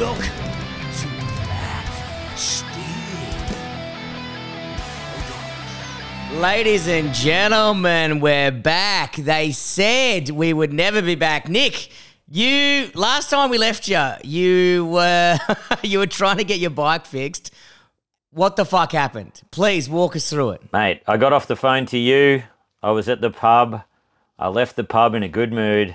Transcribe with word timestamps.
Welcome 0.00 0.22
to 0.22 1.08
Flat 1.44 2.32
Steel. 2.34 2.70
Ladies 6.40 6.88
and 6.88 7.12
gentlemen, 7.12 8.20
we're 8.20 8.50
back. 8.50 9.16
They 9.16 9.52
said 9.52 10.30
we 10.30 10.54
would 10.54 10.72
never 10.72 11.02
be 11.02 11.14
back. 11.14 11.46
Nick, 11.46 11.90
you 12.26 12.90
last 12.94 13.28
time 13.28 13.50
we 13.50 13.58
left 13.58 13.86
you, 13.86 14.02
you 14.24 14.86
were 14.86 15.38
you 15.82 15.98
were 15.98 16.06
trying 16.06 16.38
to 16.38 16.44
get 16.44 16.58
your 16.58 16.70
bike 16.70 17.04
fixed. 17.04 17.52
What 18.30 18.56
the 18.56 18.64
fuck 18.64 18.92
happened? 18.92 19.42
Please 19.50 19.90
walk 19.90 20.16
us 20.16 20.30
through 20.30 20.52
it. 20.52 20.72
Mate, 20.72 21.02
I 21.06 21.18
got 21.18 21.34
off 21.34 21.46
the 21.46 21.54
phone 21.54 21.84
to 21.86 21.98
you. 21.98 22.44
I 22.82 22.92
was 22.92 23.10
at 23.10 23.20
the 23.20 23.30
pub. 23.30 23.82
I 24.38 24.48
left 24.48 24.76
the 24.76 24.84
pub 24.84 25.14
in 25.14 25.22
a 25.22 25.28
good 25.28 25.52
mood. 25.52 25.94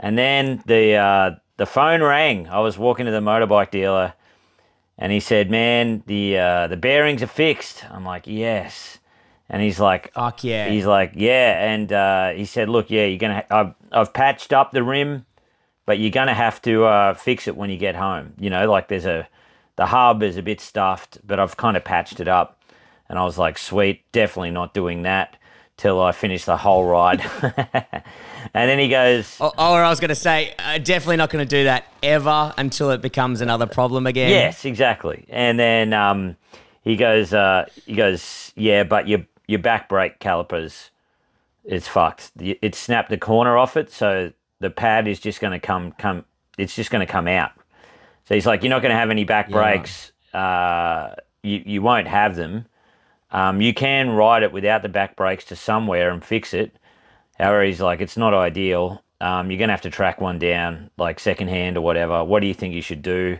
And 0.00 0.18
then 0.18 0.60
the 0.66 0.94
uh, 0.96 1.30
the 1.56 1.66
phone 1.66 2.02
rang. 2.02 2.48
I 2.48 2.60
was 2.60 2.78
walking 2.78 3.06
to 3.06 3.12
the 3.12 3.20
motorbike 3.20 3.70
dealer 3.70 4.14
and 4.98 5.12
he 5.12 5.20
said, 5.20 5.50
"Man, 5.50 6.02
the 6.06 6.38
uh, 6.38 6.66
the 6.68 6.76
bearings 6.76 7.22
are 7.22 7.26
fixed." 7.28 7.84
I'm 7.90 8.04
like, 8.04 8.26
"Yes." 8.26 8.98
And 9.48 9.62
he's 9.62 9.78
like, 9.78 10.12
Fuck 10.12 10.42
yeah. 10.42 10.68
He's 10.68 10.86
like, 10.86 11.12
"Yeah." 11.14 11.70
And 11.72 11.92
uh, 11.92 12.30
he 12.30 12.44
said, 12.44 12.68
"Look, 12.68 12.90
yeah, 12.90 13.04
you're 13.04 13.18
going 13.18 13.36
to 13.36 13.54
I've 13.54 13.74
I've 13.92 14.12
patched 14.12 14.52
up 14.52 14.72
the 14.72 14.82
rim, 14.82 15.24
but 15.84 15.98
you're 15.98 16.10
going 16.10 16.26
to 16.26 16.34
have 16.34 16.60
to 16.62 16.84
uh, 16.84 17.14
fix 17.14 17.46
it 17.46 17.56
when 17.56 17.70
you 17.70 17.76
get 17.76 17.94
home. 17.94 18.34
You 18.38 18.50
know, 18.50 18.68
like 18.70 18.88
there's 18.88 19.06
a 19.06 19.28
the 19.76 19.86
hub 19.86 20.22
is 20.22 20.36
a 20.36 20.42
bit 20.42 20.60
stuffed, 20.60 21.18
but 21.26 21.38
I've 21.38 21.56
kind 21.56 21.76
of 21.76 21.84
patched 21.84 22.20
it 22.20 22.28
up." 22.28 22.60
And 23.08 23.18
I 23.18 23.24
was 23.24 23.38
like, 23.38 23.58
"Sweet, 23.58 24.02
definitely 24.12 24.50
not 24.50 24.74
doing 24.74 25.02
that." 25.02 25.36
Till 25.76 26.00
I 26.00 26.12
finish 26.12 26.46
the 26.46 26.56
whole 26.56 26.86
ride, 26.86 27.20
and 27.42 28.02
then 28.54 28.78
he 28.78 28.88
goes, 28.88 29.36
Or, 29.38 29.52
or 29.58 29.82
I 29.82 29.90
was 29.90 30.00
going 30.00 30.08
to 30.08 30.14
say, 30.14 30.54
uh, 30.58 30.78
definitely 30.78 31.16
not 31.16 31.28
going 31.28 31.46
to 31.46 31.56
do 31.56 31.64
that 31.64 31.84
ever 32.02 32.54
until 32.56 32.90
it 32.92 33.02
becomes 33.02 33.42
another 33.42 33.66
problem 33.66 34.06
again. 34.06 34.30
Yes, 34.30 34.64
exactly. 34.64 35.26
And 35.28 35.58
then 35.58 35.92
um, 35.92 36.36
he 36.82 36.96
goes, 36.96 37.34
uh, 37.34 37.66
he 37.84 37.94
goes, 37.94 38.52
yeah, 38.56 38.84
but 38.84 39.06
your 39.06 39.26
your 39.46 39.58
back 39.58 39.88
brake 39.88 40.18
calipers 40.18 40.90
is 41.64 41.86
fucked. 41.86 42.32
It 42.40 42.74
snapped 42.74 43.10
the 43.10 43.18
corner 43.18 43.58
off 43.58 43.76
it, 43.76 43.92
so 43.92 44.32
the 44.60 44.70
pad 44.70 45.06
is 45.06 45.20
just 45.20 45.40
going 45.40 45.52
to 45.52 45.64
come 45.64 45.92
come. 45.92 46.24
It's 46.56 46.74
just 46.74 46.90
going 46.90 47.06
to 47.06 47.12
come 47.12 47.28
out. 47.28 47.52
So 48.24 48.34
he's 48.34 48.46
like, 48.46 48.62
you're 48.62 48.70
not 48.70 48.80
going 48.80 48.92
to 48.92 48.98
have 48.98 49.10
any 49.10 49.24
back 49.24 49.48
Yeah, 49.50 49.52
brakes. 49.52 50.12
Uh, 50.32 51.14
you 51.42 51.62
you 51.66 51.82
won't 51.82 52.08
have 52.08 52.34
them. 52.34 52.66
Um, 53.30 53.60
you 53.60 53.74
can 53.74 54.10
ride 54.10 54.42
it 54.42 54.52
without 54.52 54.82
the 54.82 54.88
back 54.88 55.16
brakes 55.16 55.44
to 55.46 55.56
somewhere 55.56 56.10
and 56.10 56.24
fix 56.24 56.54
it. 56.54 56.76
However, 57.38 57.64
he's 57.64 57.80
like, 57.80 58.00
it's 58.00 58.16
not 58.16 58.34
ideal. 58.34 59.02
Um, 59.20 59.50
you're 59.50 59.58
gonna 59.58 59.72
have 59.72 59.82
to 59.82 59.90
track 59.90 60.20
one 60.20 60.38
down, 60.38 60.90
like 60.96 61.18
secondhand 61.20 61.76
or 61.76 61.80
whatever. 61.80 62.22
What 62.22 62.40
do 62.40 62.46
you 62.46 62.54
think 62.54 62.74
you 62.74 62.82
should 62.82 63.02
do? 63.02 63.38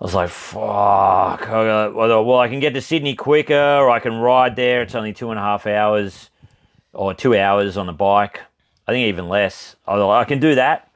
I 0.00 0.04
was 0.04 0.14
like, 0.14 0.30
fuck. 0.30 1.48
I 1.48 1.88
Well, 1.88 2.38
I 2.38 2.48
can 2.48 2.60
get 2.60 2.72
to 2.74 2.80
Sydney 2.80 3.14
quicker, 3.14 3.54
or 3.54 3.90
I 3.90 4.00
can 4.00 4.16
ride 4.16 4.56
there. 4.56 4.82
It's 4.82 4.94
only 4.94 5.12
two 5.12 5.30
and 5.30 5.38
a 5.38 5.42
half 5.42 5.66
hours, 5.66 6.30
or 6.92 7.12
two 7.12 7.36
hours 7.36 7.76
on 7.76 7.86
the 7.86 7.92
bike. 7.92 8.40
I 8.86 8.92
think 8.92 9.08
even 9.08 9.28
less. 9.28 9.76
I 9.86 9.96
like, 9.96 10.26
I 10.26 10.28
can 10.28 10.40
do 10.40 10.54
that, 10.54 10.90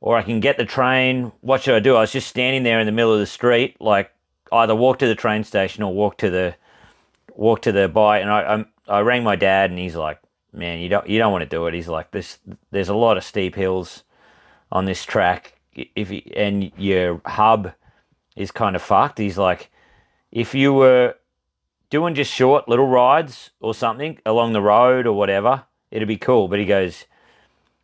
or 0.00 0.16
I 0.16 0.22
can 0.22 0.40
get 0.40 0.56
the 0.56 0.64
train. 0.64 1.32
What 1.40 1.62
should 1.62 1.74
I 1.74 1.80
do? 1.80 1.96
I 1.96 2.00
was 2.00 2.12
just 2.12 2.28
standing 2.28 2.62
there 2.62 2.80
in 2.80 2.86
the 2.86 2.92
middle 2.92 3.12
of 3.12 3.18
the 3.18 3.26
street, 3.26 3.76
like 3.80 4.12
either 4.52 4.74
walk 4.74 4.98
to 5.00 5.08
the 5.08 5.14
train 5.14 5.42
station 5.42 5.82
or 5.82 5.92
walk 5.92 6.18
to 6.18 6.30
the 6.30 6.54
walk 7.34 7.62
to 7.62 7.72
the 7.72 7.88
bike. 7.88 8.22
And 8.22 8.30
I 8.30 8.64
I, 8.88 8.98
I 8.98 9.00
rang 9.00 9.24
my 9.24 9.36
dad, 9.36 9.70
and 9.70 9.78
he's 9.78 9.96
like, 9.96 10.18
man, 10.52 10.80
you 10.80 10.88
don't 10.88 11.08
you 11.08 11.18
don't 11.18 11.32
want 11.32 11.42
to 11.42 11.48
do 11.48 11.66
it. 11.66 11.74
He's 11.74 11.88
like, 11.88 12.10
this 12.10 12.38
there's 12.70 12.88
a 12.88 12.94
lot 12.94 13.16
of 13.16 13.24
steep 13.24 13.54
hills 13.54 14.04
on 14.70 14.84
this 14.84 15.04
track. 15.04 15.60
If 15.74 16.10
you, 16.10 16.22
and 16.36 16.70
your 16.76 17.20
hub 17.24 17.72
is 18.36 18.50
kind 18.50 18.76
of 18.76 18.82
fucked. 18.82 19.18
He's 19.18 19.38
like, 19.38 19.70
if 20.30 20.54
you 20.54 20.72
were 20.72 21.16
doing 21.90 22.14
just 22.14 22.32
short 22.32 22.68
little 22.68 22.88
rides 22.88 23.50
or 23.60 23.74
something 23.74 24.18
along 24.24 24.52
the 24.52 24.62
road 24.62 25.06
or 25.06 25.12
whatever, 25.12 25.64
it'd 25.90 26.08
be 26.08 26.16
cool. 26.16 26.48
But 26.48 26.58
he 26.58 26.64
goes, 26.64 27.04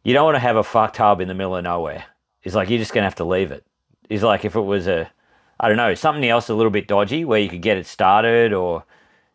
you 0.02 0.14
don't 0.14 0.24
want 0.24 0.36
to 0.36 0.40
have 0.40 0.56
a 0.56 0.62
fucked 0.62 0.96
hub 0.98 1.20
in 1.20 1.28
the 1.28 1.34
middle 1.34 1.56
of 1.56 1.64
nowhere. 1.64 2.04
He's 2.40 2.54
like, 2.54 2.70
you're 2.70 2.78
just 2.78 2.94
gonna 2.94 3.06
have 3.06 3.14
to 3.16 3.24
leave 3.24 3.52
it. 3.52 3.64
He's 4.08 4.22
like, 4.22 4.44
if 4.44 4.54
it 4.54 4.60
was 4.60 4.86
a, 4.86 5.10
I 5.60 5.68
don't 5.68 5.76
know, 5.76 5.94
something 5.94 6.26
else 6.26 6.48
a 6.48 6.54
little 6.54 6.70
bit 6.70 6.88
dodgy 6.88 7.24
where 7.24 7.40
you 7.40 7.48
could 7.48 7.60
get 7.60 7.76
it 7.76 7.86
started, 7.86 8.52
or, 8.54 8.84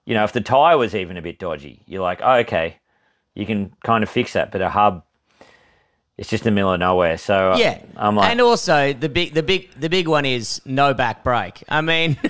you 0.05 0.13
know, 0.13 0.23
if 0.23 0.33
the 0.33 0.41
tire 0.41 0.77
was 0.77 0.95
even 0.95 1.17
a 1.17 1.21
bit 1.21 1.39
dodgy, 1.39 1.81
you're 1.85 2.01
like, 2.01 2.19
oh, 2.23 2.35
okay, 2.39 2.77
you 3.35 3.45
can 3.45 3.73
kind 3.83 4.03
of 4.03 4.09
fix 4.09 4.33
that. 4.33 4.51
But 4.51 4.61
a 4.61 4.69
hub, 4.69 5.03
it's 6.17 6.29
just 6.29 6.43
the 6.43 6.51
middle 6.51 6.71
of 6.73 6.79
nowhere. 6.79 7.17
So 7.17 7.53
uh, 7.53 7.57
Yeah, 7.57 7.81
I'm 7.95 8.15
like, 8.15 8.29
and 8.31 8.41
also 8.41 8.93
the 8.93 9.09
big, 9.09 9.33
the 9.33 9.43
big, 9.43 9.69
the 9.79 9.89
big 9.89 10.07
one 10.07 10.25
is 10.25 10.61
no 10.65 10.93
back 10.93 11.23
brake. 11.23 11.63
I 11.69 11.81
mean, 11.81 12.17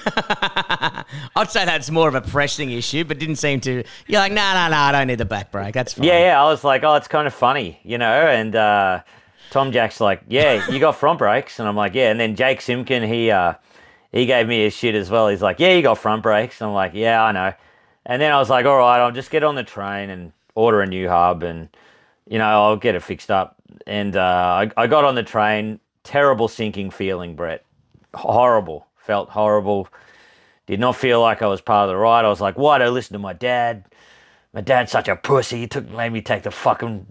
I'd 1.35 1.49
say 1.49 1.65
that's 1.65 1.89
more 1.89 2.07
of 2.07 2.15
a 2.15 2.21
pressing 2.21 2.71
issue, 2.71 3.03
but 3.03 3.19
didn't 3.19 3.37
seem 3.37 3.59
to. 3.61 3.83
You're 4.07 4.21
like, 4.21 4.31
no, 4.31 4.53
no, 4.53 4.69
no, 4.69 4.77
I 4.77 4.91
don't 4.91 5.07
need 5.07 5.17
the 5.17 5.25
back 5.25 5.51
brake. 5.51 5.73
That's 5.73 5.93
fine. 5.93 6.05
Yeah, 6.05 6.19
yeah. 6.19 6.41
I 6.41 6.45
was 6.45 6.63
like, 6.63 6.83
oh, 6.83 6.95
it's 6.95 7.07
kind 7.07 7.27
of 7.27 7.33
funny, 7.33 7.79
you 7.83 7.97
know. 7.97 8.27
And 8.27 8.55
uh, 8.55 9.01
Tom 9.49 9.71
Jack's 9.71 9.99
like, 9.99 10.21
yeah, 10.27 10.69
you 10.69 10.79
got 10.79 10.95
front 10.95 11.19
brakes, 11.19 11.59
and 11.59 11.67
I'm 11.67 11.75
like, 11.75 11.95
yeah. 11.95 12.11
And 12.11 12.19
then 12.19 12.35
Jake 12.35 12.59
Simkin, 12.59 13.05
he 13.07 13.31
uh, 13.31 13.55
he 14.13 14.25
gave 14.25 14.47
me 14.47 14.63
his 14.63 14.73
shit 14.73 14.95
as 14.95 15.09
well. 15.09 15.27
He's 15.27 15.41
like, 15.41 15.59
yeah, 15.59 15.73
you 15.73 15.81
got 15.81 15.97
front 15.97 16.23
brakes. 16.23 16.61
And 16.61 16.69
I'm 16.69 16.73
like, 16.73 16.93
yeah, 16.93 17.21
I 17.21 17.31
know. 17.33 17.53
And 18.05 18.21
then 18.21 18.31
I 18.31 18.39
was 18.39 18.49
like, 18.49 18.65
all 18.65 18.77
right, 18.77 18.99
I'll 18.99 19.11
just 19.11 19.31
get 19.31 19.43
on 19.43 19.55
the 19.55 19.63
train 19.63 20.09
and 20.09 20.31
order 20.55 20.81
a 20.81 20.87
new 20.87 21.09
hub, 21.09 21.43
and 21.43 21.69
you 22.27 22.37
know, 22.37 22.45
I'll 22.45 22.77
get 22.77 22.95
it 22.95 23.03
fixed 23.03 23.31
up. 23.31 23.55
And 23.85 24.15
uh, 24.15 24.69
I, 24.77 24.83
I 24.83 24.87
got 24.87 25.03
on 25.03 25.15
the 25.15 25.23
train. 25.23 25.79
Terrible 26.03 26.47
sinking 26.47 26.91
feeling, 26.91 27.35
Brett. 27.35 27.65
Horrible. 28.13 28.87
Felt 28.97 29.29
horrible. 29.29 29.87
Did 30.67 30.79
not 30.79 30.95
feel 30.95 31.19
like 31.21 31.41
I 31.41 31.47
was 31.47 31.61
part 31.61 31.89
of 31.89 31.93
the 31.93 31.97
ride. 31.97 32.23
I 32.23 32.29
was 32.29 32.39
like, 32.39 32.57
why 32.57 32.77
do 32.77 32.85
I 32.85 32.89
listen 32.89 33.13
to 33.13 33.19
my 33.19 33.33
dad? 33.33 33.85
my 34.53 34.61
dad's 34.61 34.91
such 34.91 35.07
a 35.07 35.15
pussy. 35.15 35.59
He 35.59 35.67
took 35.67 35.89
made 35.89 36.13
me 36.13 36.21
take 36.21 36.43
the 36.43 36.51
fucking 36.51 37.07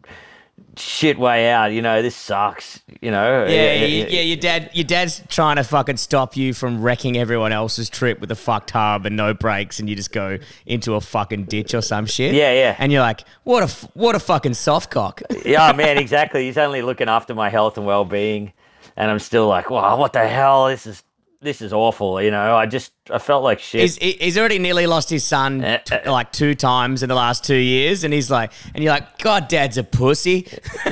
shit 0.76 1.18
way 1.18 1.50
out. 1.50 1.72
You 1.72 1.82
know, 1.82 2.02
this 2.02 2.16
sucks. 2.16 2.80
You 3.00 3.10
know. 3.10 3.44
Yeah, 3.44 3.74
yeah, 3.74 4.06
yeah, 4.06 4.20
your 4.20 4.36
dad, 4.36 4.70
your 4.72 4.84
dad's 4.84 5.22
trying 5.28 5.56
to 5.56 5.64
fucking 5.64 5.96
stop 5.96 6.36
you 6.36 6.54
from 6.54 6.82
wrecking 6.82 7.16
everyone 7.16 7.52
else's 7.52 7.88
trip 7.88 8.20
with 8.20 8.30
a 8.30 8.36
fucked 8.36 8.70
hub 8.70 9.06
and 9.06 9.16
no 9.16 9.34
brakes, 9.34 9.80
and 9.80 9.88
you 9.88 9.96
just 9.96 10.12
go 10.12 10.38
into 10.66 10.94
a 10.94 11.00
fucking 11.00 11.44
ditch 11.44 11.74
or 11.74 11.82
some 11.82 12.06
shit. 12.06 12.34
Yeah, 12.34 12.52
yeah. 12.52 12.76
And 12.78 12.92
you're 12.92 13.02
like, 13.02 13.24
what 13.44 13.62
a, 13.62 13.88
what 13.94 14.14
a 14.14 14.20
fucking 14.20 14.54
soft 14.54 14.90
cock. 14.90 15.22
yeah, 15.44 15.70
oh, 15.70 15.76
man, 15.76 15.98
exactly. 15.98 16.46
He's 16.46 16.58
only 16.58 16.82
looking 16.82 17.08
after 17.08 17.34
my 17.34 17.50
health 17.50 17.76
and 17.76 17.86
well 17.86 18.04
being, 18.04 18.52
and 18.96 19.10
I'm 19.10 19.18
still 19.18 19.48
like, 19.48 19.70
wow, 19.70 19.96
what 19.96 20.12
the 20.12 20.26
hell? 20.26 20.68
This 20.68 20.86
is 20.86 21.02
this 21.42 21.60
is 21.60 21.72
awful. 21.72 22.22
You 22.22 22.30
know, 22.30 22.54
I 22.56 22.66
just 22.66 22.92
I 23.10 23.18
felt 23.18 23.42
like 23.44 23.58
shit. 23.58 23.80
He's, 23.82 23.96
he's 23.96 24.38
already 24.38 24.58
nearly 24.58 24.86
lost 24.86 25.10
his 25.10 25.24
son 25.24 25.62
Uh, 25.64 25.78
t- 25.78 25.96
like 26.08 26.32
two 26.32 26.54
times 26.54 27.02
in 27.02 27.08
the 27.08 27.14
last 27.14 27.44
two 27.44 27.56
years, 27.56 28.04
and 28.04 28.14
he's 28.14 28.30
like, 28.30 28.52
and 28.74 28.82
you're 28.82 28.92
like, 28.92 29.18
God, 29.18 29.48
Dad's 29.48 29.76
a 29.76 29.84
pussy. 29.84 30.46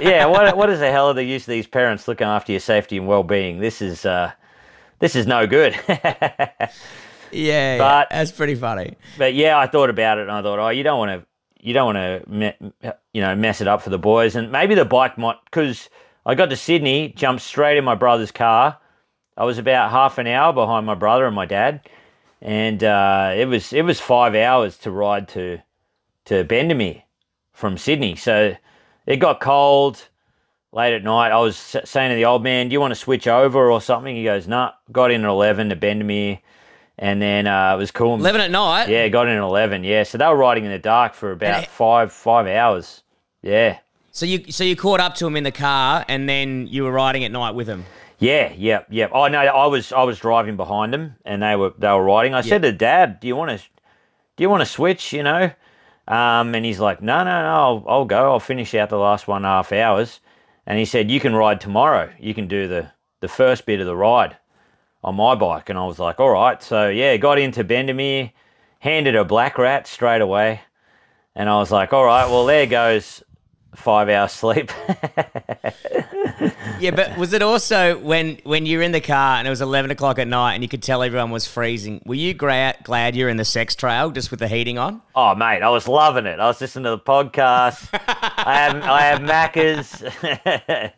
yeah, 0.00 0.26
what 0.26 0.56
what 0.56 0.70
is 0.70 0.80
the 0.80 0.90
hell 0.90 1.08
are 1.08 1.14
the 1.14 1.24
use 1.24 1.42
of 1.42 1.48
these 1.48 1.66
parents 1.66 2.06
looking 2.06 2.26
after 2.26 2.52
your 2.52 2.60
safety 2.60 2.96
and 2.98 3.06
well 3.06 3.22
being? 3.22 3.58
This 3.58 3.80
is 3.82 4.04
uh, 4.06 4.32
this 4.98 5.16
is 5.16 5.26
no 5.26 5.46
good. 5.46 5.74
Yeah, 7.32 7.78
But- 7.78 8.08
that's 8.10 8.30
pretty 8.32 8.54
funny. 8.54 8.96
but 9.18 9.34
yeah, 9.34 9.58
I 9.58 9.66
thought 9.66 9.90
about 9.90 10.18
it 10.18 10.22
and 10.22 10.30
I 10.30 10.42
thought, 10.42 10.58
oh, 10.60 10.68
you 10.68 10.84
don't 10.84 10.98
want 10.98 11.20
to, 11.20 11.26
you 11.60 11.74
don't 11.74 11.94
want 11.94 12.24
to, 12.24 12.30
me, 12.30 12.52
you 13.12 13.20
know, 13.20 13.34
mess 13.34 13.60
it 13.60 13.66
up 13.68 13.82
for 13.82 13.90
the 13.90 13.98
boys. 13.98 14.36
And 14.36 14.52
maybe 14.52 14.74
the 14.76 14.84
bike 14.84 15.18
might, 15.18 15.36
because 15.44 15.90
I 16.24 16.34
got 16.36 16.50
to 16.50 16.56
Sydney, 16.56 17.08
jumped 17.08 17.42
straight 17.42 17.76
in 17.76 17.84
my 17.84 17.96
brother's 17.96 18.30
car. 18.30 18.78
I 19.36 19.44
was 19.44 19.58
about 19.58 19.90
half 19.90 20.18
an 20.18 20.26
hour 20.26 20.52
behind 20.52 20.86
my 20.86 20.94
brother 20.94 21.26
and 21.26 21.34
my 21.36 21.46
dad, 21.46 21.80
and 22.40 22.82
uh, 22.82 23.32
it 23.36 23.46
was 23.46 23.72
it 23.72 23.82
was 23.82 24.00
five 24.00 24.34
hours 24.34 24.78
to 24.78 24.90
ride 24.90 25.28
to 25.30 25.58
to 26.26 26.44
Bendemeer 26.44 27.02
from 27.52 27.76
Sydney. 27.78 28.16
So 28.16 28.56
it 29.06 29.16
got 29.16 29.40
cold 29.40 30.08
late 30.72 30.94
at 30.94 31.04
night. 31.04 31.32
I 31.32 31.38
was 31.38 31.56
saying 31.56 32.10
to 32.10 32.14
the 32.16 32.24
old 32.24 32.42
man, 32.42 32.68
"Do 32.68 32.72
you 32.72 32.80
want 32.80 32.92
to 32.92 33.00
switch 33.00 33.26
over 33.28 33.70
or 33.70 33.80
something?" 33.80 34.16
He 34.16 34.24
goes, 34.24 34.48
"Nah." 34.48 34.72
Got 34.90 35.10
in 35.10 35.24
at 35.24 35.28
eleven 35.28 35.68
to 35.68 35.76
Bendemeer, 35.76 36.38
and 36.98 37.20
then 37.20 37.46
uh, 37.46 37.74
it 37.74 37.78
was 37.78 37.90
cool. 37.90 38.14
Eleven 38.14 38.40
at 38.40 38.50
night. 38.50 38.88
Yeah, 38.88 39.08
got 39.08 39.28
in 39.28 39.36
at 39.36 39.42
eleven. 39.42 39.84
Yeah, 39.84 40.02
so 40.04 40.16
they 40.16 40.26
were 40.26 40.36
riding 40.36 40.64
in 40.64 40.70
the 40.70 40.78
dark 40.78 41.12
for 41.14 41.32
about 41.32 41.64
it- 41.64 41.68
five 41.68 42.10
five 42.12 42.46
hours. 42.46 43.02
Yeah, 43.42 43.78
So 44.12 44.26
you 44.26 44.50
so 44.50 44.64
you 44.64 44.74
caught 44.76 44.98
up 44.98 45.14
to 45.16 45.26
him 45.26 45.36
in 45.36 45.44
the 45.44 45.52
car, 45.52 46.04
and 46.08 46.26
then 46.28 46.66
you 46.68 46.82
were 46.84 46.90
riding 46.90 47.22
at 47.22 47.30
night 47.30 47.54
with 47.54 47.68
him. 47.68 47.84
Yeah, 48.18 48.52
yeah, 48.56 48.84
yeah. 48.90 49.08
Oh 49.12 49.28
no, 49.28 49.38
I 49.38 49.66
was 49.66 49.92
I 49.92 50.02
was 50.04 50.18
driving 50.18 50.56
behind 50.56 50.92
them, 50.92 51.16
and 51.24 51.42
they 51.42 51.56
were 51.56 51.72
they 51.78 51.88
were 51.88 52.04
riding. 52.04 52.34
I 52.34 52.40
said 52.40 52.62
to 52.62 52.72
Dad, 52.72 53.20
"Do 53.20 53.28
you 53.28 53.36
want 53.36 53.50
to 53.50 53.64
do 54.36 54.42
you 54.42 54.50
want 54.50 54.62
to 54.62 54.66
switch?" 54.66 55.12
You 55.12 55.22
know, 55.22 55.50
um, 56.08 56.54
and 56.54 56.64
he's 56.64 56.80
like, 56.80 57.02
"No, 57.02 57.18
no, 57.18 57.42
no. 57.42 57.48
I'll, 57.48 57.84
I'll 57.86 58.04
go. 58.04 58.32
I'll 58.32 58.40
finish 58.40 58.74
out 58.74 58.88
the 58.88 58.98
last 58.98 59.28
one 59.28 59.38
and 59.38 59.46
a 59.46 59.50
half 59.50 59.72
hours." 59.72 60.20
And 60.66 60.78
he 60.78 60.84
said, 60.84 61.10
"You 61.10 61.20
can 61.20 61.34
ride 61.34 61.60
tomorrow. 61.60 62.10
You 62.18 62.32
can 62.32 62.48
do 62.48 62.66
the 62.68 62.90
the 63.20 63.28
first 63.28 63.66
bit 63.66 63.80
of 63.80 63.86
the 63.86 63.96
ride 63.96 64.36
on 65.04 65.16
my 65.16 65.34
bike." 65.34 65.68
And 65.68 65.78
I 65.78 65.84
was 65.84 65.98
like, 65.98 66.18
"All 66.18 66.30
right." 66.30 66.62
So 66.62 66.88
yeah, 66.88 67.16
got 67.18 67.38
into 67.38 67.64
Bendemeer, 67.64 68.32
handed 68.78 69.14
a 69.14 69.24
black 69.24 69.58
rat 69.58 69.86
straight 69.86 70.22
away, 70.22 70.62
and 71.34 71.50
I 71.50 71.58
was 71.58 71.70
like, 71.70 71.92
"All 71.92 72.04
right, 72.04 72.28
well 72.28 72.46
there 72.46 72.66
goes 72.66 73.22
five 73.76 74.08
hours 74.08 74.32
sleep. 74.32 74.70
Yeah, 76.78 76.90
but 76.90 77.16
was 77.16 77.32
it 77.32 77.40
also 77.40 77.98
when 77.98 78.38
when 78.44 78.66
you're 78.66 78.82
in 78.82 78.92
the 78.92 79.00
car 79.00 79.36
and 79.38 79.46
it 79.46 79.50
was 79.50 79.62
eleven 79.62 79.90
o'clock 79.90 80.18
at 80.18 80.28
night 80.28 80.54
and 80.54 80.62
you 80.62 80.68
could 80.68 80.82
tell 80.82 81.02
everyone 81.02 81.30
was 81.30 81.46
freezing? 81.46 82.02
Were 82.04 82.14
you 82.14 82.34
gra- 82.34 82.74
glad 82.82 83.16
you're 83.16 83.30
in 83.30 83.38
the 83.38 83.50
X 83.56 83.74
trail 83.74 84.10
just 84.10 84.30
with 84.30 84.40
the 84.40 84.48
heating 84.48 84.76
on? 84.78 85.00
oh 85.14 85.34
mate, 85.34 85.62
I 85.62 85.70
was 85.70 85.88
loving 85.88 86.26
it. 86.26 86.38
I 86.38 86.46
was 86.46 86.60
listening 86.60 86.84
to 86.84 86.90
the 86.90 86.98
podcast. 86.98 87.88
I 87.92 88.54
have 88.54 88.82
I 88.82 89.00
have 89.02 89.20
Maccas. 89.20 90.92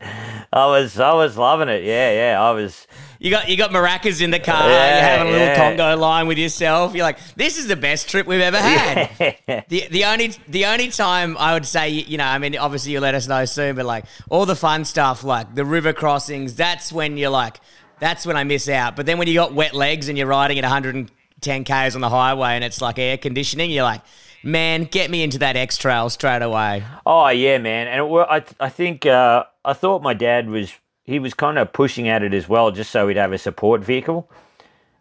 I 0.53 0.67
was 0.67 0.99
I 0.99 1.13
was 1.13 1.37
loving 1.37 1.69
it. 1.69 1.85
Yeah, 1.85 2.13
yeah. 2.13 2.43
I 2.43 2.51
was 2.51 2.87
You 3.19 3.31
got 3.31 3.49
you 3.49 3.57
got 3.57 3.71
maracas 3.71 4.23
in 4.23 4.31
the 4.31 4.39
car. 4.39 4.69
Yeah, 4.69 4.95
you're 4.95 5.09
having 5.09 5.29
a 5.29 5.31
little 5.33 5.47
yeah. 5.49 5.57
Congo 5.57 5.97
line 5.97 6.29
with 6.29 6.39
yourself. 6.39 6.95
You're 6.95 7.05
like, 7.05 7.19
this 7.35 7.59
is 7.59 7.67
the 7.67 7.77
best 7.77 8.09
trip 8.09 8.27
we've 8.27 8.41
ever 8.41 8.59
had. 8.59 9.37
The 9.69 9.89
the 9.91 10.05
only 10.05 10.33
the 10.47 10.67
only 10.67 10.89
time 10.91 11.37
I 11.37 11.55
would 11.55 11.67
say 11.67 11.89
you 11.91 12.17
know 12.17 12.25
I 12.25 12.39
mean 12.39 12.57
obviously 12.57 12.93
you'll 12.93 13.03
let 13.03 13.15
us 13.15 13.27
know 13.27 13.45
soon, 13.45 13.77
but 13.77 13.87
like 13.87 14.05
all 14.31 14.47
the 14.47 14.57
fun 14.57 14.85
stuff 14.85 15.25
like 15.25 15.55
the 15.55 15.65
river 15.65 15.93
crossings, 15.93 16.55
that's 16.55 16.93
when 16.93 17.17
you're 17.17 17.31
like, 17.31 17.61
that's 17.99 18.25
when 18.25 18.37
I 18.37 18.45
miss 18.45 18.69
out. 18.69 18.95
But 18.95 19.07
then 19.07 19.19
when 19.19 19.27
you 19.27 19.35
got 19.35 19.53
wet 19.53 19.75
legs 19.75 20.09
and 20.09 20.17
you're 20.17 20.27
riding 20.27 20.59
at 20.59 20.65
110 20.65 21.65
k's 21.65 21.95
on 21.95 22.01
the 22.01 22.09
highway 22.09 22.51
and 22.51 22.65
it's 22.65 22.81
like 22.81 22.99
air 22.99 23.19
conditioning, 23.19 23.71
you're 23.71 23.85
like, 23.85 24.03
man, 24.43 24.85
get 24.85 25.11
me 25.11 25.23
into 25.23 25.39
that 25.39 25.57
X 25.57 25.77
trail 25.77 26.09
straight 26.09 26.43
away. 26.43 26.85
Oh 27.05 27.29
yeah, 27.29 27.59
man, 27.59 27.89
and 27.89 28.07
it, 28.07 28.27
I 28.31 28.45
I 28.61 28.69
think 28.69 29.07
uh, 29.07 29.45
I 29.65 29.73
thought 29.73 30.03
my 30.03 30.15
dad 30.15 30.49
was 30.49 30.73
he 31.09 31.19
was 31.19 31.33
kind 31.33 31.59
of 31.59 31.73
pushing 31.73 32.07
at 32.07 32.23
it 32.23 32.35
as 32.35 32.51
well, 32.51 32.71
just 32.71 32.91
so 32.91 33.09
he'd 33.09 33.17
have 33.17 33.33
a 33.33 33.39
support 33.39 33.83
vehicle, 33.83 34.31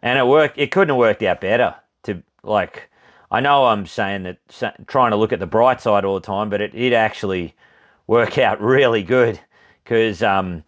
and 0.00 0.18
it 0.18 0.26
worked. 0.26 0.56
It 0.56 0.70
couldn't 0.70 0.88
have 0.88 0.96
worked 0.96 1.22
out 1.22 1.42
better. 1.42 1.74
To 2.04 2.22
like, 2.42 2.88
I 3.30 3.40
know 3.40 3.66
I'm 3.66 3.84
saying 3.84 4.22
that 4.22 4.38
trying 4.86 5.10
to 5.10 5.18
look 5.18 5.34
at 5.34 5.38
the 5.38 5.46
bright 5.46 5.82
side 5.82 6.06
all 6.06 6.14
the 6.14 6.26
time, 6.26 6.48
but 6.48 6.62
it 6.62 6.72
did 6.72 6.94
actually 6.94 7.54
work 8.06 8.38
out 8.46 8.58
really 8.58 9.02
good 9.02 9.38
because 9.84 10.22
um, 10.22 10.64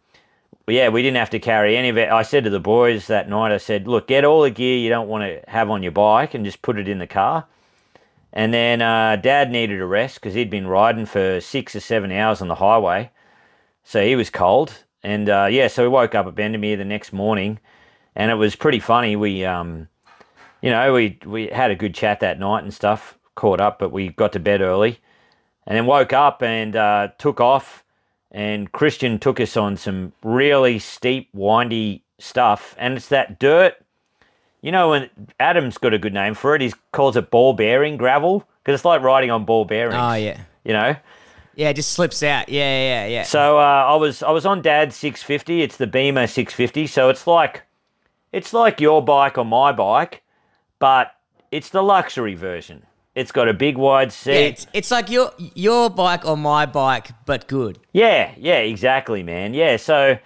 yeah, 0.69 0.91
we 0.91 1.01
didn't 1.01 1.17
have 1.17 1.31
to 1.31 1.39
carry 1.39 1.75
any 1.75 1.89
of 1.89 1.97
it. 1.97 2.11
I 2.11 2.21
said 2.21 2.45
to 2.45 2.51
the 2.51 2.61
boys 2.61 3.07
that 3.07 3.31
night, 3.31 3.51
I 3.51 3.57
said, 3.57 3.89
look, 3.89 4.09
get 4.09 4.27
all 4.27 4.43
the 4.43 4.51
gear 4.51 4.77
you 4.77 4.91
don't 4.91 5.09
want 5.09 5.25
to 5.25 5.43
have 5.51 5.71
on 5.71 5.83
your 5.83 5.93
bike 5.93 6.35
and 6.35 6.45
just 6.45 6.61
put 6.61 6.79
it 6.79 6.87
in 6.87 6.99
the 6.99 7.07
car. 7.07 7.47
And 8.31 8.53
then 8.53 8.83
uh, 8.83 9.17
Dad 9.17 9.51
needed 9.51 9.81
a 9.81 9.87
rest 9.87 10.17
because 10.17 10.35
he'd 10.35 10.51
been 10.51 10.67
riding 10.67 11.07
for 11.07 11.41
six 11.41 11.75
or 11.75 11.81
seven 11.81 12.13
hours 12.13 12.43
on 12.43 12.49
the 12.49 12.57
highway, 12.57 13.11
so 13.83 14.05
he 14.05 14.15
was 14.17 14.29
cold. 14.29 14.85
And 15.03 15.29
uh, 15.29 15.49
yeah, 15.51 15.69
so 15.69 15.83
we 15.83 15.89
woke 15.89 16.15
up 16.15 16.27
at 16.27 16.35
Bendemeer 16.35 16.77
the 16.77 16.85
next 16.85 17.13
morning, 17.13 17.59
and 18.15 18.31
it 18.31 18.35
was 18.35 18.55
pretty 18.57 18.81
funny. 18.81 19.17
We, 19.17 19.45
um, 19.45 19.89
you 20.61 20.71
know, 20.71 20.93
we 20.93 21.19
we 21.25 21.49
had 21.49 21.71
a 21.71 21.77
good 21.77 21.95
chat 21.95 22.21
that 22.21 22.39
night 22.39 22.63
and 22.63 22.73
stuff, 22.73 23.19
caught 23.35 23.61
up, 23.61 23.79
but 23.79 23.93
we 23.93 24.09
got 24.09 24.33
to 24.33 24.41
bed 24.41 24.61
early, 24.61 25.01
and 25.67 25.77
then 25.77 25.87
woke 25.87 26.13
up 26.13 26.43
and 26.43 26.77
uh, 26.77 27.09
took 27.19 27.41
off. 27.41 27.85
And 28.33 28.71
Christian 28.71 29.19
took 29.19 29.41
us 29.41 29.57
on 29.57 29.77
some 29.77 30.13
really 30.23 30.79
steep, 30.79 31.31
windy 31.33 32.05
stuff, 32.19 32.77
and 32.79 32.97
it's 32.97 33.09
that 33.09 33.41
dirt 33.41 33.75
you 34.63 34.73
know, 34.73 34.91
when 34.91 35.09
Adam's 35.39 35.79
got 35.79 35.95
a 35.95 35.99
good 35.99 36.13
name 36.13 36.35
for 36.35 36.55
it, 36.55 36.61
he 36.61 36.73
calls 36.93 37.17
it 37.17 37.31
ball 37.31 37.55
bearing 37.55 37.97
gravel 37.97 38.47
because 38.63 38.79
it's 38.79 38.85
like 38.85 39.03
riding 39.03 39.31
on 39.31 39.45
ball 39.45 39.65
bearings. 39.65 39.97
Oh 39.99 40.15
yeah, 40.15 40.41
You 40.65 40.73
know, 40.75 40.97
yeah, 41.61 41.69
it 41.69 41.75
just 41.75 41.91
slips 41.91 42.23
out. 42.23 42.49
Yeah, 42.49 43.05
yeah, 43.05 43.07
yeah. 43.07 43.23
so 43.23 43.59
uh, 43.59 43.63
I 43.63 43.95
was 43.97 44.23
I 44.23 44.31
was 44.31 44.47
on 44.47 44.63
Dad's 44.63 44.97
650. 44.97 45.61
It's 45.61 45.77
the 45.77 45.87
Beamer 45.87 46.27
650, 46.27 46.87
so 46.87 47.11
it's 47.11 47.27
like 47.27 47.65
it's 48.33 48.55
like 48.55 48.81
your 48.81 49.05
bike 49.05 49.37
or 49.37 49.45
my 49.45 49.71
bike, 49.71 50.23
but 50.79 51.15
it's 51.51 51.69
the 51.69 51.83
luxury 51.83 52.35
version. 52.35 52.87
It's 53.15 53.31
got 53.31 53.47
a 53.47 53.53
big 53.53 53.77
wide 53.77 54.09
Yeah, 54.09 54.13
seat. 54.13 54.33
it's, 54.47 54.67
it's 54.73 54.91
like 54.91 55.11
your 55.11 55.33
your 55.39 55.91
bike 55.91 56.25
or 56.25 56.39
my 56.39 56.65
bike, 56.65 57.11
but 57.27 57.47
good. 57.47 57.79
Yeah, 57.93 58.33
yeah, 58.39 58.59
exactly, 58.61 59.23
man. 59.23 59.53
Yeah, 59.53 59.77
so, 59.77 60.17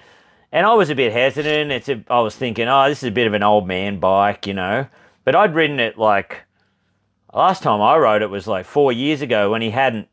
and 0.52 0.64
I 0.64 0.74
was 0.74 0.88
a 0.88 0.94
bit 0.94 1.12
hesitant. 1.12 1.72
It's 1.72 1.88
a, 1.88 2.04
I 2.08 2.20
was 2.20 2.36
thinking, 2.36 2.68
oh, 2.68 2.88
this 2.88 3.02
is 3.02 3.08
a 3.08 3.10
bit 3.10 3.26
of 3.26 3.34
an 3.34 3.42
old 3.42 3.66
man 3.66 3.98
bike, 3.98 4.46
you 4.46 4.54
know. 4.54 4.86
But 5.24 5.34
I'd 5.34 5.54
ridden 5.54 5.80
it 5.80 5.98
like 5.98 6.42
last 7.32 7.64
time 7.64 7.80
I 7.80 7.96
rode 7.96 8.22
it 8.22 8.30
was 8.30 8.46
like 8.46 8.66
four 8.66 8.92
years 8.92 9.20
ago 9.20 9.50
when 9.50 9.62
he 9.62 9.70
hadn't 9.70 10.06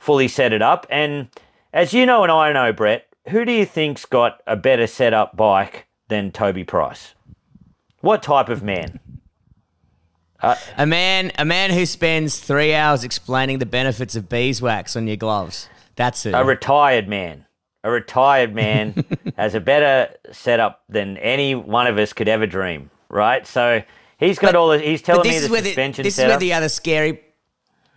fully 0.00 0.26
set 0.26 0.52
it 0.52 0.62
up. 0.62 0.84
And 0.90 1.28
as 1.72 1.92
you 1.94 2.04
know, 2.06 2.24
and 2.24 2.32
I 2.32 2.52
know, 2.52 2.72
Brett, 2.72 3.06
who 3.28 3.44
do 3.44 3.52
you 3.52 3.64
think's 3.64 4.04
got 4.04 4.42
a 4.48 4.56
better 4.56 4.88
set 4.88 5.14
up 5.14 5.36
bike 5.36 5.86
than 6.08 6.32
Toby 6.32 6.64
Price? 6.64 7.14
What 8.00 8.22
type 8.24 8.48
of 8.48 8.62
man? 8.64 8.98
Uh, 10.42 10.56
a 10.78 10.86
man, 10.86 11.30
a 11.38 11.44
man 11.44 11.70
who 11.70 11.84
spends 11.84 12.40
three 12.40 12.74
hours 12.74 13.04
explaining 13.04 13.58
the 13.58 13.66
benefits 13.66 14.16
of 14.16 14.28
beeswax 14.28 14.96
on 14.96 15.06
your 15.06 15.18
gloves. 15.18 15.68
That's 15.96 16.24
it. 16.24 16.32
A 16.32 16.42
retired 16.42 17.06
man. 17.08 17.44
A 17.84 17.90
retired 17.90 18.54
man 18.54 19.04
has 19.36 19.54
a 19.54 19.60
better 19.60 20.14
setup 20.32 20.82
than 20.88 21.18
any 21.18 21.54
one 21.54 21.86
of 21.86 21.98
us 21.98 22.14
could 22.14 22.26
ever 22.28 22.46
dream, 22.46 22.90
right? 23.10 23.46
So 23.46 23.82
he's 24.18 24.38
got 24.38 24.48
But- 24.48 24.56
all 24.56 24.68
the, 24.68 24.78
he's 24.78 25.02
telling 25.02 25.28
me 25.28 25.30
this 25.34 25.40
the 25.40 25.44
is 25.44 25.50
where 25.50 25.60
the, 25.60 25.68
suspension 25.68 26.02
this 26.04 26.18
is 26.18 26.24
where 26.24 26.38
the 26.38 26.54
other 26.54 26.70
scary. 26.70 27.20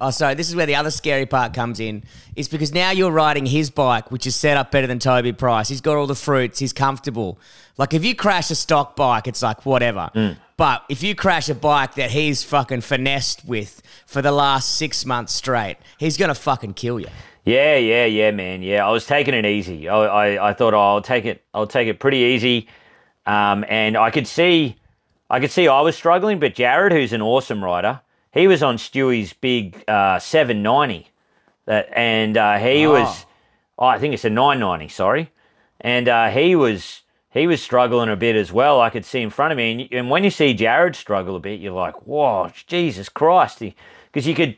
Oh, 0.02 0.10
sorry. 0.10 0.34
This 0.36 0.50
is 0.50 0.56
where 0.56 0.66
the 0.66 0.76
other 0.76 0.92
scary 0.92 1.26
part 1.26 1.54
comes 1.54 1.80
in. 1.80 2.04
Is 2.36 2.48
because 2.48 2.74
now 2.74 2.92
you're 2.92 3.12
riding 3.12 3.46
his 3.46 3.70
bike, 3.70 4.12
which 4.12 4.28
is 4.28 4.36
set 4.36 4.58
up 4.58 4.72
better 4.72 4.88
than 4.88 5.00
Toby 5.00 5.32
Price. 5.32 5.70
He's 5.70 5.82
got 5.82 5.96
all 5.96 6.08
the 6.08 6.16
fruits. 6.16 6.60
He's 6.60 6.74
comfortable. 6.74 7.40
Like 7.78 7.94
if 7.94 8.04
you 8.04 8.16
crash 8.16 8.52
a 8.52 8.56
stock 8.56 8.96
bike, 8.96 9.28
it's 9.28 9.42
like 9.42 9.66
whatever. 9.66 10.10
Mm. 10.14 10.38
But 10.58 10.84
if 10.90 11.02
you 11.02 11.16
crash 11.16 11.50
a 11.50 11.56
bike 11.56 11.96
that 11.96 12.12
he's 12.12 12.44
fucking 12.44 12.82
finessed 12.82 13.46
with 13.46 13.82
for 14.06 14.22
the 14.22 14.32
last 14.32 14.76
six 14.76 15.06
months 15.06 15.34
straight, 15.34 15.78
he's 15.98 16.18
gonna 16.18 16.36
fucking 16.36 16.74
kill 16.74 17.00
you. 17.00 17.08
Yeah, 17.46 17.76
yeah, 17.76 18.06
yeah, 18.06 18.32
man. 18.32 18.62
Yeah, 18.62 18.88
I 18.88 18.92
was 18.92 19.06
taking 19.06 19.34
it 19.34 19.46
easy. 19.46 19.90
I, 19.90 19.98
I, 19.98 20.50
I 20.50 20.54
thought 20.54 20.74
oh, 20.74 20.80
I'll 20.80 21.02
take 21.02 21.26
it. 21.26 21.44
I'll 21.54 21.68
take 21.68 21.88
it 21.88 22.00
pretty 22.00 22.18
easy. 22.18 22.68
Um, 23.26 23.66
and 23.68 23.98
I 23.98 24.12
could 24.12 24.28
see, 24.28 24.78
I 25.30 25.40
could 25.40 25.52
see 25.52 25.68
I 25.68 25.82
was 25.82 25.96
struggling. 25.96 26.40
But 26.40 26.56
Jared, 26.56 26.94
who's 26.94 27.12
an 27.12 27.22
awesome 27.22 27.64
rider, 27.64 28.02
he 28.34 28.48
was 28.48 28.64
on 28.64 28.78
Stewie's 28.78 29.34
big 29.34 29.84
uh, 29.88 30.20
790. 30.20 31.08
That 31.66 31.90
and 31.94 32.36
uh, 32.38 32.58
he 32.58 32.86
Oh. 32.86 32.92
was, 32.92 33.26
oh, 33.80 33.86
I 33.86 34.00
think 34.00 34.14
it's 34.14 34.26
a 34.26 34.30
990. 34.30 34.90
Sorry, 34.90 35.32
and 35.80 36.10
uh, 36.10 36.30
he 36.30 36.56
was 36.56 37.02
he 37.32 37.48
was 37.48 37.62
struggling 37.64 38.10
a 38.10 38.16
bit 38.16 38.36
as 38.36 38.52
well. 38.52 38.82
I 38.82 38.90
could 38.90 39.06
see 39.06 39.22
in 39.22 39.30
front 39.30 39.52
of 39.54 39.58
me, 39.58 39.72
and, 39.72 39.94
and 39.94 40.10
when 40.10 40.24
you 40.24 40.30
see 40.30 40.54
Jared 40.54 40.96
struggle 40.96 41.36
a 41.36 41.40
bit, 41.40 41.60
you're 41.60 41.74
like, 41.74 42.06
whoa, 42.06 42.52
Jesus 42.68 43.08
Christ, 43.10 43.60
because 44.12 44.28
you 44.28 44.36
could 44.36 44.58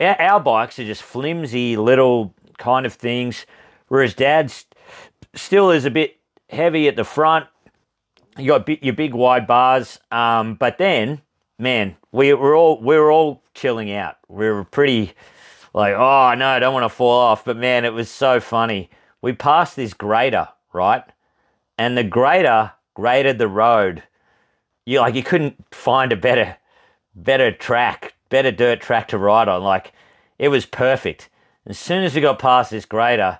our, 0.00 0.20
our 0.20 0.40
bikes 0.40 0.78
are 0.78 0.84
just 0.84 1.02
flimsy 1.02 1.76
little 1.76 2.34
kind 2.58 2.86
of 2.86 2.94
things, 2.94 3.44
whereas 3.88 4.14
Dad's 4.14 4.66
still 5.34 5.70
is 5.70 5.84
a 5.84 5.90
bit 5.90 6.16
heavy 6.48 6.88
at 6.88 6.96
the 6.96 7.04
front. 7.04 7.46
You 8.38 8.46
got 8.46 8.82
your 8.82 8.94
big 8.94 9.12
wide 9.14 9.46
bars, 9.46 9.98
um, 10.10 10.54
but 10.54 10.78
then, 10.78 11.20
man, 11.60 11.96
we 12.10 12.32
were 12.34 12.56
all 12.56 12.80
we 12.80 12.96
were 12.96 13.12
all 13.12 13.42
chilling 13.54 13.92
out. 13.92 14.16
We 14.28 14.48
were 14.48 14.64
pretty 14.64 15.12
like, 15.74 15.94
oh 15.94 16.34
no, 16.34 16.48
I 16.48 16.58
don't 16.58 16.74
want 16.74 16.84
to 16.84 16.88
fall 16.88 17.20
off. 17.20 17.44
But 17.44 17.56
man, 17.56 17.84
it 17.84 17.92
was 17.92 18.10
so 18.10 18.40
funny. 18.40 18.90
We 19.22 19.32
passed 19.32 19.76
this 19.76 19.92
grader, 19.92 20.48
right, 20.72 21.04
and 21.78 21.96
the 21.96 22.04
grader 22.04 22.72
graded 22.94 23.38
the 23.38 23.48
road. 23.48 24.02
You 24.86 25.00
like 25.00 25.14
you 25.14 25.22
couldn't 25.22 25.56
find 25.74 26.12
a 26.12 26.16
better 26.16 26.56
better 27.14 27.52
track, 27.52 28.14
better 28.28 28.50
dirt 28.50 28.80
track 28.80 29.08
to 29.08 29.18
ride 29.18 29.48
on. 29.48 29.62
Like 29.62 29.92
it 30.38 30.48
was 30.48 30.66
perfect. 30.66 31.28
As 31.66 31.78
soon 31.78 32.02
as 32.02 32.14
we 32.14 32.22
got 32.22 32.38
past 32.38 32.70
this 32.70 32.86
grader, 32.86 33.38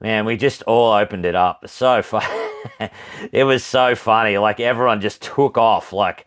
man, 0.00 0.26
we 0.26 0.36
just 0.36 0.62
all 0.64 0.92
opened 0.92 1.24
it 1.24 1.34
up. 1.34 1.64
So 1.66 2.02
fun. 2.02 2.22
it 3.32 3.44
was 3.44 3.64
so 3.64 3.94
funny. 3.94 4.36
Like 4.36 4.60
everyone 4.60 5.00
just 5.00 5.22
took 5.22 5.56
off. 5.56 5.92
Like, 5.92 6.26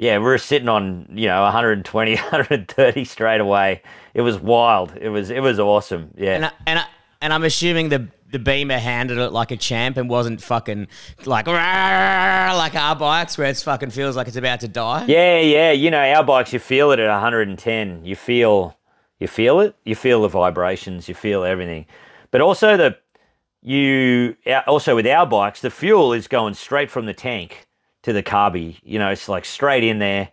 yeah, 0.00 0.16
we 0.16 0.24
were 0.24 0.38
sitting 0.38 0.70
on, 0.70 1.06
you 1.10 1.28
know, 1.28 1.42
120, 1.42 2.14
130 2.16 3.04
straight 3.04 3.40
away. 3.40 3.82
It 4.14 4.22
was 4.22 4.38
wild. 4.38 4.96
It 4.96 5.10
was 5.10 5.28
it 5.28 5.40
was 5.40 5.60
awesome. 5.60 6.10
Yeah. 6.16 6.36
And 6.36 6.44
I, 6.46 6.52
and 6.66 6.78
I, 6.78 6.84
and 7.20 7.32
I'm 7.34 7.44
assuming 7.44 7.90
the 7.90 8.08
the 8.32 8.38
Beamer 8.38 8.78
handled 8.78 9.18
it 9.18 9.30
like 9.30 9.50
a 9.50 9.58
champ 9.58 9.98
and 9.98 10.08
wasn't 10.08 10.40
fucking 10.40 10.88
like 11.26 11.46
like 11.46 12.74
our 12.74 12.96
bikes 12.96 13.36
where 13.36 13.48
it's 13.48 13.62
fucking 13.62 13.90
feels 13.90 14.16
like 14.16 14.26
it's 14.26 14.38
about 14.38 14.60
to 14.60 14.68
die. 14.68 15.04
Yeah, 15.06 15.40
yeah. 15.40 15.72
You 15.72 15.90
know, 15.90 16.00
our 16.00 16.24
bikes, 16.24 16.54
you 16.54 16.60
feel 16.60 16.92
it 16.92 16.98
at 16.98 17.10
110. 17.10 18.04
You 18.06 18.16
feel, 18.16 18.78
you 19.18 19.28
feel 19.28 19.60
it. 19.60 19.76
You 19.84 19.94
feel 19.94 20.22
the 20.22 20.28
vibrations. 20.28 21.10
You 21.10 21.14
feel 21.14 21.44
everything. 21.44 21.84
But 22.30 22.40
also 22.40 22.78
the, 22.78 22.96
you 23.60 24.34
also 24.66 24.96
with 24.96 25.06
our 25.06 25.26
bikes, 25.26 25.60
the 25.60 25.70
fuel 25.70 26.14
is 26.14 26.26
going 26.26 26.54
straight 26.54 26.90
from 26.90 27.04
the 27.04 27.12
tank 27.12 27.66
to 28.02 28.12
the 28.12 28.22
carby. 28.22 28.76
You 28.82 28.98
know, 28.98 29.10
it's 29.10 29.28
like 29.28 29.44
straight 29.44 29.84
in 29.84 29.98
there. 29.98 30.30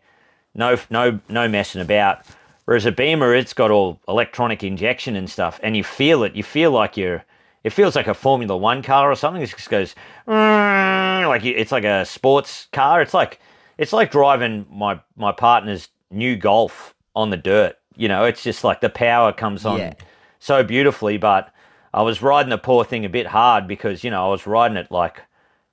No, 0.56 0.78
no, 0.90 1.20
no 1.30 1.48
messing 1.48 1.82
about. 1.82 2.22
Whereas 2.66 2.86
a 2.86 2.92
Beamer, 2.92 3.34
it's 3.34 3.54
got 3.54 3.72
all 3.72 4.00
electronic 4.08 4.64
injection 4.64 5.16
and 5.16 5.30
stuff, 5.30 5.60
and 5.64 5.78
you 5.78 5.84
feel 5.84 6.24
it. 6.24 6.36
You 6.36 6.44
feel 6.44 6.72
like 6.72 6.98
you're. 6.98 7.24
It 7.64 7.72
feels 7.72 7.96
like 7.96 8.08
a 8.08 8.14
Formula 8.14 8.56
One 8.56 8.82
car 8.82 9.12
or 9.12 9.16
something. 9.16 9.42
It 9.42 9.50
just 9.50 9.70
goes 9.70 9.96
"Mm," 10.28 11.28
like 11.28 11.46
it's 11.46 11.72
like 11.72 11.84
a 11.84 12.06
sports 12.06 12.68
car. 12.72 13.02
It's 13.02 13.14
like 13.14 13.40
it's 13.78 13.94
like 13.94 14.12
driving 14.12 14.66
my 14.72 15.00
my 15.16 15.32
partner's 15.32 15.90
new 16.12 16.36
Golf 16.36 16.94
on 17.16 17.30
the 17.30 17.38
dirt. 17.38 17.78
You 17.96 18.08
know, 18.08 18.24
it's 18.26 18.44
just 18.44 18.64
like 18.64 18.82
the 18.82 18.90
power 18.90 19.34
comes 19.34 19.66
on 19.66 19.80
Yeah. 19.80 19.94
so 20.40 20.64
beautifully. 20.64 21.18
But 21.18 21.54
I 21.94 22.02
was 22.04 22.22
riding 22.22 22.50
the 22.50 22.58
poor 22.58 22.84
thing 22.84 23.06
a 23.06 23.10
bit 23.10 23.28
hard 23.28 23.68
because 23.68 24.04
you 24.04 24.12
know 24.12 24.26
I 24.26 24.30
was 24.30 24.46
riding 24.48 24.78
it 24.78 24.92
like 24.92 25.22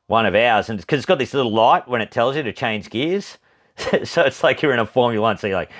one 0.06 0.26
of 0.26 0.34
ours, 0.34 0.68
and 0.68 0.78
because 0.78 0.98
it's 0.98 1.06
got 1.06 1.18
this 1.18 1.34
little 1.34 1.52
light 1.52 1.88
when 1.88 2.00
it 2.00 2.10
tells 2.10 2.36
you 2.36 2.42
to 2.42 2.52
change 2.52 2.90
gears. 2.90 3.38
so 4.04 4.22
it's 4.22 4.44
like 4.44 4.62
you're 4.62 4.72
in 4.72 4.78
a 4.78 4.86
Formula 4.86 5.20
One, 5.20 5.36
so 5.36 5.48
you're 5.48 5.56
like, 5.56 5.70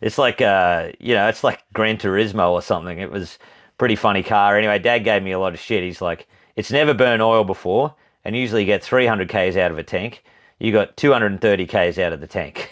it's 0.00 0.18
like 0.18 0.40
uh, 0.40 0.90
you 1.00 1.14
know, 1.14 1.28
it's 1.28 1.42
like 1.42 1.64
Gran 1.72 1.96
Turismo 1.96 2.50
or 2.50 2.62
something. 2.62 2.98
It 2.98 3.10
was 3.10 3.38
pretty 3.78 3.96
funny 3.96 4.22
car. 4.22 4.56
Anyway, 4.56 4.78
Dad 4.78 5.00
gave 5.00 5.22
me 5.22 5.32
a 5.32 5.38
lot 5.38 5.52
of 5.52 5.60
shit. 5.60 5.82
He's 5.82 6.00
like, 6.00 6.28
it's 6.54 6.70
never 6.70 6.94
burned 6.94 7.22
oil 7.22 7.44
before, 7.44 7.94
and 8.24 8.36
usually 8.36 8.62
you 8.62 8.66
get 8.66 8.84
300 8.84 9.28
k's 9.28 9.56
out 9.56 9.70
of 9.70 9.78
a 9.78 9.82
tank. 9.82 10.22
You 10.58 10.72
got 10.72 10.96
230 10.96 11.66
k's 11.66 11.98
out 11.98 12.12
of 12.12 12.20
the 12.20 12.26
tank. 12.26 12.70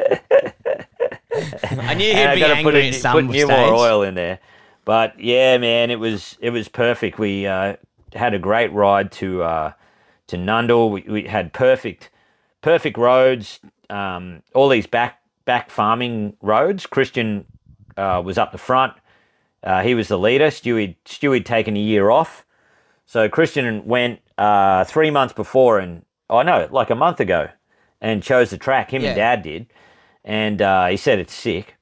I 0.00 1.94
knew 1.94 2.06
he'd 2.06 2.14
and 2.14 2.38
be 2.38 2.44
angry 2.44 2.62
put, 2.62 2.74
at 2.74 2.94
some 2.94 3.12
put 3.12 3.24
new 3.26 3.44
stage. 3.44 3.48
more 3.48 3.74
oil 3.74 4.02
in 4.02 4.14
there. 4.14 4.38
But 4.84 5.18
yeah, 5.18 5.58
man, 5.58 5.90
it 5.90 5.98
was 5.98 6.36
it 6.40 6.50
was 6.50 6.68
perfect. 6.68 7.18
We 7.18 7.46
uh, 7.46 7.76
had 8.14 8.34
a 8.34 8.38
great 8.38 8.72
ride 8.72 9.10
to 9.12 9.42
uh, 9.42 9.72
to 10.28 10.36
Nundle. 10.36 10.90
We, 10.90 11.02
we 11.02 11.22
had 11.24 11.52
perfect 11.52 12.10
perfect 12.60 12.98
roads. 12.98 13.60
Um, 13.90 14.42
all 14.54 14.68
these 14.68 14.86
back 14.86 15.20
back 15.44 15.70
farming 15.70 16.36
roads. 16.42 16.86
Christian 16.86 17.46
uh, 17.96 18.22
was 18.24 18.38
up 18.38 18.52
the 18.52 18.58
front. 18.58 18.94
Uh, 19.62 19.82
he 19.82 19.94
was 19.94 20.08
the 20.08 20.18
leader. 20.18 20.48
Stewie 20.48 20.96
Stewie 21.06 21.44
taken 21.44 21.76
a 21.76 21.80
year 21.80 22.10
off, 22.10 22.44
so 23.06 23.28
Christian 23.28 23.86
went 23.86 24.20
uh, 24.36 24.84
three 24.84 25.10
months 25.10 25.32
before, 25.32 25.78
and 25.78 26.04
I 26.28 26.40
oh, 26.40 26.42
know 26.42 26.68
like 26.70 26.90
a 26.90 26.94
month 26.94 27.20
ago, 27.20 27.48
and 28.02 28.22
chose 28.22 28.50
the 28.50 28.58
track. 28.58 28.92
Him 28.92 29.02
and 29.02 29.16
Dad 29.16 29.42
did, 29.42 29.66
and 30.24 30.60
uh, 30.60 30.88
he 30.88 30.98
said 30.98 31.18
it's 31.18 31.32
sick 31.32 31.76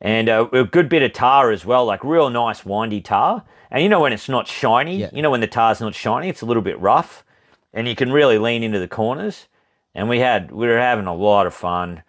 and 0.00 0.28
uh, 0.28 0.46
a 0.52 0.64
good 0.64 0.88
bit 0.88 1.02
of 1.02 1.12
tar 1.12 1.50
as 1.50 1.64
well, 1.64 1.84
like 1.86 2.04
real 2.04 2.30
nice 2.30 2.64
windy 2.64 3.00
tar. 3.00 3.44
And 3.70 3.82
you 3.82 3.88
know 3.88 4.00
when 4.00 4.12
it's 4.12 4.28
not 4.28 4.46
shiny, 4.46 4.98
Yeah. 4.98 5.10
you 5.12 5.22
know 5.22 5.30
when 5.30 5.40
the 5.40 5.46
tar's 5.46 5.80
not 5.80 5.94
shiny, 5.94 6.28
it's 6.28 6.42
a 6.42 6.46
little 6.46 6.62
bit 6.62 6.78
rough, 6.80 7.24
and 7.72 7.88
you 7.88 7.94
can 7.94 8.12
really 8.12 8.38
lean 8.38 8.62
into 8.62 8.78
the 8.78 8.88
corners. 8.88 9.46
And 9.94 10.08
we 10.08 10.18
had 10.20 10.50
we 10.50 10.66
were 10.66 10.78
having 10.78 11.06
a 11.06 11.14
lot 11.14 11.46
of 11.46 11.54
fun. 11.54 12.02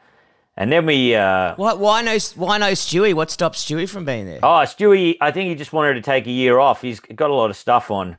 And 0.57 0.71
then 0.71 0.85
we, 0.85 1.13
uh, 1.13 1.53
Why, 1.57 1.73
why 1.73 2.01
no? 2.01 2.17
Why 2.35 2.57
no 2.57 2.71
Stewie? 2.71 3.13
What 3.13 3.29
stopped 3.29 3.57
Stewie 3.57 3.89
from 3.89 4.05
being 4.05 4.25
there? 4.25 4.39
oh, 4.41 4.63
Stewie, 4.65 5.17
I 5.19 5.31
think 5.31 5.49
he 5.49 5.55
just 5.55 5.73
wanted 5.73 5.95
to 5.95 6.01
take 6.01 6.27
a 6.27 6.31
year 6.31 6.59
off. 6.59 6.81
He's 6.81 6.99
got 7.01 7.29
a 7.29 7.33
lot 7.33 7.49
of 7.49 7.57
stuff 7.57 7.91
on, 7.91 8.15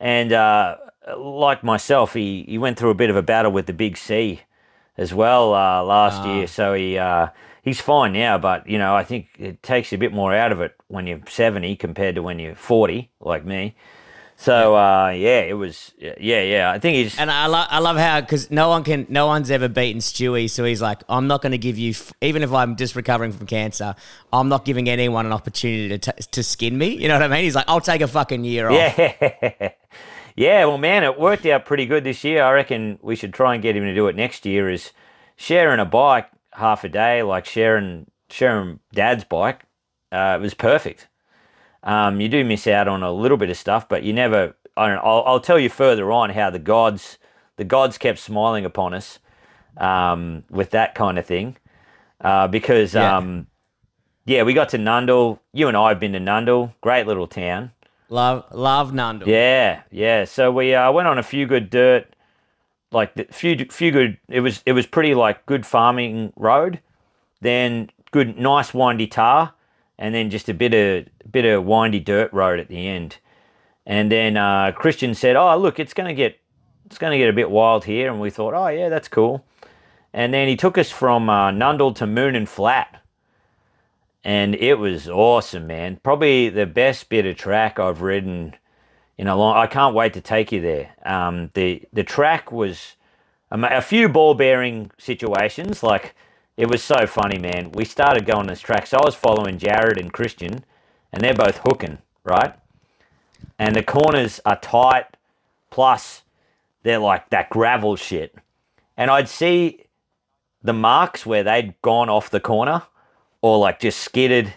and 0.00 0.32
uh, 0.32 0.76
like 1.16 1.62
myself, 1.62 2.12
he 2.14 2.44
he 2.48 2.58
went 2.58 2.76
through 2.78 2.90
a 2.90 2.94
bit 2.94 3.08
of 3.08 3.14
a 3.16 3.22
battle 3.22 3.52
with 3.52 3.66
the 3.66 3.72
big 3.72 3.96
C 3.96 4.40
as 4.98 5.14
well 5.14 5.54
uh, 5.54 5.82
last 5.84 6.24
year. 6.26 6.46
So 6.48 6.74
he 6.74 6.98
uh, 6.98 7.28
he's 7.66 7.80
fine 7.80 8.14
now, 8.14 8.38
but 8.38 8.66
you 8.66 8.78
know 8.78 8.96
I 8.96 9.04
think 9.04 9.26
it 9.38 9.62
takes 9.62 9.92
you 9.92 9.96
a 9.96 9.98
bit 9.98 10.14
more 10.14 10.34
out 10.34 10.52
of 10.52 10.62
it 10.62 10.74
when 10.88 11.06
you're 11.06 11.20
70 11.28 11.76
compared 11.76 12.14
to 12.14 12.22
when 12.22 12.38
you're 12.38 12.54
40, 12.54 13.10
like 13.20 13.44
me. 13.44 13.74
So 14.38 14.76
uh, 14.76 15.08
yeah, 15.16 15.40
it 15.40 15.54
was 15.54 15.92
yeah 15.98 16.42
yeah. 16.42 16.70
I 16.70 16.78
think 16.78 16.96
he's 16.96 17.18
And 17.18 17.30
I, 17.30 17.46
lo- 17.46 17.64
I 17.68 17.78
love 17.78 17.96
how 17.96 18.20
because 18.20 18.50
no 18.50 18.68
one 18.68 18.84
can, 18.84 19.06
no 19.08 19.26
one's 19.26 19.50
ever 19.50 19.66
beaten 19.66 20.00
Stewie. 20.00 20.48
So 20.48 20.62
he's 20.64 20.82
like, 20.82 21.02
I'm 21.08 21.26
not 21.26 21.40
going 21.40 21.52
to 21.52 21.58
give 21.58 21.78
you, 21.78 21.92
f- 21.92 22.12
even 22.20 22.42
if 22.42 22.52
I'm 22.52 22.76
just 22.76 22.96
recovering 22.96 23.32
from 23.32 23.46
cancer, 23.46 23.94
I'm 24.34 24.50
not 24.50 24.66
giving 24.66 24.90
anyone 24.90 25.24
an 25.24 25.32
opportunity 25.32 25.88
to 25.98 26.12
t- 26.12 26.22
to 26.32 26.42
skin 26.42 26.76
me. 26.76 26.88
You 27.00 27.08
know 27.08 27.14
what 27.14 27.22
I 27.22 27.28
mean? 27.28 27.44
He's 27.44 27.54
like, 27.54 27.64
I'll 27.66 27.80
take 27.80 28.02
a 28.02 28.08
fucking 28.08 28.44
year 28.44 28.68
off. 28.68 28.98
Yeah. 28.98 29.70
yeah, 30.36 30.66
well, 30.66 30.76
man, 30.78 31.02
it 31.02 31.18
worked 31.18 31.46
out 31.46 31.64
pretty 31.64 31.86
good 31.86 32.04
this 32.04 32.22
year. 32.22 32.42
I 32.44 32.52
reckon 32.52 32.98
we 33.00 33.16
should 33.16 33.32
try 33.32 33.54
and 33.54 33.62
get 33.62 33.74
him 33.74 33.84
to 33.84 33.94
do 33.94 34.06
it 34.08 34.16
next 34.16 34.44
year 34.44 34.68
is 34.68 34.92
sharing 35.36 35.80
a 35.80 35.86
bike 35.86 36.28
half 36.56 36.84
a 36.84 36.88
day, 36.88 37.22
like 37.22 37.46
sharing 37.46 38.06
sharing 38.28 38.80
dad's 38.92 39.24
bike. 39.24 39.62
Uh, 40.12 40.36
it 40.38 40.42
was 40.42 40.54
perfect. 40.54 41.08
Um, 41.82 42.20
you 42.20 42.28
do 42.28 42.44
miss 42.44 42.66
out 42.66 42.88
on 42.88 43.02
a 43.02 43.12
little 43.12 43.36
bit 43.36 43.50
of 43.50 43.56
stuff, 43.56 43.88
but 43.88 44.02
you 44.02 44.12
never. 44.12 44.56
I 44.76 44.88
don't. 44.88 44.98
I'll, 44.98 45.22
I'll 45.26 45.40
tell 45.40 45.58
you 45.58 45.68
further 45.70 46.10
on 46.12 46.30
how 46.30 46.50
the 46.50 46.58
gods 46.58 47.18
the 47.56 47.64
gods 47.64 47.96
kept 47.98 48.18
smiling 48.18 48.64
upon 48.64 48.92
us 48.92 49.18
um, 49.78 50.44
with 50.50 50.70
that 50.70 50.94
kind 50.94 51.18
of 51.18 51.24
thing 51.26 51.56
uh, 52.20 52.46
because 52.48 52.94
Yeah. 52.94 53.16
um, 53.16 53.46
yeah, 54.26 54.42
we 54.42 54.52
got 54.54 54.68
to 54.70 54.78
Nundle. 54.78 55.38
You 55.52 55.68
and 55.68 55.76
I 55.76 55.88
have 55.90 56.00
been 56.00 56.12
to 56.12 56.18
Nundle. 56.20 56.74
Great 56.80 57.06
little 57.06 57.26
town. 57.28 57.70
Love, 58.08 58.44
love 58.52 58.92
Nundle. 58.92 59.26
Yeah, 59.26 59.82
yeah. 59.90 60.24
So 60.24 60.50
we 60.52 60.74
uh, 60.74 60.90
went 60.92 61.08
on 61.08 61.18
a 61.18 61.22
few 61.22 61.46
good 61.46 61.70
dirt, 61.70 62.14
like 62.96 63.14
the 63.14 63.24
few 63.30 63.66
few 63.66 63.92
good. 63.92 64.18
It 64.28 64.40
was 64.40 64.62
it 64.66 64.72
was 64.72 64.86
pretty 64.86 65.14
like 65.14 65.46
good 65.46 65.64
farming 65.64 66.32
road, 66.34 66.80
then 67.40 67.90
good 68.10 68.38
nice 68.38 68.74
windy 68.74 69.06
tar, 69.06 69.52
and 69.98 70.14
then 70.14 70.30
just 70.30 70.48
a 70.48 70.54
bit 70.54 70.74
of 70.74 71.06
bit 71.30 71.44
of 71.44 71.64
windy 71.64 72.00
dirt 72.00 72.32
road 72.32 72.58
at 72.58 72.68
the 72.68 72.88
end. 72.88 73.18
And 73.86 74.10
then 74.10 74.36
uh, 74.36 74.72
Christian 74.72 75.14
said, 75.14 75.36
"Oh, 75.36 75.56
look, 75.56 75.78
it's 75.78 75.94
gonna 75.94 76.14
get 76.14 76.40
it's 76.86 76.98
gonna 76.98 77.18
get 77.18 77.28
a 77.28 77.34
bit 77.34 77.50
wild 77.50 77.84
here," 77.84 78.10
and 78.10 78.20
we 78.20 78.30
thought, 78.30 78.54
"Oh 78.54 78.68
yeah, 78.68 78.88
that's 78.88 79.08
cool." 79.08 79.44
And 80.12 80.32
then 80.32 80.48
he 80.48 80.56
took 80.56 80.78
us 80.78 80.90
from 80.90 81.28
uh, 81.28 81.50
Nundle 81.50 81.94
to 81.96 82.06
Moonan 82.06 82.48
Flat, 82.48 83.02
and 84.24 84.54
it 84.54 84.74
was 84.78 85.08
awesome, 85.08 85.66
man. 85.66 86.00
Probably 86.02 86.48
the 86.48 86.66
best 86.66 87.10
bit 87.10 87.26
of 87.26 87.36
track 87.36 87.78
I've 87.78 88.00
ridden 88.00 88.54
in 89.18 89.28
a 89.28 89.36
long. 89.36 89.56
I 89.56 89.66
can't 89.66 89.94
wait 89.94 90.12
to 90.14 90.20
take 90.20 90.52
you 90.52 90.60
there. 90.60 90.90
Um, 91.04 91.50
the 91.54 91.82
the 91.92 92.04
track 92.04 92.52
was 92.52 92.96
ma- 93.50 93.68
a 93.70 93.80
few 93.80 94.08
ball 94.08 94.34
bearing 94.34 94.90
situations. 94.98 95.82
Like 95.82 96.14
it 96.56 96.68
was 96.68 96.82
so 96.82 97.06
funny, 97.06 97.38
man. 97.38 97.72
We 97.72 97.84
started 97.84 98.26
going 98.26 98.46
this 98.46 98.60
track, 98.60 98.86
so 98.86 98.98
I 98.98 99.04
was 99.04 99.14
following 99.14 99.58
Jared 99.58 99.98
and 99.98 100.12
Christian, 100.12 100.64
and 101.12 101.22
they're 101.22 101.34
both 101.34 101.58
hooking 101.58 101.98
right, 102.24 102.54
and 103.58 103.74
the 103.74 103.82
corners 103.82 104.40
are 104.44 104.58
tight. 104.58 105.06
Plus, 105.70 106.22
they're 106.82 106.98
like 106.98 107.30
that 107.30 107.50
gravel 107.50 107.96
shit, 107.96 108.34
and 108.96 109.10
I'd 109.10 109.28
see 109.28 109.86
the 110.62 110.72
marks 110.72 111.24
where 111.24 111.42
they'd 111.42 111.80
gone 111.82 112.08
off 112.08 112.30
the 112.30 112.40
corner 112.40 112.82
or 113.40 113.58
like 113.58 113.80
just 113.80 114.00
skidded 114.00 114.52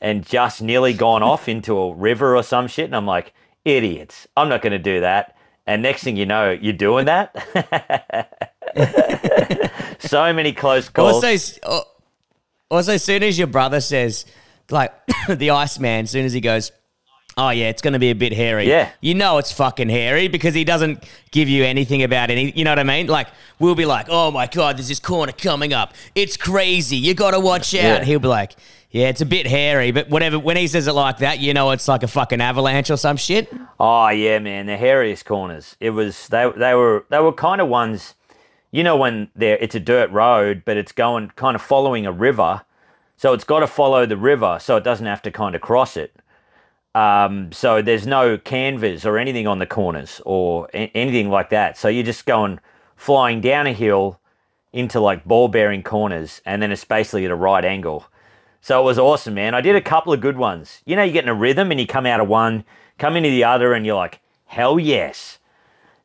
and 0.00 0.24
just 0.24 0.62
nearly 0.62 0.92
gone 0.92 1.22
off 1.22 1.48
into 1.48 1.76
a 1.76 1.94
river 1.94 2.36
or 2.36 2.42
some 2.42 2.68
shit. 2.68 2.86
And 2.86 2.96
I'm 2.96 3.06
like, 3.06 3.34
idiots. 3.68 4.26
I'm 4.36 4.48
not 4.48 4.62
going 4.62 4.72
to 4.72 4.78
do 4.78 5.00
that. 5.00 5.36
And 5.66 5.82
next 5.82 6.02
thing 6.02 6.16
you 6.16 6.24
know, 6.26 6.50
you're 6.50 6.72
doing 6.72 7.06
that. 7.06 7.34
so 9.98 10.32
many 10.32 10.52
close 10.52 10.88
calls. 10.88 11.22
Also, 11.22 11.84
also, 12.70 12.92
as 12.94 13.02
soon 13.04 13.22
as 13.22 13.38
your 13.38 13.46
brother 13.48 13.80
says, 13.80 14.24
like 14.70 14.92
the 15.28 15.50
Iceman, 15.50 16.04
as 16.04 16.10
soon 16.10 16.24
as 16.24 16.32
he 16.32 16.40
goes, 16.40 16.72
"Oh 17.36 17.50
yeah, 17.50 17.68
it's 17.68 17.82
going 17.82 17.92
to 17.92 17.98
be 17.98 18.10
a 18.10 18.14
bit 18.14 18.32
hairy," 18.32 18.68
Yeah. 18.68 18.90
you 19.00 19.14
know 19.14 19.38
it's 19.38 19.52
fucking 19.52 19.88
hairy 19.88 20.28
because 20.28 20.54
he 20.54 20.64
doesn't 20.64 21.04
give 21.30 21.48
you 21.48 21.64
anything 21.64 22.02
about 22.02 22.30
any. 22.30 22.50
You 22.52 22.64
know 22.64 22.70
what 22.70 22.78
I 22.78 22.84
mean? 22.84 23.06
Like 23.06 23.28
we'll 23.58 23.74
be 23.74 23.86
like, 23.86 24.06
"Oh 24.08 24.30
my 24.30 24.46
god, 24.46 24.78
there's 24.78 24.88
this 24.88 25.00
corner 25.00 25.32
coming 25.32 25.72
up. 25.72 25.94
It's 26.14 26.36
crazy. 26.36 26.96
You 26.96 27.14
got 27.14 27.32
to 27.32 27.40
watch 27.40 27.74
out." 27.74 27.82
Yeah. 27.82 28.04
He'll 28.04 28.20
be 28.20 28.28
like. 28.28 28.52
Yeah, 28.90 29.08
it's 29.08 29.20
a 29.20 29.26
bit 29.26 29.46
hairy, 29.46 29.90
but 29.90 30.08
whatever. 30.08 30.38
When 30.38 30.56
he 30.56 30.66
says 30.66 30.86
it 30.86 30.92
like 30.92 31.18
that, 31.18 31.40
you 31.40 31.52
know 31.52 31.70
it's 31.72 31.88
like 31.88 32.02
a 32.02 32.08
fucking 32.08 32.40
avalanche 32.40 32.90
or 32.90 32.96
some 32.96 33.18
shit. 33.18 33.52
Oh 33.78 34.08
yeah, 34.08 34.38
man, 34.38 34.66
the 34.66 34.76
hairiest 34.76 35.26
corners. 35.26 35.76
It 35.78 35.90
was 35.90 36.28
they 36.28 36.50
they 36.56 36.74
were 36.74 37.04
they 37.10 37.18
were 37.18 37.32
kind 37.32 37.60
of 37.60 37.68
ones, 37.68 38.14
you 38.70 38.82
know, 38.82 38.96
when 38.96 39.28
there 39.36 39.58
it's 39.58 39.74
a 39.74 39.80
dirt 39.80 40.10
road, 40.10 40.62
but 40.64 40.78
it's 40.78 40.92
going 40.92 41.30
kind 41.36 41.54
of 41.54 41.60
following 41.60 42.06
a 42.06 42.12
river, 42.12 42.62
so 43.18 43.34
it's 43.34 43.44
got 43.44 43.60
to 43.60 43.66
follow 43.66 44.06
the 44.06 44.16
river, 44.16 44.58
so 44.58 44.76
it 44.76 44.84
doesn't 44.84 45.06
have 45.06 45.20
to 45.22 45.30
kind 45.30 45.54
of 45.54 45.60
cross 45.60 45.96
it. 45.96 46.16
Um, 46.94 47.52
so 47.52 47.82
there's 47.82 48.06
no 48.06 48.38
canvas 48.38 49.04
or 49.04 49.18
anything 49.18 49.46
on 49.46 49.58
the 49.58 49.66
corners 49.66 50.22
or 50.24 50.68
a- 50.72 50.90
anything 50.94 51.28
like 51.28 51.50
that. 51.50 51.76
So 51.76 51.88
you're 51.88 52.02
just 52.02 52.24
going 52.24 52.58
flying 52.96 53.42
down 53.42 53.66
a 53.66 53.72
hill 53.72 54.18
into 54.72 54.98
like 54.98 55.26
ball 55.26 55.48
bearing 55.48 55.82
corners, 55.82 56.40
and 56.46 56.62
then 56.62 56.72
it's 56.72 56.84
basically 56.86 57.26
at 57.26 57.30
a 57.30 57.36
right 57.36 57.64
angle. 57.66 58.06
So 58.60 58.80
it 58.80 58.84
was 58.84 58.98
awesome, 58.98 59.34
man. 59.34 59.54
I 59.54 59.60
did 59.60 59.76
a 59.76 59.80
couple 59.80 60.12
of 60.12 60.20
good 60.20 60.36
ones. 60.36 60.82
You 60.84 60.96
know, 60.96 61.02
you 61.02 61.12
get 61.12 61.24
in 61.24 61.30
a 61.30 61.34
rhythm 61.34 61.70
and 61.70 61.80
you 61.80 61.86
come 61.86 62.06
out 62.06 62.20
of 62.20 62.28
one, 62.28 62.64
come 62.98 63.16
into 63.16 63.30
the 63.30 63.44
other, 63.44 63.72
and 63.72 63.86
you're 63.86 63.96
like, 63.96 64.20
hell 64.46 64.78
yes. 64.78 65.38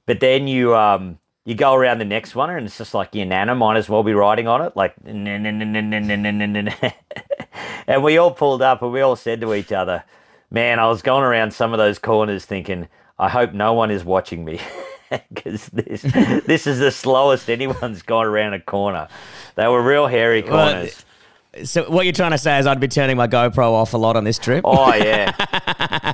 But 0.05 0.19
then 0.19 0.47
you 0.47 0.75
um 0.75 1.19
you 1.45 1.55
go 1.55 1.73
around 1.73 1.99
the 1.99 2.05
next 2.05 2.35
one 2.35 2.49
and 2.49 2.65
it's 2.65 2.77
just 2.77 2.93
like 2.93 3.13
your 3.13 3.25
nana 3.25 3.55
might 3.55 3.77
as 3.77 3.89
well 3.89 4.03
be 4.03 4.13
riding 4.13 4.47
on 4.47 4.61
it, 4.61 4.75
like 4.75 4.93
and 7.87 8.03
we 8.03 8.17
all 8.17 8.31
pulled 8.31 8.61
up 8.61 8.81
and 8.81 8.91
we 8.91 9.01
all 9.01 9.15
said 9.15 9.41
to 9.41 9.53
each 9.53 9.71
other, 9.71 10.03
Man, 10.51 10.79
I 10.79 10.87
was 10.87 11.01
going 11.01 11.23
around 11.23 11.51
some 11.51 11.73
of 11.73 11.79
those 11.79 11.97
corners 11.97 12.45
thinking, 12.45 12.87
I 13.17 13.27
hope 13.27 13.53
no 13.53 13.73
one 13.73 13.91
is 13.91 14.03
watching 14.03 14.45
me. 14.45 14.59
Because 15.31 15.67
this 15.67 16.01
this 16.47 16.65
is 16.65 16.79
the 16.79 16.89
slowest 16.89 17.47
anyone's 17.47 18.01
gone 18.01 18.25
around 18.25 18.55
a 18.55 18.59
corner. 18.59 19.07
They 19.53 19.67
were 19.67 19.83
real 19.83 20.07
hairy 20.07 20.41
corners. 20.41 21.05
So 21.63 21.87
what 21.87 22.05
you're 22.05 22.13
trying 22.13 22.31
to 22.31 22.37
say 22.39 22.57
is 22.57 22.65
I'd 22.65 22.79
be 22.79 22.87
turning 22.87 23.15
my 23.15 23.27
GoPro 23.27 23.73
off 23.73 23.93
a 23.93 23.97
lot 23.97 24.15
on 24.15 24.23
this 24.23 24.39
trip. 24.39 24.61
Oh 24.65 24.91
yeah. 24.95 25.33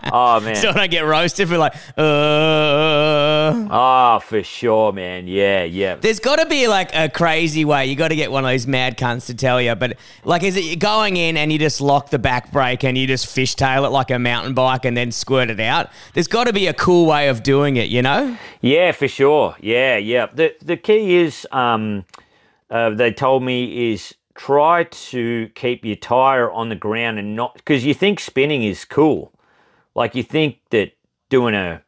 oh 0.11 0.41
man. 0.41 0.55
so 0.57 0.69
I 0.69 0.73
don't 0.73 0.91
get 0.91 1.05
roasted 1.05 1.47
for 1.47 1.57
like, 1.57 1.73
uh. 1.97 3.67
Oh, 3.71 4.19
for 4.21 4.43
sure, 4.43 4.91
man. 4.91 5.27
Yeah, 5.27 5.63
yeah. 5.63 5.95
There's 5.95 6.19
got 6.19 6.39
to 6.39 6.45
be 6.45 6.67
like 6.67 6.93
a 6.93 7.07
crazy 7.07 7.63
way. 7.63 7.85
You 7.85 7.95
got 7.95 8.09
to 8.09 8.17
get 8.17 8.31
one 8.31 8.43
of 8.43 8.51
those 8.51 8.67
mad 8.67 8.97
cunts 8.97 9.27
to 9.27 9.33
tell 9.33 9.61
you. 9.61 9.75
But 9.75 9.97
like, 10.25 10.43
is 10.43 10.57
it 10.57 10.65
you're 10.65 10.75
going 10.75 11.15
in 11.15 11.37
and 11.37 11.53
you 11.53 11.57
just 11.57 11.79
lock 11.79 12.09
the 12.09 12.19
back 12.19 12.51
brake 12.51 12.83
and 12.83 12.97
you 12.97 13.07
just 13.07 13.25
fishtail 13.25 13.85
it 13.85 13.91
like 13.91 14.11
a 14.11 14.19
mountain 14.19 14.53
bike 14.53 14.83
and 14.83 14.97
then 14.97 15.09
squirt 15.09 15.49
it 15.49 15.61
out? 15.61 15.89
There's 16.15 16.27
got 16.27 16.47
to 16.47 16.53
be 16.53 16.67
a 16.67 16.73
cool 16.73 17.05
way 17.05 17.29
of 17.29 17.43
doing 17.43 17.77
it, 17.77 17.87
you 17.87 18.01
know? 18.01 18.37
Yeah, 18.59 18.91
for 18.91 19.07
sure. 19.07 19.55
Yeah, 19.61 19.95
yeah. 19.95 20.27
The 20.33 20.53
the 20.61 20.75
key 20.75 21.15
is, 21.15 21.47
um, 21.53 22.03
uh, 22.69 22.89
they 22.89 23.13
told 23.13 23.41
me 23.41 23.93
is 23.93 24.15
try 24.39 24.85
to 24.85 25.49
keep 25.53 25.83
your 25.83 25.97
tire 25.97 26.49
on 26.49 26.69
the 26.69 26.75
ground 26.75 27.19
and 27.19 27.35
not 27.35 27.55
because 27.55 27.83
you 27.83 27.93
think 27.93 28.21
spinning 28.21 28.63
is 28.63 28.85
cool, 28.85 29.33
like 29.95 30.15
you 30.15 30.23
think 30.23 30.59
that 30.69 30.93
doing 31.27 31.53
a, 31.53 31.81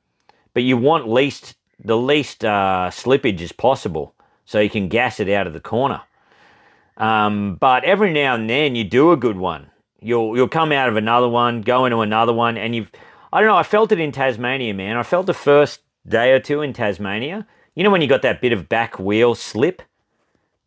but 0.53 0.61
you 0.61 0.75
want 0.75 1.07
least 1.07 1.55
the 1.83 1.95
least 1.95 2.43
uh, 2.43 2.89
slippage 2.91 3.39
as 3.39 3.53
possible 3.53 4.13
so 4.43 4.59
you 4.59 4.69
can 4.69 4.89
gas 4.89 5.21
it 5.21 5.29
out 5.29 5.47
of 5.47 5.53
the 5.53 5.61
corner. 5.61 6.01
Um, 6.97 7.55
but 7.55 7.85
every 7.85 8.11
now 8.11 8.35
and 8.35 8.49
then 8.49 8.75
you 8.75 8.83
do 8.83 9.13
a 9.13 9.17
good 9.17 9.37
one. 9.37 9.71
You'll 10.01 10.35
you'll 10.35 10.49
come 10.49 10.73
out 10.73 10.89
of 10.89 10.97
another 10.97 11.29
one, 11.29 11.61
go 11.61 11.85
into 11.85 12.01
another 12.01 12.33
one, 12.33 12.57
and 12.57 12.75
you've 12.75 12.91
I 13.31 13.39
don't 13.39 13.47
know. 13.47 13.55
I 13.55 13.63
felt 13.63 13.93
it 13.93 13.99
in 13.99 14.11
Tasmania, 14.11 14.73
man. 14.73 14.97
I 14.97 15.03
felt 15.03 15.25
the 15.25 15.33
first 15.33 15.79
day 16.05 16.33
or 16.33 16.39
two 16.39 16.61
in 16.61 16.73
Tasmania. 16.73 17.47
You 17.75 17.85
know 17.85 17.91
when 17.91 18.01
you 18.01 18.07
got 18.07 18.23
that 18.23 18.41
bit 18.41 18.51
of 18.51 18.67
back 18.67 18.99
wheel 18.99 19.35
slip, 19.35 19.81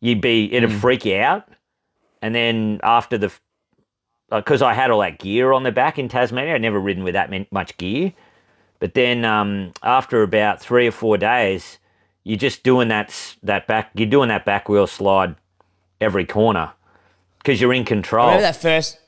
you'd 0.00 0.23
be 0.23 0.50
it'd 0.50 0.73
freak 0.73 1.05
you 1.05 1.19
out, 1.19 1.47
and 2.25 2.35
then 2.35 2.81
after 2.83 3.19
the 3.19 3.31
because 4.31 4.62
I 4.62 4.73
had 4.73 4.90
all 4.90 5.00
that 5.00 5.19
gear 5.19 5.52
on 5.52 5.62
the 5.62 5.71
back 5.71 5.99
in 5.99 6.09
Tasmania, 6.09 6.54
I'd 6.54 6.62
never 6.62 6.81
ridden 6.81 7.04
with 7.04 7.12
that 7.12 7.31
much 7.52 7.76
gear. 7.76 8.14
But 8.78 8.95
then 8.95 9.26
um, 9.26 9.75
after 9.83 10.23
about 10.23 10.59
three 10.59 10.87
or 10.87 10.90
four 10.90 11.19
days, 11.19 11.78
you're 12.23 12.38
just 12.38 12.62
doing 12.62 12.88
that 12.88 13.37
that 13.43 13.66
back 13.66 13.90
you're 13.95 14.09
doing 14.09 14.31
that 14.31 14.47
back 14.47 14.71
wheel 14.71 14.87
slide 14.87 15.37
every 16.00 16.25
corner 16.25 16.73
because 17.40 17.61
you're 17.61 17.75
in 17.75 17.85
control. 17.85 18.28
I 18.28 18.37
remember 18.37 18.52
that 18.52 18.57
first. 18.57 18.99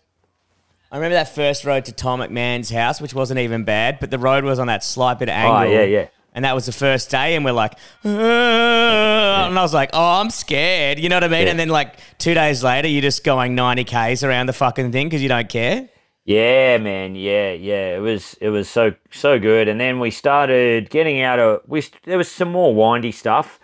I 0.92 0.96
remember 0.96 1.14
that 1.14 1.34
first 1.34 1.64
road 1.64 1.86
to 1.86 1.92
Tom 1.92 2.20
McMahon's 2.20 2.68
house, 2.68 3.00
which 3.00 3.14
wasn't 3.14 3.40
even 3.40 3.64
bad, 3.64 3.98
but 3.98 4.10
the 4.10 4.18
road 4.18 4.44
was 4.44 4.58
on 4.58 4.66
that 4.66 4.84
slight 4.84 5.18
bit 5.18 5.30
of 5.30 5.34
angle. 5.34 5.56
Oh, 5.56 5.62
yeah, 5.62 5.84
yeah. 5.84 6.08
And 6.36 6.44
that 6.44 6.54
was 6.54 6.66
the 6.66 6.72
first 6.72 7.10
day, 7.10 7.34
and 7.34 7.46
we're 7.46 7.52
like, 7.52 7.78
and 8.04 9.58
I 9.58 9.62
was 9.62 9.72
like, 9.72 9.88
oh, 9.94 10.20
I'm 10.20 10.28
scared. 10.28 10.98
You 10.98 11.08
know 11.08 11.16
what 11.16 11.24
I 11.24 11.28
mean? 11.28 11.44
Yeah. 11.44 11.50
And 11.50 11.58
then 11.58 11.70
like 11.70 11.96
two 12.18 12.34
days 12.34 12.62
later, 12.62 12.88
you're 12.88 13.00
just 13.00 13.24
going 13.24 13.54
90 13.54 13.84
k's 13.84 14.22
around 14.22 14.44
the 14.44 14.52
fucking 14.52 14.92
thing 14.92 15.06
because 15.06 15.22
you 15.22 15.30
don't 15.30 15.48
care. 15.48 15.88
Yeah, 16.26 16.76
man. 16.76 17.14
Yeah, 17.14 17.52
yeah. 17.52 17.96
It 17.96 18.00
was 18.00 18.34
it 18.40 18.50
was 18.50 18.68
so 18.68 18.94
so 19.10 19.38
good. 19.38 19.66
And 19.66 19.80
then 19.80 19.98
we 19.98 20.10
started 20.10 20.90
getting 20.90 21.22
out 21.22 21.38
of 21.38 21.62
we. 21.66 21.84
There 22.04 22.18
was 22.18 22.30
some 22.30 22.50
more 22.52 22.74
windy 22.74 23.12
stuff, 23.12 23.58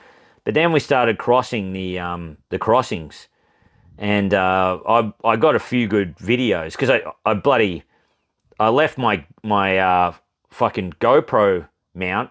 but 0.45 0.55
then 0.55 0.73
we 0.73 0.81
started 0.81 1.19
crossing 1.19 1.73
the 1.73 1.99
um 1.99 2.39
the 2.49 2.59
crossings, 2.59 3.29
and 3.99 4.33
uh, 4.33 4.79
I 4.89 5.13
I 5.25 5.37
got 5.37 5.57
a 5.57 5.59
few 5.59 5.89
good 5.89 6.17
videos 6.17 6.73
because 6.73 6.89
I 6.89 7.03
I 7.27 7.35
bloody 7.35 7.83
I 8.59 8.69
left 8.69 8.97
my 8.97 9.27
my 9.43 9.79
uh 9.79 10.15
fucking 10.51 10.95
GoPro 11.01 11.69
mount 11.95 12.31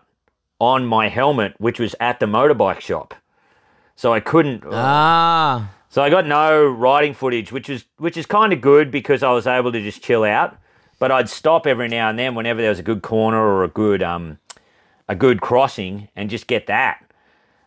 on 0.62 0.86
my 0.86 1.10
helmet, 1.10 1.56
which 1.58 1.80
was 1.80 1.96
at 2.00 2.20
the 2.20 2.28
motorbike 2.28 2.80
shop, 2.80 3.16
so 3.96 4.14
I 4.14 4.20
couldn't. 4.20 4.64
Ah. 4.72 5.72
So 5.90 6.04
I 6.04 6.12
got 6.12 6.28
no 6.28 6.64
riding 6.64 7.16
footage, 7.16 7.52
which 7.52 7.68
is 7.68 7.86
which 7.98 8.16
is 8.16 8.28
kind 8.28 8.54
of 8.54 8.62
good 8.62 8.92
because 8.92 9.24
I 9.24 9.32
was 9.32 9.48
able 9.48 9.72
to 9.72 9.82
just 9.82 10.04
chill 10.04 10.24
out. 10.24 10.56
But 11.00 11.12
I'd 11.12 11.30
stop 11.30 11.66
every 11.66 11.88
now 11.88 12.10
and 12.10 12.20
then 12.20 12.36
whenever 12.36 12.62
there 12.62 12.70
was 12.70 12.78
a 12.78 12.84
good 12.84 13.02
corner 13.02 13.42
or 13.42 13.64
a 13.64 13.68
good 13.68 14.04
um 14.04 14.38
a 15.10 15.16
good 15.16 15.42
crossing 15.42 16.10
and 16.16 16.30
just 16.30 16.46
get 16.46 16.68
that. 16.68 17.04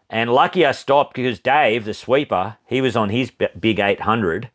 And 0.08 0.32
lucky 0.32 0.64
I 0.64 0.70
stopped 0.70 1.14
because 1.14 1.40
Dave, 1.40 1.84
the 1.84 1.94
sweeper, 1.94 2.58
he 2.64 2.80
was 2.80 2.94
on 2.94 3.10
his 3.10 3.32
b- 3.32 3.48
big 3.58 3.80
800, 3.80 4.50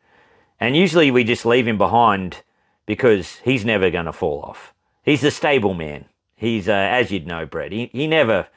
and 0.62 0.78
usually 0.78 1.12
we 1.12 1.26
just 1.26 1.46
leave 1.46 1.68
him 1.68 1.78
behind 1.78 2.42
because 2.86 3.38
he's 3.44 3.66
never 3.66 3.90
going 3.90 4.06
to 4.06 4.14
fall 4.14 4.42
off. 4.42 4.74
He's 5.04 5.22
the 5.22 5.32
stable 5.32 5.74
man. 5.74 6.06
He's 6.40 6.70
uh, 6.70 6.72
as 6.72 7.12
you'd 7.12 7.28
know, 7.28 7.46
Brett. 7.46 7.74
He, 7.74 7.90
he 7.92 8.08
never 8.08 8.48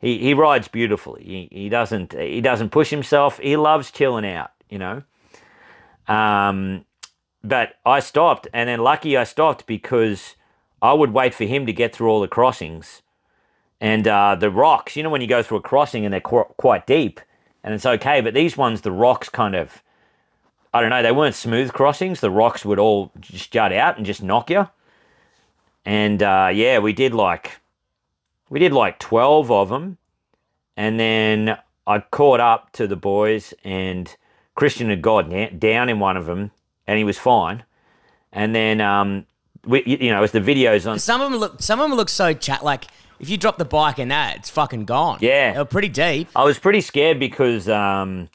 he, 0.00 0.18
he 0.18 0.34
rides 0.34 0.68
beautifully. 0.68 1.24
He, 1.24 1.48
he 1.50 1.68
doesn't 1.68 2.12
he 2.12 2.40
doesn't 2.40 2.70
push 2.70 2.90
himself. 2.90 3.40
He 3.40 3.56
loves 3.56 3.90
chilling 3.90 4.24
out, 4.24 4.52
you 4.70 4.78
know. 4.78 5.02
Um, 6.06 6.84
but 7.42 7.74
I 7.84 7.98
stopped, 7.98 8.46
and 8.54 8.68
then 8.68 8.78
lucky 8.78 9.16
I 9.16 9.24
stopped 9.24 9.66
because 9.66 10.36
I 10.80 10.92
would 10.92 11.12
wait 11.12 11.34
for 11.34 11.42
him 11.42 11.66
to 11.66 11.72
get 11.72 11.92
through 11.92 12.08
all 12.08 12.20
the 12.20 12.28
crossings, 12.28 13.02
and 13.80 14.06
uh, 14.06 14.36
the 14.36 14.50
rocks. 14.50 14.94
You 14.94 15.02
know 15.02 15.10
when 15.10 15.20
you 15.20 15.26
go 15.26 15.42
through 15.42 15.58
a 15.58 15.62
crossing 15.62 16.04
and 16.04 16.14
they're 16.14 16.20
qu- 16.20 16.54
quite 16.56 16.86
deep, 16.86 17.20
and 17.64 17.74
it's 17.74 17.84
okay. 17.84 18.20
But 18.20 18.34
these 18.34 18.56
ones, 18.56 18.82
the 18.82 18.92
rocks 18.92 19.28
kind 19.28 19.56
of, 19.56 19.82
I 20.72 20.80
don't 20.80 20.90
know, 20.90 21.02
they 21.02 21.10
weren't 21.10 21.34
smooth 21.34 21.72
crossings. 21.72 22.20
The 22.20 22.30
rocks 22.30 22.64
would 22.64 22.78
all 22.78 23.10
just 23.18 23.50
jut 23.50 23.72
out 23.72 23.96
and 23.96 24.06
just 24.06 24.22
knock 24.22 24.50
you. 24.50 24.68
And 25.84 26.22
uh, 26.22 26.50
yeah, 26.52 26.78
we 26.78 26.92
did 26.92 27.14
like 27.14 27.60
we 28.48 28.58
did 28.58 28.72
like 28.72 28.98
12 28.98 29.50
of 29.50 29.68
them 29.68 29.98
and 30.76 31.00
then 31.00 31.56
i 31.86 31.98
caught 31.98 32.40
up 32.40 32.70
to 32.72 32.86
the 32.86 32.96
boys 32.96 33.54
and 33.64 34.16
christian 34.54 34.90
had 34.90 35.02
gone 35.02 35.48
down 35.58 35.88
in 35.88 35.98
one 35.98 36.16
of 36.16 36.26
them 36.26 36.50
and 36.86 36.98
he 36.98 37.04
was 37.04 37.18
fine 37.18 37.64
and 38.32 38.54
then 38.54 38.80
um 38.80 39.26
we, 39.66 39.82
you 39.86 40.10
know 40.10 40.22
as 40.22 40.32
the 40.32 40.40
videos 40.40 40.88
on 40.88 40.98
Some 40.98 41.20
of 41.20 41.30
them 41.30 41.40
look. 41.40 41.62
Some 41.62 41.80
of 41.80 41.88
them 41.88 41.96
look 41.96 42.10
so 42.10 42.34
chat. 42.34 42.62
Like 42.62 42.84
if 43.18 43.30
you 43.30 43.38
drop 43.38 43.56
the 43.56 43.64
bike 43.64 43.98
in 43.98 44.08
that, 44.08 44.36
it's 44.36 44.50
fucking 44.50 44.84
gone. 44.84 45.18
Yeah. 45.22 45.54
they're 45.54 45.64
pretty 45.64 45.88
deep. 45.88 46.28
i 46.36 46.44
was 46.44 46.58
pretty 46.58 46.82
scared 46.82 47.18
because 47.18 47.68
um 47.68 48.28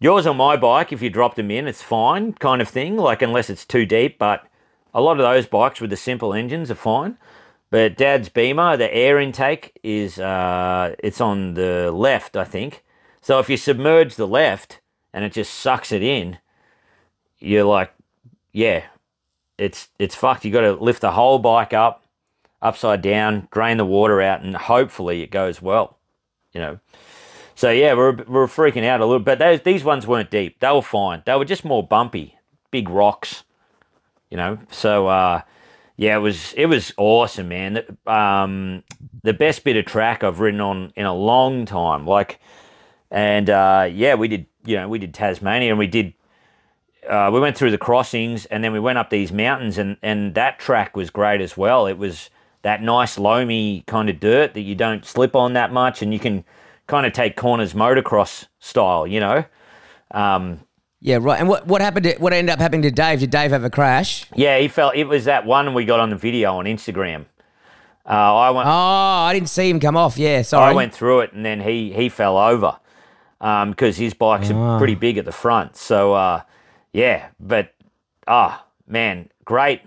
yours 0.00 0.26
on 0.26 0.36
my 0.36 0.56
bike 0.56 0.92
if 0.92 1.00
you 1.00 1.08
dropped 1.08 1.36
them 1.36 1.50
in 1.50 1.68
it's 1.68 1.82
fine 1.82 2.32
kind 2.32 2.60
of 2.60 2.68
thing 2.68 2.96
like 2.96 3.22
unless 3.22 3.48
it's 3.48 3.64
too 3.64 3.86
deep 3.86 4.18
but 4.18 4.44
a 4.94 5.00
lot 5.00 5.18
of 5.18 5.24
those 5.24 5.46
bikes 5.46 5.80
with 5.80 5.90
the 5.90 5.96
simple 5.96 6.34
engines 6.34 6.70
are 6.70 6.76
fine 6.76 7.16
but 7.70 7.96
dad's 7.96 8.28
beamer 8.28 8.76
the 8.76 8.94
air 8.94 9.18
intake 9.18 9.78
is 9.82 10.18
uh 10.18 10.94
it's 10.98 11.20
on 11.20 11.54
the 11.54 11.90
left 11.90 12.36
i 12.36 12.44
think. 12.44 12.84
So 13.22 13.38
if 13.38 13.48
you 13.48 13.56
submerge 13.56 14.16
the 14.16 14.26
left 14.26 14.80
and 15.12 15.24
it 15.24 15.32
just 15.32 15.54
sucks 15.54 15.92
it 15.92 16.02
in 16.02 16.38
you're 17.38 17.64
like 17.64 17.92
yeah 18.52 18.84
it's 19.58 19.88
it's 19.98 20.14
fucked. 20.14 20.44
You 20.44 20.50
got 20.50 20.62
to 20.62 20.72
lift 20.72 21.00
the 21.00 21.12
whole 21.12 21.38
bike 21.38 21.72
up 21.72 22.04
upside 22.60 23.00
down 23.02 23.48
drain 23.50 23.76
the 23.76 23.86
water 23.86 24.20
out 24.20 24.42
and 24.42 24.54
hopefully 24.56 25.22
it 25.22 25.30
goes 25.30 25.62
well 25.62 25.98
you 26.52 26.60
know. 26.60 26.78
So 27.54 27.70
yeah 27.70 27.94
we're, 27.94 28.16
we're 28.24 28.46
freaking 28.46 28.84
out 28.84 29.00
a 29.00 29.06
little 29.06 29.22
but 29.22 29.38
those 29.38 29.62
these 29.62 29.84
ones 29.84 30.06
weren't 30.06 30.30
deep. 30.30 30.60
They 30.60 30.70
were 30.70 30.82
fine. 30.82 31.22
They 31.24 31.36
were 31.36 31.44
just 31.44 31.64
more 31.64 31.86
bumpy 31.86 32.36
big 32.70 32.88
rocks 32.88 33.44
you 34.32 34.36
know 34.36 34.58
so 34.72 35.06
uh 35.06 35.42
yeah, 36.02 36.16
it 36.16 36.20
was 36.20 36.52
it 36.54 36.66
was 36.66 36.92
awesome, 36.96 37.48
man. 37.48 37.84
Um, 38.08 38.82
the 39.22 39.32
best 39.32 39.62
bit 39.62 39.76
of 39.76 39.84
track 39.84 40.24
I've 40.24 40.40
ridden 40.40 40.60
on 40.60 40.92
in 40.96 41.06
a 41.06 41.14
long 41.14 41.64
time. 41.64 42.06
Like, 42.06 42.40
and 43.10 43.48
uh, 43.48 43.88
yeah, 43.92 44.14
we 44.14 44.26
did 44.26 44.46
you 44.64 44.76
know 44.76 44.88
we 44.88 44.98
did 44.98 45.14
Tasmania 45.14 45.70
and 45.70 45.78
we 45.78 45.86
did 45.86 46.14
uh, 47.08 47.30
we 47.32 47.40
went 47.40 47.56
through 47.56 47.70
the 47.70 47.78
crossings 47.78 48.46
and 48.46 48.64
then 48.64 48.72
we 48.72 48.80
went 48.80 48.98
up 48.98 49.10
these 49.10 49.32
mountains 49.32 49.78
and 49.78 49.96
and 50.02 50.34
that 50.34 50.58
track 50.58 50.96
was 50.96 51.10
great 51.10 51.40
as 51.40 51.56
well. 51.56 51.86
It 51.86 51.98
was 51.98 52.30
that 52.62 52.82
nice 52.82 53.18
loamy 53.18 53.84
kind 53.86 54.08
of 54.08 54.18
dirt 54.18 54.54
that 54.54 54.62
you 54.62 54.74
don't 54.74 55.04
slip 55.04 55.36
on 55.36 55.52
that 55.52 55.72
much 55.72 56.00
and 56.00 56.12
you 56.12 56.18
can 56.18 56.44
kind 56.86 57.06
of 57.06 57.12
take 57.12 57.36
corners 57.36 57.74
motocross 57.74 58.46
style, 58.60 59.06
you 59.06 59.20
know. 59.20 59.44
Um, 60.10 60.60
Yeah, 61.04 61.18
right. 61.20 61.40
And 61.40 61.48
what 61.48 61.66
what 61.66 61.82
happened? 61.82 62.04
To, 62.04 62.14
what 62.18 62.32
ended 62.32 62.52
up 62.52 62.60
happening 62.60 62.82
to 62.82 62.90
Dave? 62.92 63.18
Did 63.18 63.30
Dave 63.30 63.50
have 63.50 63.64
a 63.64 63.70
crash? 63.70 64.24
yeah, 64.36 64.58
he 64.58 64.68
felt 64.68 64.94
it 64.94 65.04
was 65.04 65.24
that 65.24 65.44
one 65.44 65.74
we 65.74 65.84
got 65.84 65.98
on 65.98 66.10
the 66.10 66.16
video 66.16 66.56
on 66.56 66.64
Instagram. 66.64 67.26
Uh, 68.06 68.10
I 68.36 68.50
went. 68.50 68.68
Oh, 68.68 68.70
I 68.70 69.32
didn't 69.32 69.48
see 69.48 69.68
him 69.68 69.80
come 69.80 69.96
off. 69.96 70.16
Yeah, 70.16 70.42
sorry. 70.42 70.70
I 70.70 70.74
went 70.74 70.94
through 70.94 71.20
it 71.20 71.32
and 71.32 71.44
then 71.44 71.60
he 71.60 71.92
he 71.92 72.08
fell 72.08 72.38
over 72.38 72.78
because 73.40 73.96
his 73.96 74.14
bikes 74.14 74.50
are 74.50 74.78
pretty 74.78 74.94
big 74.94 75.18
at 75.18 75.24
the 75.24 75.32
front. 75.32 75.76
So 75.76 76.14
uh, 76.14 76.42
yeah, 76.92 77.28
but 77.40 77.74
ah 78.28 78.64
man, 78.86 79.28
great. 79.44 79.82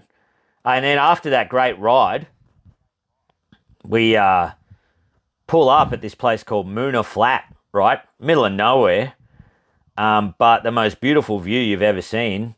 And 0.65 0.83
then 0.83 0.97
after 0.97 1.29
that 1.29 1.47
great 1.47 1.79
ride, 1.79 2.27
we 3.85 4.17
uh, 4.17 4.51
pull 5.47 5.69
up 5.69 5.93
at 5.93 6.01
this 6.01 6.15
place 6.15 6.43
called 6.43 6.67
Moonan 6.67 7.05
Flat, 7.05 7.45
right, 7.71 7.99
middle 8.19 8.43
of 8.45 8.51
nowhere, 8.51 9.13
um, 9.97 10.35
but 10.37 10.63
the 10.63 10.71
most 10.71 10.99
beautiful 11.01 11.39
view 11.39 11.59
you've 11.59 11.81
ever 11.81 12.01
seen. 12.01 12.55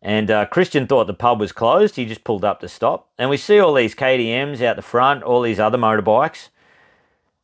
And 0.00 0.30
uh, 0.30 0.46
Christian 0.46 0.86
thought 0.86 1.08
the 1.08 1.14
pub 1.14 1.40
was 1.40 1.50
closed. 1.50 1.96
He 1.96 2.06
just 2.06 2.22
pulled 2.22 2.44
up 2.44 2.60
to 2.60 2.68
stop, 2.68 3.08
and 3.18 3.28
we 3.28 3.36
see 3.36 3.58
all 3.58 3.74
these 3.74 3.94
KTM's 3.94 4.62
out 4.62 4.76
the 4.76 4.82
front, 4.82 5.24
all 5.24 5.42
these 5.42 5.58
other 5.58 5.78
motorbikes. 5.78 6.48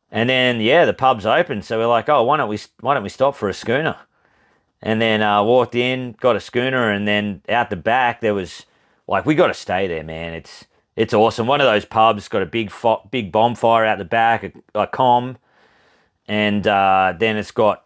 And 0.09 0.29
then 0.29 0.61
yeah, 0.61 0.85
the 0.85 0.93
pub's 0.93 1.25
open, 1.25 1.61
so 1.61 1.77
we're 1.77 1.87
like, 1.87 2.07
oh, 2.07 2.23
why 2.23 2.37
don't 2.37 2.47
we 2.47 2.59
why 2.79 2.93
don't 2.93 3.03
we 3.03 3.09
stop 3.09 3.35
for 3.35 3.49
a 3.49 3.53
schooner? 3.53 3.97
and 4.85 5.01
then 5.01 5.21
uh, 5.23 5.43
walked 5.43 5.75
in, 5.75 6.15
got 6.21 6.35
a 6.35 6.39
schooner, 6.39 6.91
and 6.91 7.07
then 7.07 7.41
out 7.49 7.71
the 7.71 7.75
back 7.75 8.21
there 8.21 8.35
was 8.35 8.65
like 9.07 9.25
we 9.25 9.35
got 9.35 9.47
to 9.47 9.53
stay 9.53 9.87
there, 9.87 10.03
man. 10.03 10.33
It's 10.33 10.65
it's 10.95 11.13
awesome. 11.13 11.47
One 11.47 11.59
of 11.59 11.65
those 11.65 11.85
pubs 11.85 12.27
got 12.27 12.43
a 12.43 12.45
big 12.45 12.71
fo- 12.71 13.07
big 13.11 13.31
bonfire 13.31 13.83
out 13.83 13.97
the 13.97 14.05
back, 14.05 14.43
a, 14.43 14.51
a 14.75 14.87
com, 14.87 15.37
and 16.27 16.65
uh, 16.67 17.13
then 17.17 17.35
it's 17.35 17.51
got 17.51 17.84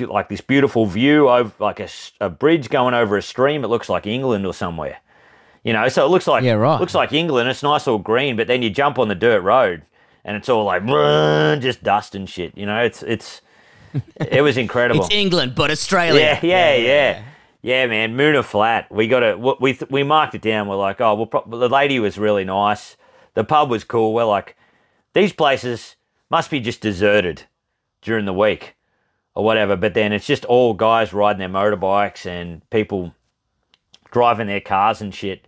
like 0.00 0.28
this 0.28 0.40
beautiful 0.40 0.86
view 0.86 1.28
over 1.28 1.52
like 1.58 1.80
a, 1.80 1.88
a 2.20 2.28
bridge 2.30 2.68
going 2.68 2.94
over 2.94 3.16
a 3.16 3.22
stream. 3.22 3.64
It 3.64 3.68
looks 3.68 3.88
like 3.88 4.06
England 4.06 4.46
or 4.46 4.54
somewhere, 4.54 4.98
you 5.62 5.72
know. 5.72 5.88
So 5.88 6.04
it 6.04 6.08
looks 6.08 6.26
like 6.26 6.44
Yeah, 6.44 6.52
right. 6.54 6.80
looks 6.80 6.94
like 6.94 7.12
England. 7.12 7.48
It's 7.48 7.62
nice 7.62 7.86
all 7.88 7.98
green, 7.98 8.36
but 8.36 8.46
then 8.46 8.62
you 8.62 8.70
jump 8.70 8.98
on 8.98 9.08
the 9.08 9.14
dirt 9.14 9.40
road 9.40 9.82
and 10.24 10.36
it's 10.36 10.48
all 10.48 10.64
like 10.64 10.84
just 11.62 11.82
dust 11.82 12.14
and 12.14 12.28
shit. 12.28 12.56
You 12.56 12.66
know, 12.66 12.80
it's 12.82 13.02
it's 13.02 13.40
it 14.16 14.42
was 14.42 14.56
incredible. 14.56 15.04
It's 15.04 15.14
England, 15.14 15.54
but 15.54 15.70
Australia. 15.70 16.38
Yeah, 16.42 16.74
yeah, 16.74 16.74
yeah, 16.74 17.22
yeah, 17.62 17.86
man. 17.86 18.16
Moonan 18.16 18.44
Flat. 18.44 18.90
We 18.90 19.08
got 19.08 19.20
to 19.20 19.56
we 19.60 19.78
we 19.90 20.02
marked 20.02 20.34
it 20.34 20.42
down. 20.42 20.68
We're 20.68 20.76
like, 20.76 21.00
oh, 21.00 21.14
well, 21.14 21.26
pro- 21.26 21.46
the 21.46 21.68
lady 21.68 21.98
was 22.00 22.18
really 22.18 22.44
nice. 22.44 22.96
The 23.34 23.44
pub 23.44 23.70
was 23.70 23.84
cool. 23.84 24.14
We're 24.14 24.24
like, 24.24 24.56
these 25.12 25.32
places 25.32 25.96
must 26.30 26.50
be 26.50 26.60
just 26.60 26.80
deserted 26.80 27.42
during 28.02 28.24
the 28.26 28.32
week 28.32 28.74
or 29.34 29.44
whatever. 29.44 29.76
But 29.76 29.94
then 29.94 30.12
it's 30.12 30.26
just 30.26 30.44
all 30.44 30.74
guys 30.74 31.12
riding 31.12 31.40
their 31.40 31.48
motorbikes 31.48 32.26
and 32.26 32.68
people 32.70 33.14
driving 34.10 34.46
their 34.46 34.60
cars 34.60 35.00
and 35.00 35.14
shit, 35.14 35.46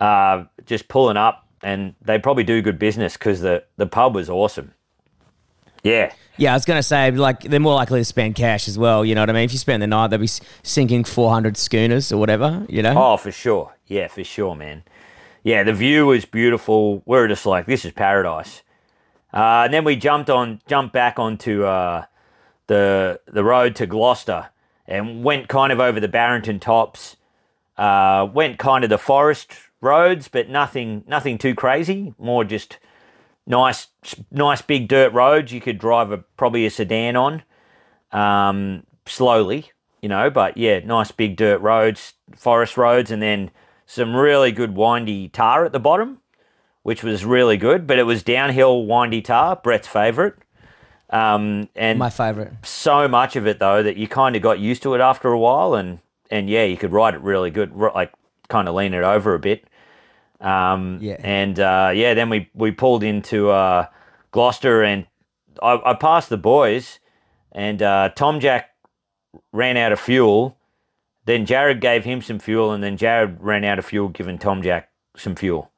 uh, 0.00 0.44
just 0.66 0.88
pulling 0.88 1.16
up. 1.16 1.46
And 1.62 1.94
they 2.02 2.18
probably 2.18 2.44
do 2.44 2.62
good 2.62 2.78
business 2.78 3.14
because 3.14 3.40
the 3.40 3.64
the 3.76 3.86
pub 3.86 4.14
was 4.14 4.30
awesome. 4.30 4.74
Yeah, 5.82 6.12
Yeah, 6.36 6.52
I 6.52 6.54
was 6.54 6.64
gonna 6.64 6.82
say 6.82 7.10
like 7.10 7.42
they're 7.42 7.60
more 7.60 7.74
likely 7.74 8.00
to 8.00 8.04
spend 8.04 8.34
cash 8.34 8.68
as 8.68 8.78
well. 8.78 9.04
You 9.04 9.14
know 9.14 9.22
what 9.22 9.30
I 9.30 9.32
mean? 9.32 9.44
If 9.44 9.52
you 9.52 9.58
spend 9.58 9.82
the 9.82 9.86
night, 9.86 10.08
they'll 10.08 10.18
be 10.20 10.28
sinking 10.62 11.04
four 11.04 11.30
hundred 11.30 11.56
schooners 11.56 12.12
or 12.12 12.18
whatever. 12.18 12.66
You 12.68 12.82
know? 12.82 12.94
Oh, 12.96 13.16
for 13.16 13.32
sure. 13.32 13.74
Yeah, 13.86 14.08
for 14.08 14.22
sure, 14.22 14.54
man. 14.54 14.82
Yeah, 15.42 15.62
the 15.62 15.72
view 15.72 16.06
was 16.06 16.24
beautiful. 16.24 17.02
We 17.06 17.16
were 17.16 17.28
just 17.28 17.46
like, 17.46 17.66
this 17.66 17.84
is 17.84 17.92
paradise. 17.92 18.62
Uh, 19.32 19.62
and 19.64 19.72
then 19.72 19.84
we 19.84 19.96
jumped 19.96 20.28
on, 20.30 20.60
jumped 20.66 20.92
back 20.92 21.18
onto 21.18 21.64
uh, 21.64 22.04
the 22.68 23.20
the 23.26 23.44
road 23.44 23.74
to 23.76 23.86
Gloucester 23.86 24.50
and 24.86 25.22
went 25.22 25.48
kind 25.48 25.72
of 25.72 25.80
over 25.80 26.00
the 26.00 26.08
Barrington 26.08 26.60
tops. 26.60 27.16
Uh, 27.76 28.28
went 28.32 28.58
kind 28.58 28.82
of 28.82 28.90
the 28.90 28.98
forest 28.98 29.52
roads, 29.80 30.28
but 30.28 30.48
nothing 30.48 31.04
nothing 31.06 31.38
too 31.38 31.54
crazy. 31.54 32.14
More 32.18 32.44
just 32.44 32.78
nice 33.46 33.88
nice 34.30 34.62
big 34.62 34.88
dirt 34.88 35.12
roads 35.12 35.52
you 35.52 35.60
could 35.60 35.78
drive 35.78 36.10
a 36.10 36.18
probably 36.18 36.66
a 36.66 36.70
sedan 36.70 37.16
on 37.16 37.42
um, 38.12 38.84
slowly, 39.06 39.70
you 40.02 40.08
know. 40.08 40.30
But 40.30 40.56
yeah, 40.56 40.80
nice 40.80 41.12
big 41.12 41.36
dirt 41.36 41.60
roads, 41.60 42.14
forest 42.34 42.76
roads, 42.76 43.10
and 43.10 43.22
then 43.22 43.50
some 43.86 44.14
really 44.14 44.52
good 44.52 44.74
windy 44.74 45.28
tar 45.28 45.64
at 45.64 45.72
the 45.72 45.80
bottom, 45.80 46.18
which 46.82 47.02
was 47.02 47.24
really 47.24 47.56
good. 47.56 47.86
But 47.86 47.98
it 47.98 48.04
was 48.04 48.22
downhill 48.22 48.86
windy 48.86 49.22
tar, 49.22 49.56
Brett's 49.56 49.88
favourite. 49.88 50.34
Um, 51.10 51.68
and 51.74 51.98
My 51.98 52.10
favorite. 52.10 52.52
so 52.62 53.08
much 53.08 53.34
of 53.36 53.46
it 53.46 53.58
though 53.58 53.82
that 53.82 53.96
you 53.96 54.06
kind 54.08 54.36
of 54.36 54.42
got 54.42 54.58
used 54.58 54.82
to 54.82 54.94
it 54.94 55.00
after 55.00 55.28
a 55.28 55.38
while, 55.38 55.74
and 55.74 56.00
and 56.30 56.50
yeah, 56.50 56.64
you 56.64 56.76
could 56.76 56.92
ride 56.92 57.14
it 57.14 57.20
really 57.22 57.50
good, 57.50 57.74
like 57.74 58.12
kind 58.48 58.68
of 58.68 58.74
lean 58.74 58.92
it 58.94 59.02
over 59.04 59.34
a 59.34 59.38
bit. 59.38 59.64
Um, 60.40 60.98
Yeah. 61.00 61.16
And 61.20 61.58
uh, 61.58 61.90
yeah, 61.94 62.14
then 62.14 62.28
we 62.30 62.50
we 62.54 62.70
pulled 62.72 63.02
into 63.02 63.50
uh, 63.50 63.86
Gloucester, 64.32 64.82
and 64.82 65.06
I, 65.62 65.80
I 65.84 65.94
passed 65.94 66.28
the 66.28 66.36
boys, 66.36 66.98
and 67.52 67.82
uh, 67.82 68.10
Tom 68.14 68.38
Jack 68.40 68.70
ran 69.52 69.76
out 69.76 69.92
of 69.92 70.00
fuel. 70.00 70.56
Then 71.24 71.44
Jared 71.46 71.80
gave 71.80 72.04
him 72.04 72.22
some 72.22 72.38
fuel, 72.38 72.72
and 72.72 72.82
then 72.82 72.96
Jared 72.96 73.38
ran 73.40 73.64
out 73.64 73.78
of 73.78 73.84
fuel, 73.86 74.08
giving 74.08 74.38
Tom 74.38 74.62
Jack 74.62 74.90
some 75.16 75.34
fuel. 75.34 75.70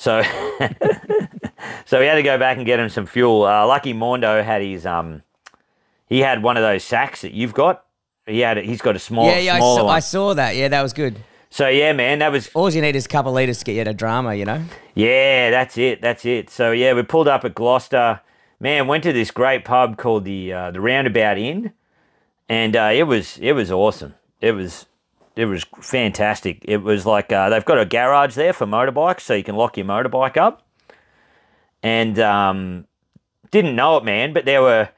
So, 0.00 0.22
so 1.84 2.00
we 2.00 2.06
had 2.06 2.14
to 2.14 2.22
go 2.22 2.38
back 2.38 2.56
and 2.56 2.64
get 2.64 2.80
him 2.80 2.88
some 2.88 3.04
fuel. 3.04 3.44
Uh, 3.44 3.66
Lucky 3.66 3.92
Mondo 3.92 4.42
had 4.42 4.62
his 4.62 4.86
um, 4.86 5.22
he 6.06 6.20
had 6.20 6.42
one 6.42 6.56
of 6.56 6.62
those 6.62 6.82
sacks 6.84 7.20
that 7.20 7.34
you've 7.34 7.52
got. 7.52 7.84
He 8.26 8.40
had 8.40 8.56
he's 8.56 8.80
got 8.80 8.96
a 8.96 8.98
small, 8.98 9.26
yeah, 9.26 9.38
yeah, 9.38 9.54
I 9.56 9.58
saw. 9.58 9.88
I 9.88 9.98
saw 9.98 10.32
that. 10.32 10.56
Yeah, 10.56 10.68
that 10.68 10.80
was 10.80 10.94
good. 10.94 11.18
So 11.50 11.68
yeah, 11.68 11.92
man, 11.92 12.20
that 12.20 12.32
was 12.32 12.48
All 12.54 12.70
you 12.70 12.80
need 12.80 12.96
is 12.96 13.04
a 13.04 13.10
couple 13.10 13.32
of 13.32 13.34
liters 13.34 13.58
to 13.58 13.64
get 13.66 13.74
you 13.74 13.84
to 13.84 13.92
drama. 13.92 14.34
You 14.34 14.46
know? 14.46 14.64
yeah, 14.94 15.50
that's 15.50 15.76
it, 15.76 16.00
that's 16.00 16.24
it. 16.24 16.48
So 16.48 16.72
yeah, 16.72 16.94
we 16.94 17.02
pulled 17.02 17.28
up 17.28 17.44
at 17.44 17.54
Gloucester. 17.54 18.22
Man, 18.58 18.86
went 18.86 19.04
to 19.04 19.12
this 19.12 19.30
great 19.30 19.66
pub 19.66 19.98
called 19.98 20.24
the 20.24 20.50
uh, 20.50 20.70
the 20.70 20.80
Roundabout 20.80 21.36
Inn, 21.36 21.74
and 22.48 22.74
uh, 22.74 22.90
it 22.94 23.02
was 23.02 23.36
it 23.36 23.52
was 23.52 23.70
awesome. 23.70 24.14
It 24.40 24.52
was 24.52 24.86
it 25.36 25.46
was 25.46 25.64
fantastic. 25.80 26.64
It 26.66 26.78
was 26.78 27.06
like 27.06 27.32
uh, 27.32 27.48
they've 27.48 27.64
got 27.64 27.78
a 27.78 27.86
garage 27.86 28.34
there 28.34 28.52
for 28.52 28.66
motorbikes, 28.66 29.20
so 29.20 29.34
you 29.34 29.44
can 29.44 29.56
lock 29.56 29.76
your 29.76 29.86
motorbike 29.86 30.36
up. 30.36 30.66
And 31.82 32.18
um, 32.18 32.86
didn't 33.50 33.74
know 33.74 33.96
it, 33.96 34.04
man, 34.04 34.32
but 34.32 34.44
there 34.44 34.62
were 34.62 34.90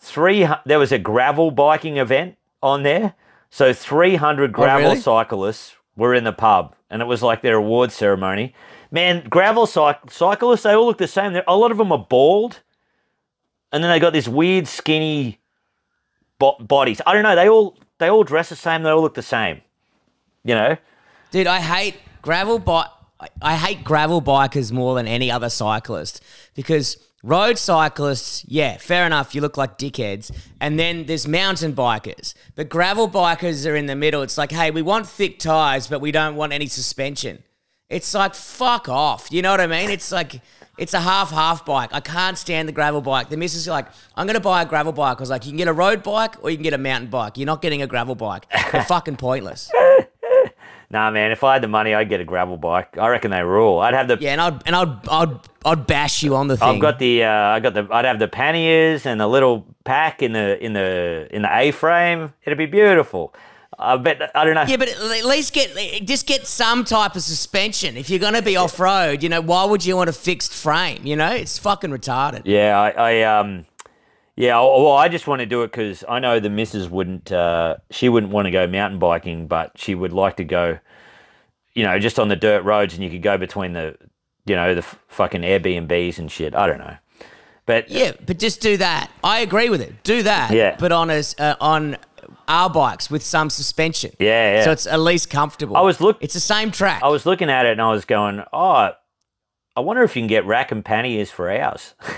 three. 0.00 0.48
There 0.66 0.78
was 0.78 0.92
a 0.92 0.98
gravel 0.98 1.50
biking 1.50 1.98
event 1.98 2.36
on 2.62 2.82
there, 2.82 3.14
so 3.50 3.72
three 3.72 4.16
hundred 4.16 4.52
gravel 4.52 4.90
really? 4.90 5.00
cyclists 5.00 5.76
were 5.96 6.14
in 6.14 6.24
the 6.24 6.32
pub, 6.32 6.74
and 6.90 7.02
it 7.02 7.06
was 7.06 7.22
like 7.22 7.42
their 7.42 7.56
award 7.56 7.92
ceremony. 7.92 8.54
Man, 8.90 9.26
gravel 9.28 9.66
cyc- 9.66 10.10
cyclists, 10.10 10.62
they 10.62 10.72
all 10.72 10.86
look 10.86 10.98
the 10.98 11.06
same. 11.06 11.34
They're, 11.34 11.44
a 11.46 11.56
lot 11.56 11.70
of 11.70 11.76
them 11.76 11.92
are 11.92 11.98
bald, 12.08 12.62
and 13.70 13.84
then 13.84 13.90
they 13.90 14.00
got 14.00 14.14
this 14.14 14.26
weird 14.26 14.66
skinny 14.66 15.40
bo- 16.38 16.56
bodies. 16.58 17.00
I 17.06 17.12
don't 17.12 17.22
know. 17.22 17.36
They 17.36 17.48
all 17.48 17.76
they 17.98 18.08
all 18.08 18.24
dress 18.24 18.48
the 18.48 18.56
same. 18.56 18.82
They 18.82 18.90
all 18.90 19.02
look 19.02 19.14
the 19.14 19.22
same. 19.22 19.60
You 20.44 20.54
know? 20.54 20.76
Dude, 21.30 21.46
I 21.46 21.60
hate 21.60 21.96
gravel 22.22 22.58
bike. 22.58 22.88
I 23.42 23.56
hate 23.56 23.82
gravel 23.82 24.22
bikers 24.22 24.70
more 24.70 24.94
than 24.94 25.08
any 25.08 25.28
other 25.28 25.50
cyclist 25.50 26.22
because 26.54 26.96
road 27.24 27.58
cyclists, 27.58 28.44
yeah, 28.46 28.76
fair 28.76 29.04
enough, 29.06 29.34
you 29.34 29.40
look 29.40 29.56
like 29.56 29.76
dickheads. 29.76 30.30
And 30.60 30.78
then 30.78 31.06
there's 31.06 31.26
mountain 31.26 31.72
bikers, 31.72 32.34
but 32.54 32.68
gravel 32.68 33.08
bikers 33.08 33.68
are 33.68 33.74
in 33.74 33.86
the 33.86 33.96
middle. 33.96 34.22
It's 34.22 34.38
like, 34.38 34.52
hey, 34.52 34.70
we 34.70 34.82
want 34.82 35.08
thick 35.08 35.40
tires, 35.40 35.88
but 35.88 36.00
we 36.00 36.12
don't 36.12 36.36
want 36.36 36.52
any 36.52 36.68
suspension. 36.68 37.42
It's 37.88 38.14
like 38.14 38.34
fuck 38.34 38.88
off. 38.88 39.28
You 39.32 39.42
know 39.42 39.50
what 39.50 39.60
I 39.60 39.66
mean? 39.66 39.90
It's 39.90 40.12
like 40.12 40.40
it's 40.78 40.94
a 40.94 41.00
half 41.00 41.30
half 41.30 41.64
bike. 41.64 41.90
I 41.92 42.00
can't 42.00 42.38
stand 42.38 42.68
the 42.68 42.72
gravel 42.72 43.00
bike. 43.00 43.28
The 43.28 43.36
missus 43.36 43.62
is 43.62 43.68
like, 43.68 43.86
I'm 44.16 44.26
gonna 44.26 44.40
buy 44.40 44.62
a 44.62 44.66
gravel 44.66 44.92
bike. 44.92 45.18
I 45.18 45.20
was 45.20 45.30
like, 45.30 45.44
you 45.44 45.50
can 45.50 45.58
get 45.58 45.68
a 45.68 45.72
road 45.72 46.02
bike 46.02 46.42
or 46.42 46.50
you 46.50 46.56
can 46.56 46.64
get 46.64 46.74
a 46.74 46.78
mountain 46.78 47.10
bike. 47.10 47.36
You're 47.36 47.46
not 47.46 47.62
getting 47.62 47.82
a 47.82 47.86
gravel 47.86 48.14
bike. 48.14 48.46
They're 48.72 48.84
fucking 48.94 49.16
pointless. 49.16 49.70
Nah, 50.90 51.10
man. 51.10 51.32
If 51.32 51.44
I 51.44 51.52
had 51.52 51.62
the 51.62 51.68
money, 51.68 51.94
I'd 51.94 52.08
get 52.08 52.20
a 52.20 52.24
gravel 52.24 52.56
bike. 52.56 52.96
I 52.96 53.08
reckon 53.08 53.30
they 53.30 53.42
rule. 53.42 53.78
I'd 53.78 53.92
have 53.92 54.08
the. 54.08 54.16
Yeah, 54.18 54.32
and 54.32 54.40
I'd 54.40 54.62
and 54.66 54.74
I'd 54.74 55.08
I'd, 55.08 55.38
I'd 55.64 55.86
bash 55.86 56.22
you 56.22 56.34
on 56.34 56.48
the 56.48 56.56
thing. 56.56 56.66
I've 56.66 56.80
got 56.80 56.98
the. 56.98 57.24
Uh, 57.24 57.30
I 57.30 57.60
got 57.60 57.74
the. 57.74 57.86
I'd 57.90 58.06
have 58.06 58.18
the 58.18 58.28
panniers 58.28 59.04
and 59.04 59.20
the 59.20 59.26
little 59.26 59.66
pack 59.84 60.22
in 60.22 60.32
the 60.32 60.62
in 60.64 60.72
the 60.72 61.28
in 61.30 61.42
the 61.42 61.54
A 61.54 61.72
frame. 61.72 62.32
It'd 62.44 62.56
be 62.56 62.64
beautiful. 62.64 63.34
I 63.78 63.96
bet. 63.96 64.30
I 64.34 64.44
don't 64.44 64.54
know. 64.54 64.64
yeah, 64.66 64.76
but 64.76 64.88
at 64.88 65.24
least 65.24 65.52
get 65.52 66.04
just 66.04 66.26
get 66.26 66.46
some 66.46 66.84
type 66.84 67.14
of 67.14 67.22
suspension. 67.22 67.96
If 67.96 68.10
you're 68.10 68.18
gonna 68.18 68.42
be 68.42 68.56
off 68.56 68.80
road, 68.80 69.22
you 69.22 69.28
know, 69.28 69.40
why 69.40 69.64
would 69.64 69.84
you 69.84 69.96
want 69.96 70.10
a 70.10 70.12
fixed 70.12 70.52
frame? 70.52 71.06
You 71.06 71.14
know, 71.16 71.30
it's 71.30 71.58
fucking 71.58 71.90
retarded. 71.90 72.42
Yeah, 72.44 72.78
I, 72.78 72.90
I 72.90 73.22
um, 73.22 73.66
yeah. 74.34 74.58
Well, 74.58 74.92
I 74.92 75.08
just 75.08 75.26
want 75.28 75.40
to 75.40 75.46
do 75.46 75.62
it 75.62 75.68
because 75.70 76.02
I 76.08 76.18
know 76.18 76.40
the 76.40 76.50
missus 76.50 76.88
wouldn't. 76.88 77.30
Uh, 77.30 77.76
she 77.90 78.08
wouldn't 78.08 78.32
want 78.32 78.46
to 78.46 78.50
go 78.50 78.66
mountain 78.66 78.98
biking, 78.98 79.46
but 79.46 79.72
she 79.76 79.94
would 79.94 80.12
like 80.12 80.36
to 80.38 80.44
go. 80.44 80.78
You 81.74 81.84
know, 81.84 81.98
just 82.00 82.18
on 82.18 82.26
the 82.26 82.36
dirt 82.36 82.64
roads, 82.64 82.94
and 82.94 83.04
you 83.04 83.10
could 83.10 83.22
go 83.22 83.38
between 83.38 83.74
the, 83.74 83.96
you 84.46 84.56
know, 84.56 84.74
the 84.74 84.80
f- 84.80 84.98
fucking 85.06 85.42
Airbnbs 85.42 86.18
and 86.18 86.28
shit. 86.28 86.52
I 86.56 86.66
don't 86.66 86.78
know, 86.78 86.96
but 87.66 87.88
Yeah, 87.88 88.12
but 88.26 88.40
just 88.40 88.60
do 88.60 88.76
that. 88.78 89.12
I 89.22 89.40
agree 89.40 89.68
with 89.70 89.80
it. 89.80 90.02
Do 90.02 90.24
that. 90.24 90.50
Yeah. 90.50 90.74
But 90.76 90.90
on 90.90 91.10
us 91.10 91.36
uh, 91.38 91.54
on 91.60 91.96
our 92.48 92.68
bikes 92.70 93.10
with 93.10 93.22
some 93.22 93.50
suspension. 93.50 94.12
Yeah, 94.18 94.56
yeah. 94.56 94.64
So 94.64 94.72
it's 94.72 94.86
at 94.86 95.00
least 95.00 95.30
comfortable. 95.30 95.76
I 95.76 95.80
was 95.82 96.00
look- 96.00 96.18
It's 96.20 96.34
the 96.34 96.40
same 96.40 96.70
track. 96.70 97.02
I 97.02 97.08
was 97.08 97.26
looking 97.26 97.50
at 97.50 97.66
it 97.66 97.72
and 97.72 97.82
I 97.82 97.90
was 97.90 98.04
going, 98.04 98.42
oh, 98.52 98.90
I 99.76 99.80
wonder 99.80 100.02
if 100.02 100.16
you 100.16 100.22
can 100.22 100.26
get 100.28 100.44
rack 100.46 100.72
and 100.72 100.84
panniers 100.84 101.30
for 101.30 101.50
ours. 101.50 101.94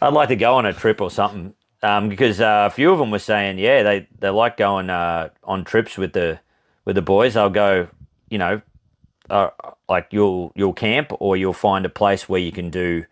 I'd 0.00 0.12
like 0.12 0.28
to 0.28 0.36
go 0.36 0.54
on 0.54 0.66
a 0.66 0.72
trip 0.72 1.00
or 1.00 1.10
something 1.10 1.54
um, 1.82 2.08
because 2.08 2.40
uh, 2.40 2.64
a 2.66 2.70
few 2.70 2.90
of 2.92 2.98
them 2.98 3.10
were 3.10 3.18
saying, 3.18 3.58
yeah, 3.58 3.82
they, 3.82 4.08
they 4.18 4.28
like 4.30 4.56
going 4.56 4.90
uh, 4.90 5.30
on 5.44 5.64
trips 5.64 5.96
with 5.98 6.12
the 6.12 6.38
with 6.84 6.96
the 6.96 7.02
boys. 7.02 7.34
They'll 7.34 7.50
go, 7.50 7.88
you 8.30 8.38
know, 8.38 8.60
uh, 9.30 9.50
like 9.88 10.08
you'll 10.10 10.52
you'll 10.54 10.72
camp 10.72 11.12
or 11.18 11.36
you'll 11.36 11.52
find 11.52 11.84
a 11.84 11.88
place 11.90 12.28
where 12.28 12.40
you 12.40 12.52
can 12.52 12.70
do, 12.70 13.04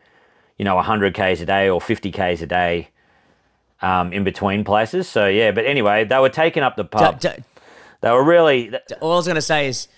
you 0.59 0.65
know, 0.65 0.81
hundred 0.81 1.15
k's 1.15 1.41
a 1.41 1.47
day 1.47 1.69
or 1.69 1.81
fifty 1.81 2.11
k's 2.13 2.41
a 2.43 2.47
day. 2.47 2.89
Um, 3.85 4.13
in 4.15 4.25
between 4.25 4.65
places, 4.65 5.09
so 5.09 5.27
yeah. 5.27 5.51
But 5.51 5.67
anyway, 5.67 6.05
they 6.05 6.19
were 6.19 6.31
taking 6.31 6.63
up 6.63 6.75
the 6.77 6.85
pub. 6.87 7.21
d- 7.21 7.29
They 8.01 8.11
were 8.11 8.25
really 8.25 8.73
all 9.03 9.13
I 9.13 9.17
was 9.17 9.27
going 9.27 9.35
to 9.35 9.43
say 9.43 9.69
is, 9.69 9.89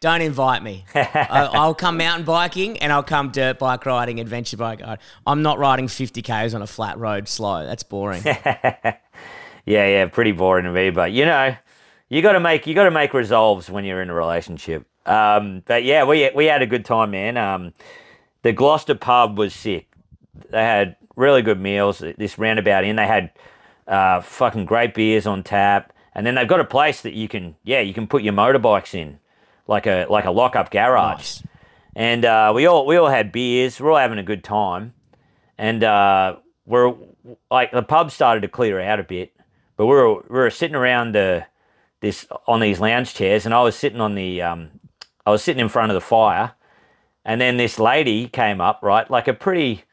don't 0.00 0.20
invite 0.20 0.62
me. 0.62 0.84
I, 0.94 1.48
I'll 1.52 1.74
come 1.74 1.96
mountain 1.96 2.26
biking 2.26 2.76
and 2.80 2.92
I'll 2.92 3.02
come 3.02 3.30
dirt 3.30 3.58
bike 3.58 3.86
riding, 3.86 4.20
adventure 4.20 4.58
bike. 4.58 4.82
I'm 5.26 5.42
not 5.42 5.58
riding 5.58 5.88
50 5.88 6.20
k's 6.20 6.52
on 6.54 6.60
a 6.60 6.66
flat 6.66 6.98
road 6.98 7.26
slow. 7.26 7.64
That's 7.64 7.82
boring. 7.84 8.22
yeah, 8.24 8.96
yeah, 9.64 10.06
pretty 10.06 10.32
boring 10.32 10.64
to 10.64 10.72
me. 10.72 10.90
But 10.90 11.12
you 11.12 11.24
know, 11.24 11.56
you 12.08 12.20
got 12.20 12.32
to 12.32 12.40
make 12.40 12.66
you 12.66 12.74
got 12.74 12.84
to 12.84 12.90
make 12.90 13.14
resolves 13.14 13.70
when 13.70 13.84
you're 13.84 14.02
in 14.02 14.10
a 14.10 14.14
relationship. 14.14 14.86
Um, 15.06 15.62
but 15.66 15.84
yeah, 15.84 16.04
we 16.04 16.30
we 16.34 16.46
had 16.46 16.62
a 16.62 16.66
good 16.66 16.84
time, 16.84 17.12
man. 17.12 17.36
Um, 17.36 17.72
the 18.42 18.52
Gloucester 18.52 18.94
pub 18.94 19.38
was 19.38 19.54
sick. 19.54 19.88
They 20.50 20.62
had 20.62 20.96
really 21.16 21.42
good 21.42 21.60
meals. 21.60 22.02
This 22.18 22.38
roundabout 22.38 22.84
inn, 22.84 22.96
they 22.96 23.06
had 23.06 23.30
uh, 23.86 24.20
fucking 24.20 24.64
great 24.64 24.94
beers 24.94 25.26
on 25.26 25.42
tap, 25.42 25.92
and 26.14 26.26
then 26.26 26.34
they've 26.34 26.48
got 26.48 26.60
a 26.60 26.64
place 26.64 27.02
that 27.02 27.14
you 27.14 27.28
can 27.28 27.56
yeah 27.62 27.80
you 27.80 27.94
can 27.94 28.06
put 28.06 28.22
your 28.22 28.34
motorbikes 28.34 28.94
in, 28.94 29.18
like 29.66 29.86
a 29.86 30.06
like 30.08 30.24
a 30.24 30.30
lock 30.30 30.56
up 30.56 30.70
garage. 30.70 31.18
Nice. 31.18 31.42
And 31.94 32.24
uh, 32.24 32.52
we 32.54 32.66
all 32.66 32.86
we 32.86 32.96
all 32.96 33.08
had 33.08 33.32
beers. 33.32 33.80
We're 33.80 33.90
all 33.90 33.98
having 33.98 34.18
a 34.18 34.22
good 34.22 34.42
time, 34.42 34.94
and 35.58 35.84
uh, 35.84 36.36
we're 36.64 36.94
like 37.50 37.72
the 37.72 37.82
pub 37.82 38.10
started 38.10 38.40
to 38.40 38.48
clear 38.48 38.80
out 38.80 39.00
a 39.00 39.04
bit, 39.04 39.34
but 39.76 39.86
we 39.86 39.94
were 39.94 40.14
we 40.14 40.22
were 40.28 40.50
sitting 40.50 40.76
around 40.76 41.14
the 41.14 41.46
this 42.00 42.26
on 42.46 42.60
these 42.60 42.80
lounge 42.80 43.14
chairs, 43.14 43.44
and 43.44 43.54
I 43.54 43.62
was 43.62 43.76
sitting 43.76 44.00
on 44.00 44.14
the 44.14 44.42
um, 44.42 44.70
I 45.26 45.30
was 45.30 45.42
sitting 45.42 45.60
in 45.60 45.68
front 45.68 45.90
of 45.90 45.94
the 45.94 46.00
fire, 46.00 46.52
and 47.24 47.40
then 47.40 47.56
this 47.56 47.78
lady 47.78 48.26
came 48.28 48.60
up, 48.60 48.80
right, 48.82 49.08
like 49.10 49.28
a 49.28 49.34
pretty 49.34 49.84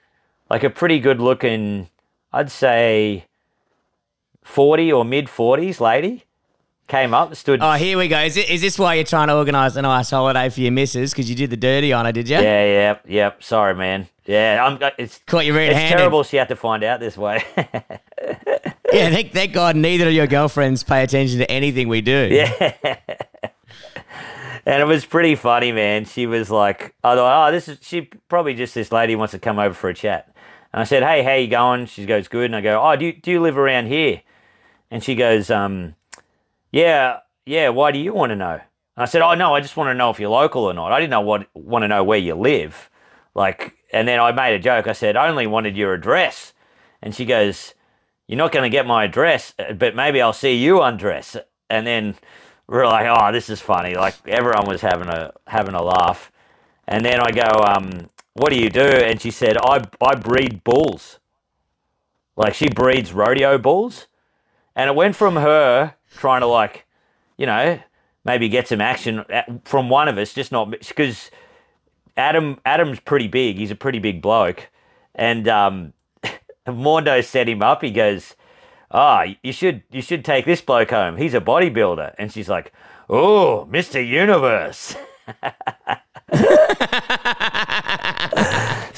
like 0.50 0.64
a 0.64 0.70
pretty 0.70 1.00
good 1.00 1.20
looking, 1.20 1.90
I'd 2.32 2.52
say, 2.52 3.26
forty 4.44 4.92
or 4.92 5.06
mid 5.06 5.30
forties 5.30 5.80
lady, 5.82 6.26
came 6.88 7.14
up, 7.14 7.36
stood. 7.36 7.62
Oh, 7.62 7.74
here 7.74 7.98
we 7.98 8.08
go. 8.08 8.20
Is, 8.20 8.38
it, 8.38 8.50
is 8.50 8.62
this 8.62 8.80
why 8.80 8.96
you're 8.96 9.04
trying 9.04 9.28
to 9.28 9.36
organise 9.36 9.76
a 9.76 9.82
nice 9.82 10.10
holiday 10.10 10.50
for 10.50 10.62
your 10.62 10.72
missus? 10.72 11.12
Because 11.12 11.30
you 11.30 11.36
did 11.36 11.50
the 11.50 11.58
dirty 11.58 11.94
on 11.94 12.06
her, 12.06 12.12
did 12.12 12.30
you? 12.30 12.38
Yeah, 12.38 12.66
yeah, 12.66 12.98
yeah. 13.08 13.32
Sorry, 13.40 13.76
man. 13.76 14.08
Yeah, 14.26 14.66
I'm. 14.66 14.92
It's 14.98 15.20
Caught 15.26 15.46
you 15.46 15.56
red-handed. 15.56 15.86
It's 15.86 15.96
terrible. 15.96 16.24
She 16.24 16.38
had 16.38 16.50
to 16.50 16.56
find 16.56 16.84
out 16.84 17.00
this 17.00 17.18
way. 17.18 17.44
Yeah, 18.92 19.10
thank, 19.12 19.34
thank 19.34 19.54
God 19.54 19.76
neither 19.76 20.08
of 20.08 20.14
your 20.14 20.28
girlfriends 20.28 20.84
pay 20.84 21.04
attention 21.04 21.40
to 21.40 21.52
anything 21.52 21.88
we 21.88 22.02
do. 22.02 22.28
Yeah. 22.32 22.74
and 24.66 24.82
it 24.82 24.86
was 24.86 25.06
pretty 25.06 25.36
funny, 25.36 25.72
man. 25.72 26.06
She 26.06 26.26
was 26.26 26.50
like, 26.50 26.96
I 27.04 27.16
thought, 27.16 27.48
oh, 27.48 27.52
this 27.52 27.68
is, 27.68 27.78
she 27.82 28.10
probably 28.28 28.56
just 28.56 28.74
this 28.74 28.92
lady 28.92 29.16
wants 29.16 29.32
to 29.32 29.40
come 29.40 29.60
over 29.60 29.74
for 29.74 29.90
a 29.90 29.94
chat. 29.94 30.29
And 30.73 30.82
I 30.82 30.84
said, 30.84 31.03
hey, 31.03 31.23
how 31.23 31.34
you 31.34 31.47
going? 31.47 31.86
She 31.88 32.05
goes, 32.05 32.27
good. 32.27 32.45
And 32.45 32.55
I 32.55 32.62
go, 32.62 32.82
oh, 32.82 32.95
do 32.95 33.05
you, 33.08 33.13
do 33.13 33.32
you 33.32 33.41
live 33.41 33.58
around 33.58 33.88
here? 33.88 34.21
And 34.91 35.03
she 35.03 35.15
goes, 35.15 35.49
um, 35.49 35.95
yeah, 36.71 37.19
yeah, 37.45 37.69
why 37.69 37.91
do 37.91 37.99
you 37.99 38.13
want 38.13 38.32
to 38.32 38.36
know? 38.36 38.53
And 38.53 38.62
I 39.03 39.05
said, 39.05 39.21
oh, 39.21 39.34
no, 39.34 39.55
I 39.55 39.62
just 39.62 39.77
want 39.77 39.89
to 39.89 39.93
know 39.93 40.10
if 40.10 40.19
you're 40.19 40.29
local 40.29 40.63
or 40.63 40.73
not. 40.73 40.91
I 40.91 40.99
didn't 40.99 41.12
know 41.12 41.21
what, 41.21 41.47
want 41.55 41.84
to 41.84 41.88
know 41.88 42.03
where 42.03 42.19
you 42.19 42.36
live. 42.36 42.89
Like, 43.34 43.75
and 43.91 44.08
then 44.08 44.19
I 44.19 44.32
made 44.32 44.55
a 44.55 44.60
joke. 44.60 44.88
I 44.88 44.93
said, 44.93 45.15
I 45.15 45.27
only 45.29 45.47
wanted 45.47 45.75
your 45.77 45.93
address. 45.93 46.53
And 47.01 47.15
she 47.15 47.25
goes, 47.25 47.73
you're 48.27 48.38
not 48.38 48.51
going 48.51 48.69
to 48.69 48.69
get 48.69 48.86
my 48.86 49.05
address, 49.05 49.55
but 49.75 49.95
maybe 49.95 50.21
I'll 50.21 50.34
see 50.34 50.53
you 50.53 50.82
undress. 50.82 51.36
And 51.69 51.88
then 51.88 52.15
we're 52.67 52.86
like, 52.86 53.08
oh, 53.10 53.32
this 53.32 53.49
is 53.49 53.60
funny. 53.60 53.95
Like 53.95 54.15
everyone 54.27 54.67
was 54.67 54.82
having 54.82 55.08
a 55.08 55.34
having 55.47 55.73
a 55.73 55.82
laugh. 55.82 56.32
And 56.88 57.03
then 57.03 57.19
I 57.19 57.32
go, 57.32 57.63
um, 57.63 58.10
what 58.34 58.52
do 58.52 58.60
you 58.60 58.70
do? 58.70 58.82
And 58.82 59.22
she 59.22 59.32
said, 59.32 59.58
I 59.58 59.82
I 60.02 60.15
breed 60.15 60.63
bulls. 60.63 61.20
Like 62.36 62.54
she 62.54 62.70
breeds 62.70 63.13
rodeo 63.13 63.58
bulls. 63.58 64.08
And 64.76 64.89
it 64.89 64.96
went 64.96 65.15
from 65.15 65.36
her 65.36 65.96
trying 66.15 66.42
to 66.42 66.48
like, 66.48 66.86
you 67.38 67.46
know, 67.46 67.80
maybe 68.24 68.48
get 68.48 68.68
some 68.68 68.82
action 68.82 69.26
from 69.65 69.89
one 69.89 70.08
of 70.08 70.18
us, 70.18 70.34
just 70.34 70.52
not 70.52 70.72
because 70.72 71.32
Adam 72.15 72.60
Adam's 72.65 73.00
pretty 73.00 73.28
big. 73.28 73.58
He's 73.58 73.72
a 73.72 73.76
pretty 73.76 74.00
big 74.00 74.22
bloke, 74.22 74.70
and 75.15 75.48
um, 75.48 75.94
Mondo 76.68 77.22
set 77.22 77.50
him 77.50 77.62
up. 77.62 77.82
He 77.82 77.92
goes, 77.92 78.36
"Ah, 78.92 79.26
you 79.44 79.52
should 79.52 79.84
you 79.92 80.02
should 80.02 80.24
take 80.24 80.46
this 80.46 80.62
bloke 80.62 80.92
home. 80.92 81.18
He's 81.18 81.34
a 81.34 81.42
bodybuilder." 81.42 82.15
And 82.18 82.32
she's 82.32 82.50
like, 82.50 82.72
"Oh, 83.10 83.65
Mister 83.65 84.02
Universe." 84.02 84.96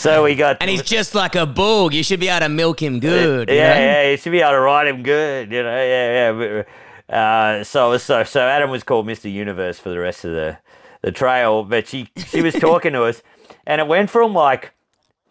so 0.01 0.23
we 0.23 0.35
got 0.35 0.57
And 0.61 0.69
he's 0.69 0.81
just 0.81 1.13
like 1.13 1.35
a 1.35 1.45
bull. 1.45 1.93
You 1.93 2.03
should 2.03 2.19
be 2.19 2.27
able 2.27 2.41
to 2.41 2.49
milk 2.49 2.81
him 2.81 2.99
good. 2.99 3.49
you 3.49 3.55
yeah, 3.55 3.73
know? 3.73 3.79
yeah, 3.79 4.09
you 4.09 4.17
should 4.17 4.31
be 4.31 4.41
able 4.41 4.51
to 4.51 4.59
ride 4.59 4.87
him 4.87 5.03
good, 5.03 5.51
you 5.51 5.63
know. 5.63 5.75
Yeah, 5.75 6.63
yeah. 7.09 7.15
Uh, 7.15 7.63
so 7.63 7.97
so 7.97 8.23
so 8.23 8.41
Adam 8.41 8.69
was 8.69 8.83
called 8.83 9.05
Mr. 9.05 9.31
Universe 9.31 9.79
for 9.79 9.89
the 9.89 9.99
rest 9.99 10.25
of 10.25 10.31
the 10.31 10.57
the 11.01 11.11
trail, 11.11 11.63
but 11.63 11.87
she 11.87 12.09
she 12.27 12.41
was 12.41 12.53
talking 12.59 12.93
to 12.93 13.03
us, 13.03 13.21
and 13.65 13.81
it 13.81 13.87
went 13.87 14.09
from 14.09 14.33
like, 14.33 14.73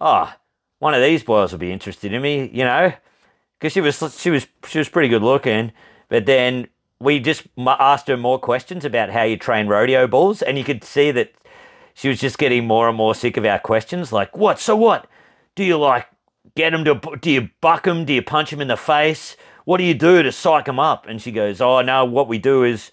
oh, 0.01 0.33
one 0.79 0.95
of 0.95 1.03
these 1.03 1.23
boys 1.23 1.53
will 1.53 1.59
be 1.59 1.73
interested 1.73 2.13
in 2.13 2.23
me, 2.23 2.51
you 2.53 2.65
know, 2.65 2.93
because 3.59 3.73
she 3.73 3.81
was 3.81 4.19
she 4.19 4.31
was 4.31 4.47
she 4.69 4.79
was 4.79 4.89
pretty 4.89 5.09
good 5.09 5.23
looking, 5.23 5.73
but 6.09 6.27
then 6.27 6.69
we 7.01 7.19
just 7.19 7.45
asked 7.57 8.09
her 8.09 8.17
more 8.17 8.39
questions 8.39 8.85
about 8.85 9.11
how 9.11 9.23
you 9.23 9.37
train 9.37 9.67
rodeo 9.67 10.07
bulls, 10.07 10.43
and 10.43 10.59
you 10.59 10.65
could 10.65 10.85
see 10.85 11.11
that 11.11 11.33
she 11.95 12.09
was 12.09 12.21
just 12.21 12.39
getting 12.39 12.67
more 12.67 12.89
and 12.89 12.97
more 12.97 13.15
sick 13.15 13.37
of 13.37 13.45
our 13.45 13.59
questions. 13.59 14.13
Like, 14.13 14.37
what? 14.37 14.59
So 14.59 14.77
what? 14.77 15.07
Do 15.55 15.65
you 15.65 15.79
like 15.79 16.07
get 16.55 16.71
them 16.71 16.85
to? 16.85 17.01
Do 17.21 17.31
you 17.31 17.51
buck 17.61 17.85
them? 17.85 18.05
Do 18.05 18.13
you 18.13 18.23
punch 18.23 18.51
them 18.51 18.61
in 18.61 18.69
the 18.69 18.77
face? 18.77 19.37
What 19.65 19.79
do 19.79 19.85
you 19.85 19.95
do 19.95 20.23
to 20.23 20.33
psych 20.33 20.65
them 20.65 20.79
up? 20.79 21.07
And 21.07 21.21
she 21.21 21.33
goes, 21.33 21.61
Oh 21.61 21.81
no, 21.83 22.05
what 22.05 22.29
we 22.29 22.39
do 22.39 22.65
is 22.65 22.91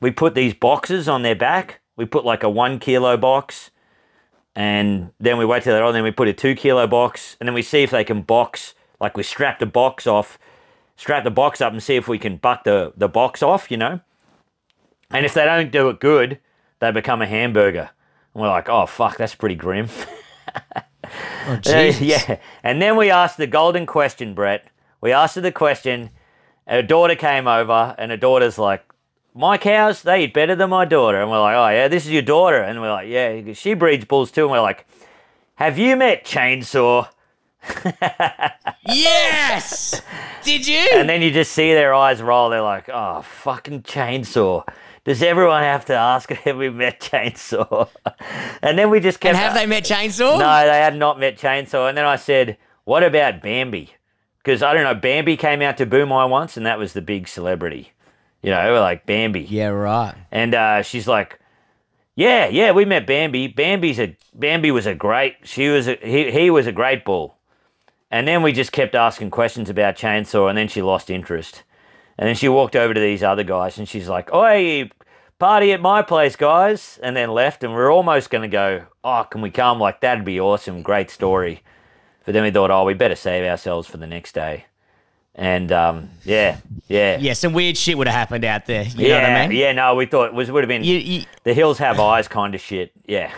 we 0.00 0.10
put 0.10 0.34
these 0.34 0.54
boxes 0.54 1.08
on 1.08 1.22
their 1.22 1.34
back. 1.34 1.80
We 1.96 2.04
put 2.04 2.24
like 2.24 2.42
a 2.42 2.50
one 2.50 2.78
kilo 2.78 3.16
box, 3.16 3.70
and 4.56 5.12
then 5.20 5.38
we 5.38 5.44
wait 5.44 5.62
till 5.62 5.72
they're 5.72 5.84
on. 5.84 5.94
Then 5.94 6.02
we 6.02 6.10
put 6.10 6.28
a 6.28 6.32
two 6.32 6.54
kilo 6.54 6.86
box, 6.86 7.36
and 7.38 7.48
then 7.48 7.54
we 7.54 7.62
see 7.62 7.82
if 7.82 7.90
they 7.90 8.04
can 8.04 8.22
box. 8.22 8.74
Like 9.00 9.16
we 9.16 9.22
strap 9.22 9.60
the 9.60 9.66
box 9.66 10.06
off, 10.06 10.38
strap 10.96 11.24
the 11.24 11.30
box 11.30 11.60
up, 11.60 11.72
and 11.72 11.82
see 11.82 11.96
if 11.96 12.08
we 12.08 12.18
can 12.18 12.36
buck 12.36 12.64
the 12.64 12.92
the 12.96 13.08
box 13.08 13.42
off. 13.42 13.70
You 13.70 13.76
know. 13.76 14.00
And 15.10 15.24
if 15.24 15.34
they 15.34 15.44
don't 15.44 15.70
do 15.70 15.88
it 15.90 16.00
good, 16.00 16.40
they 16.80 16.90
become 16.90 17.22
a 17.22 17.26
hamburger. 17.26 17.90
And 18.34 18.42
we're 18.42 18.48
like, 18.48 18.68
oh 18.68 18.86
fuck, 18.86 19.16
that's 19.16 19.34
pretty 19.34 19.54
grim. 19.56 19.88
Oh, 21.46 21.52
Uh, 21.52 21.56
Jesus. 21.58 22.00
yeah. 22.00 22.38
And 22.62 22.80
then 22.80 22.96
we 22.96 23.10
asked 23.10 23.36
the 23.36 23.46
golden 23.46 23.84
question, 23.84 24.32
Brett. 24.34 24.66
We 25.02 25.12
asked 25.12 25.34
her 25.34 25.42
the 25.42 25.52
question. 25.52 26.08
Her 26.66 26.80
daughter 26.80 27.14
came 27.14 27.46
over, 27.46 27.94
and 27.98 28.10
her 28.10 28.16
daughter's 28.16 28.58
like, 28.58 28.82
My 29.34 29.58
cows, 29.58 30.00
they 30.02 30.24
eat 30.24 30.32
better 30.32 30.56
than 30.56 30.70
my 30.70 30.86
daughter. 30.86 31.20
And 31.20 31.30
we're 31.30 31.40
like, 31.40 31.54
Oh, 31.56 31.68
yeah, 31.68 31.88
this 31.88 32.06
is 32.06 32.10
your 32.12 32.22
daughter. 32.22 32.56
And 32.62 32.80
we're 32.80 32.90
like, 32.90 33.08
Yeah, 33.08 33.52
she 33.52 33.74
breeds 33.74 34.06
bulls 34.06 34.30
too. 34.30 34.44
And 34.44 34.52
we're 34.52 34.60
like, 34.62 34.86
Have 35.56 35.76
you 35.78 35.94
met 35.96 36.24
Chainsaw? 36.24 37.08
Yes! 38.86 40.02
Did 40.42 40.66
you? 40.66 40.86
And 40.92 41.08
then 41.08 41.22
you 41.22 41.30
just 41.30 41.52
see 41.52 41.72
their 41.74 41.94
eyes 41.94 42.20
roll. 42.22 42.50
They're 42.50 42.60
like, 42.62 42.88
Oh, 42.92 43.22
fucking 43.22 43.82
Chainsaw. 43.82 44.64
Does 45.04 45.22
everyone 45.22 45.62
have 45.62 45.84
to 45.86 45.94
ask 45.94 46.28
have 46.44 46.56
we 46.56 46.70
met 46.70 47.00
Chainsaw? 47.00 47.88
and 48.62 48.78
then 48.78 48.90
we 48.90 49.00
just 49.00 49.20
kept. 49.20 49.36
and 49.36 49.44
have 49.44 49.54
they 49.54 49.66
met 49.66 49.84
Chainsaw? 49.84 50.38
No, 50.38 50.66
they 50.66 50.78
had 50.78 50.96
not 50.96 51.20
met 51.20 51.38
Chainsaw. 51.38 51.88
And 51.88 51.96
then 51.96 52.04
I 52.06 52.16
said, 52.16 52.56
What 52.84 53.02
about 53.02 53.42
Bambi? 53.42 53.94
Because 54.38 54.62
I 54.62 54.74
don't 54.74 54.84
know, 54.84 54.94
Bambi 54.94 55.36
came 55.36 55.62
out 55.62 55.76
to 55.78 55.86
Boomai 55.86 56.28
once, 56.28 56.56
and 56.56 56.66
that 56.66 56.78
was 56.78 56.92
the 56.92 57.00
big 57.00 57.28
celebrity. 57.28 57.92
You 58.42 58.50
know, 58.50 58.72
we're 58.72 58.80
like 58.80 59.06
Bambi. 59.06 59.40
Yeah, 59.40 59.68
right. 59.68 60.14
And 60.30 60.54
uh, 60.54 60.82
she's 60.82 61.08
like, 61.08 61.38
Yeah, 62.14 62.46
yeah, 62.48 62.72
we 62.72 62.84
met 62.84 63.06
Bambi. 63.06 63.48
Bambi's 63.48 63.98
a 63.98 64.16
Bambi 64.34 64.70
was 64.70 64.86
a 64.86 64.94
great. 64.94 65.36
She 65.44 65.68
was 65.68 65.86
a, 65.88 65.96
he 65.96 66.30
he 66.30 66.50
was 66.50 66.66
a 66.66 66.72
great 66.72 67.04
bull. 67.04 67.36
And 68.10 68.28
then 68.28 68.42
we 68.42 68.52
just 68.52 68.70
kept 68.70 68.94
asking 68.94 69.30
questions 69.30 69.68
about 69.68 69.96
Chainsaw, 69.96 70.48
and 70.48 70.56
then 70.56 70.68
she 70.68 70.82
lost 70.82 71.10
interest. 71.10 71.62
And 72.18 72.28
then 72.28 72.34
she 72.36 72.48
walked 72.48 72.76
over 72.76 72.94
to 72.94 73.00
these 73.00 73.22
other 73.22 73.42
guys, 73.44 73.78
and 73.78 73.88
she's 73.88 74.08
like, 74.08 74.32
"Oi, 74.32 74.90
party 75.38 75.72
at 75.72 75.80
my 75.80 76.02
place, 76.02 76.36
guys!" 76.36 76.98
And 77.02 77.16
then 77.16 77.30
left, 77.30 77.64
and 77.64 77.72
we 77.74 77.78
are 77.80 77.90
almost 77.90 78.30
going 78.30 78.42
to 78.42 78.48
go, 78.48 78.84
"Oh, 79.02 79.26
can 79.30 79.40
we 79.40 79.50
come? 79.50 79.80
Like 79.80 80.00
that'd 80.00 80.24
be 80.24 80.38
awesome, 80.40 80.82
great 80.82 81.10
story." 81.10 81.62
But 82.24 82.32
then 82.34 82.42
we 82.44 82.50
thought, 82.50 82.70
"Oh, 82.70 82.84
we 82.84 82.94
better 82.94 83.16
save 83.16 83.44
ourselves 83.44 83.88
for 83.88 83.96
the 83.96 84.06
next 84.06 84.32
day." 84.32 84.66
And 85.36 85.72
um, 85.72 86.10
yeah, 86.24 86.58
yeah, 86.86 87.18
Yeah, 87.18 87.32
some 87.32 87.52
weird 87.52 87.76
shit 87.76 87.98
would 87.98 88.06
have 88.06 88.14
happened 88.14 88.44
out 88.44 88.66
there. 88.66 88.84
You 88.84 89.08
yeah, 89.08 89.16
know 89.16 89.22
what 89.32 89.40
I 89.42 89.48
mean? 89.48 89.58
yeah. 89.58 89.72
No, 89.72 89.96
we 89.96 90.06
thought 90.06 90.26
it 90.26 90.34
was 90.34 90.48
would 90.52 90.62
have 90.62 90.68
been 90.68 90.84
You, 90.84 90.96
you, 90.96 91.24
the 91.42 91.52
hills 91.52 91.78
have 91.78 91.98
eyes 91.98 92.28
kind 92.28 92.54
of 92.54 92.60
shit. 92.60 92.92
Yeah. 93.04 93.32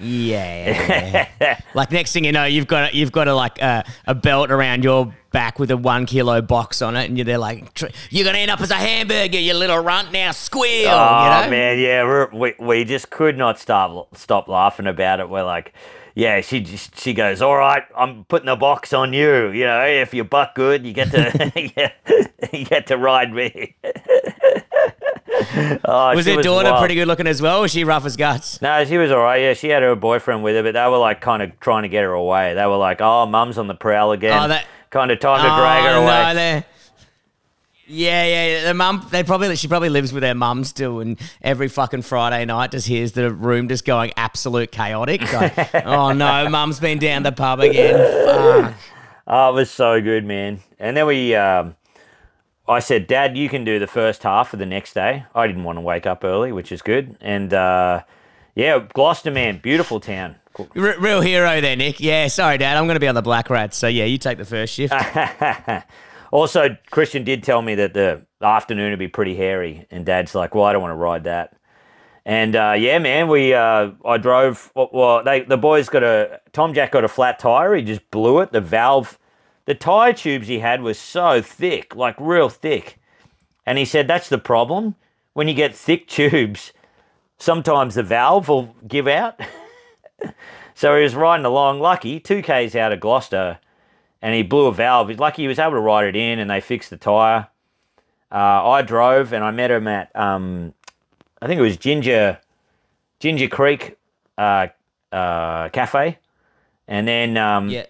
Yeah. 0.00 1.28
like 1.74 1.90
next 1.92 2.12
thing 2.12 2.24
you 2.24 2.32
know, 2.32 2.44
you've 2.44 2.66
got 2.66 2.92
a, 2.92 2.96
you've 2.96 3.12
got 3.12 3.28
a 3.28 3.34
like 3.34 3.60
a, 3.60 3.84
a 4.06 4.14
belt 4.14 4.50
around 4.50 4.84
your 4.84 5.14
back 5.30 5.58
with 5.58 5.70
a 5.70 5.76
one 5.76 6.06
kilo 6.06 6.40
box 6.40 6.82
on 6.82 6.96
it, 6.96 7.06
and 7.06 7.18
you're 7.18 7.24
there 7.24 7.38
like 7.38 7.80
you're 8.10 8.24
gonna 8.24 8.38
end 8.38 8.50
up 8.50 8.60
as 8.60 8.70
a 8.70 8.74
hamburger, 8.74 9.38
you 9.38 9.54
little 9.54 9.78
runt. 9.78 10.12
Now 10.12 10.32
squeal. 10.32 10.88
Oh 10.88 11.24
you 11.24 11.44
know? 11.44 11.50
man, 11.50 11.78
yeah, 11.78 12.26
we 12.32 12.54
we 12.58 12.84
just 12.84 13.10
could 13.10 13.36
not 13.36 13.58
stop 13.58 14.16
stop 14.16 14.48
laughing 14.48 14.86
about 14.86 15.20
it. 15.20 15.28
We're 15.28 15.44
like, 15.44 15.72
yeah, 16.18 16.40
she 16.40 16.58
just 16.58 16.98
she 16.98 17.14
goes, 17.14 17.40
all 17.40 17.54
right, 17.56 17.84
I'm 17.96 18.24
putting 18.24 18.48
a 18.48 18.56
box 18.56 18.92
on 18.92 19.12
you. 19.12 19.50
You 19.50 19.66
know, 19.66 19.86
if 19.86 20.12
you 20.12 20.24
buck 20.24 20.56
good, 20.56 20.84
you 20.84 20.92
get 20.92 21.12
to 21.12 21.52
yeah, 21.76 21.92
you 22.52 22.64
get 22.64 22.88
to 22.88 22.96
ride 22.98 23.32
me. 23.32 23.76
oh, 25.84 26.16
Was 26.16 26.24
their 26.24 26.42
daughter 26.42 26.70
wild. 26.72 26.80
pretty 26.80 26.96
good 26.96 27.06
looking 27.06 27.28
as 27.28 27.40
well? 27.40 27.60
Was 27.60 27.70
she 27.70 27.84
rough 27.84 28.04
as 28.04 28.16
guts? 28.16 28.60
No, 28.60 28.84
she 28.84 28.98
was 28.98 29.12
all 29.12 29.22
right. 29.22 29.40
Yeah, 29.40 29.54
she 29.54 29.68
had 29.68 29.84
her 29.84 29.94
boyfriend 29.94 30.42
with 30.42 30.56
her, 30.56 30.64
but 30.64 30.72
they 30.74 30.88
were 30.88 30.98
like 30.98 31.20
kind 31.20 31.40
of 31.40 31.58
trying 31.60 31.84
to 31.84 31.88
get 31.88 32.02
her 32.02 32.12
away. 32.12 32.52
They 32.54 32.66
were 32.66 32.78
like, 32.78 33.00
oh, 33.00 33.24
mum's 33.26 33.56
on 33.56 33.68
the 33.68 33.76
prowl 33.76 34.10
again. 34.10 34.42
Oh, 34.42 34.48
that- 34.48 34.66
kind 34.90 35.12
of 35.12 35.20
time 35.20 35.38
to 35.38 35.48
drag 35.48 35.84
oh, 35.84 35.86
her 35.86 35.96
Oh, 35.98 36.02
away. 36.02 36.34
No, 36.34 36.62
Yeah, 37.88 38.24
yeah, 38.24 38.46
yeah. 38.46 38.64
The 38.66 38.74
mum, 38.74 39.06
they 39.10 39.24
probably 39.24 39.56
she 39.56 39.66
probably 39.66 39.88
lives 39.88 40.12
with 40.12 40.22
her 40.22 40.34
mum 40.34 40.64
still, 40.64 41.00
and 41.00 41.18
every 41.40 41.68
fucking 41.68 42.02
Friday 42.02 42.44
night 42.44 42.70
just 42.72 42.86
hears 42.86 43.12
the 43.12 43.32
room 43.32 43.68
just 43.68 43.84
going 43.84 44.12
absolute 44.16 44.70
chaotic. 44.70 45.32
Like, 45.32 45.74
oh 45.86 46.12
no, 46.12 46.48
mum's 46.50 46.80
been 46.80 46.98
down 46.98 47.22
the 47.22 47.32
pub 47.32 47.60
again. 47.60 47.96
Fuck. 48.26 48.74
Oh, 49.26 49.50
it 49.50 49.54
was 49.54 49.70
so 49.70 50.00
good, 50.00 50.24
man. 50.24 50.60
And 50.78 50.96
then 50.96 51.06
we, 51.06 51.34
um, 51.34 51.76
I 52.66 52.80
said, 52.80 53.06
Dad, 53.06 53.36
you 53.36 53.48
can 53.48 53.64
do 53.64 53.78
the 53.78 53.86
first 53.86 54.22
half 54.22 54.50
for 54.50 54.56
the 54.56 54.66
next 54.66 54.94
day. 54.94 55.24
I 55.34 55.46
didn't 55.46 55.64
want 55.64 55.76
to 55.76 55.82
wake 55.82 56.06
up 56.06 56.24
early, 56.24 56.52
which 56.52 56.72
is 56.72 56.82
good. 56.82 57.16
And 57.20 57.52
uh, 57.52 58.02
yeah, 58.54 58.78
Gloucester, 58.92 59.30
man, 59.30 59.58
beautiful 59.58 60.00
town. 60.00 60.36
R- 60.58 60.98
real 60.98 61.20
hero 61.20 61.60
there, 61.60 61.76
Nick. 61.76 62.00
Yeah, 62.00 62.28
sorry, 62.28 62.58
Dad. 62.58 62.76
I'm 62.76 62.84
going 62.86 62.96
to 62.96 63.00
be 63.00 63.08
on 63.08 63.14
the 63.14 63.22
Black 63.22 63.48
Rats. 63.48 63.76
So 63.76 63.86
yeah, 63.86 64.04
you 64.04 64.18
take 64.18 64.38
the 64.38 64.44
first 64.44 64.74
shift. 64.74 64.92
also, 66.30 66.76
Christian 66.90 67.24
did 67.24 67.42
tell 67.42 67.62
me 67.62 67.74
that 67.76 67.94
the 67.94 68.22
afternoon 68.42 68.90
would 68.90 68.98
be 68.98 69.08
pretty 69.08 69.34
hairy, 69.34 69.86
and 69.90 70.04
Dad's 70.04 70.34
like, 70.34 70.54
"Well, 70.54 70.64
I 70.64 70.72
don't 70.72 70.82
want 70.82 70.92
to 70.92 70.96
ride 70.96 71.24
that." 71.24 71.54
And 72.28 72.54
uh, 72.56 72.74
yeah, 72.76 72.98
man, 72.98 73.28
we 73.28 73.54
uh, 73.54 73.92
I 74.04 74.18
drove. 74.18 74.70
Well, 74.74 75.24
they 75.24 75.40
the 75.40 75.56
boys 75.56 75.88
got 75.88 76.02
a 76.02 76.40
Tom 76.52 76.74
Jack 76.74 76.92
got 76.92 77.04
a 77.04 77.08
flat 77.08 77.38
tire. 77.38 77.74
He 77.74 77.82
just 77.82 78.10
blew 78.10 78.40
it. 78.40 78.52
The 78.52 78.60
valve, 78.60 79.18
the 79.64 79.74
tire 79.74 80.12
tubes 80.12 80.46
he 80.46 80.58
had 80.58 80.82
was 80.82 80.98
so 80.98 81.40
thick, 81.40 81.96
like 81.96 82.16
real 82.18 82.50
thick. 82.50 82.98
And 83.64 83.78
he 83.78 83.86
said 83.86 84.06
that's 84.06 84.28
the 84.28 84.36
problem 84.36 84.94
when 85.32 85.48
you 85.48 85.54
get 85.54 85.74
thick 85.74 86.06
tubes. 86.08 86.74
Sometimes 87.38 87.94
the 87.94 88.02
valve 88.02 88.48
will 88.48 88.74
give 88.86 89.06
out. 89.06 89.40
so 90.74 90.96
he 90.96 91.02
was 91.02 91.14
riding 91.14 91.46
along, 91.46 91.80
lucky, 91.80 92.20
two 92.20 92.42
k's 92.42 92.76
out 92.76 92.92
of 92.92 93.00
Gloucester, 93.00 93.58
and 94.22 94.34
he 94.34 94.42
blew 94.42 94.66
a 94.66 94.72
valve. 94.72 95.08
He's 95.08 95.18
lucky 95.18 95.42
he 95.42 95.48
was 95.48 95.58
able 95.58 95.72
to 95.72 95.80
ride 95.80 96.06
it 96.06 96.16
in, 96.16 96.38
and 96.38 96.50
they 96.50 96.60
fixed 96.60 96.90
the 96.90 96.96
tire. 96.96 97.48
Uh, 98.30 98.68
I 98.70 98.82
drove, 98.82 99.32
and 99.32 99.42
I 99.42 99.50
met 99.50 99.70
him 99.70 99.88
at 99.88 100.14
um, 100.14 100.74
I 101.40 101.46
think 101.46 101.58
it 101.58 101.62
was 101.62 101.76
Ginger 101.76 102.38
Ginger 103.20 103.48
Creek 103.48 103.96
uh, 104.36 104.68
uh, 105.12 105.68
Cafe, 105.70 106.18
and 106.86 107.08
then 107.08 107.36
um, 107.36 107.68
yeah. 107.70 107.86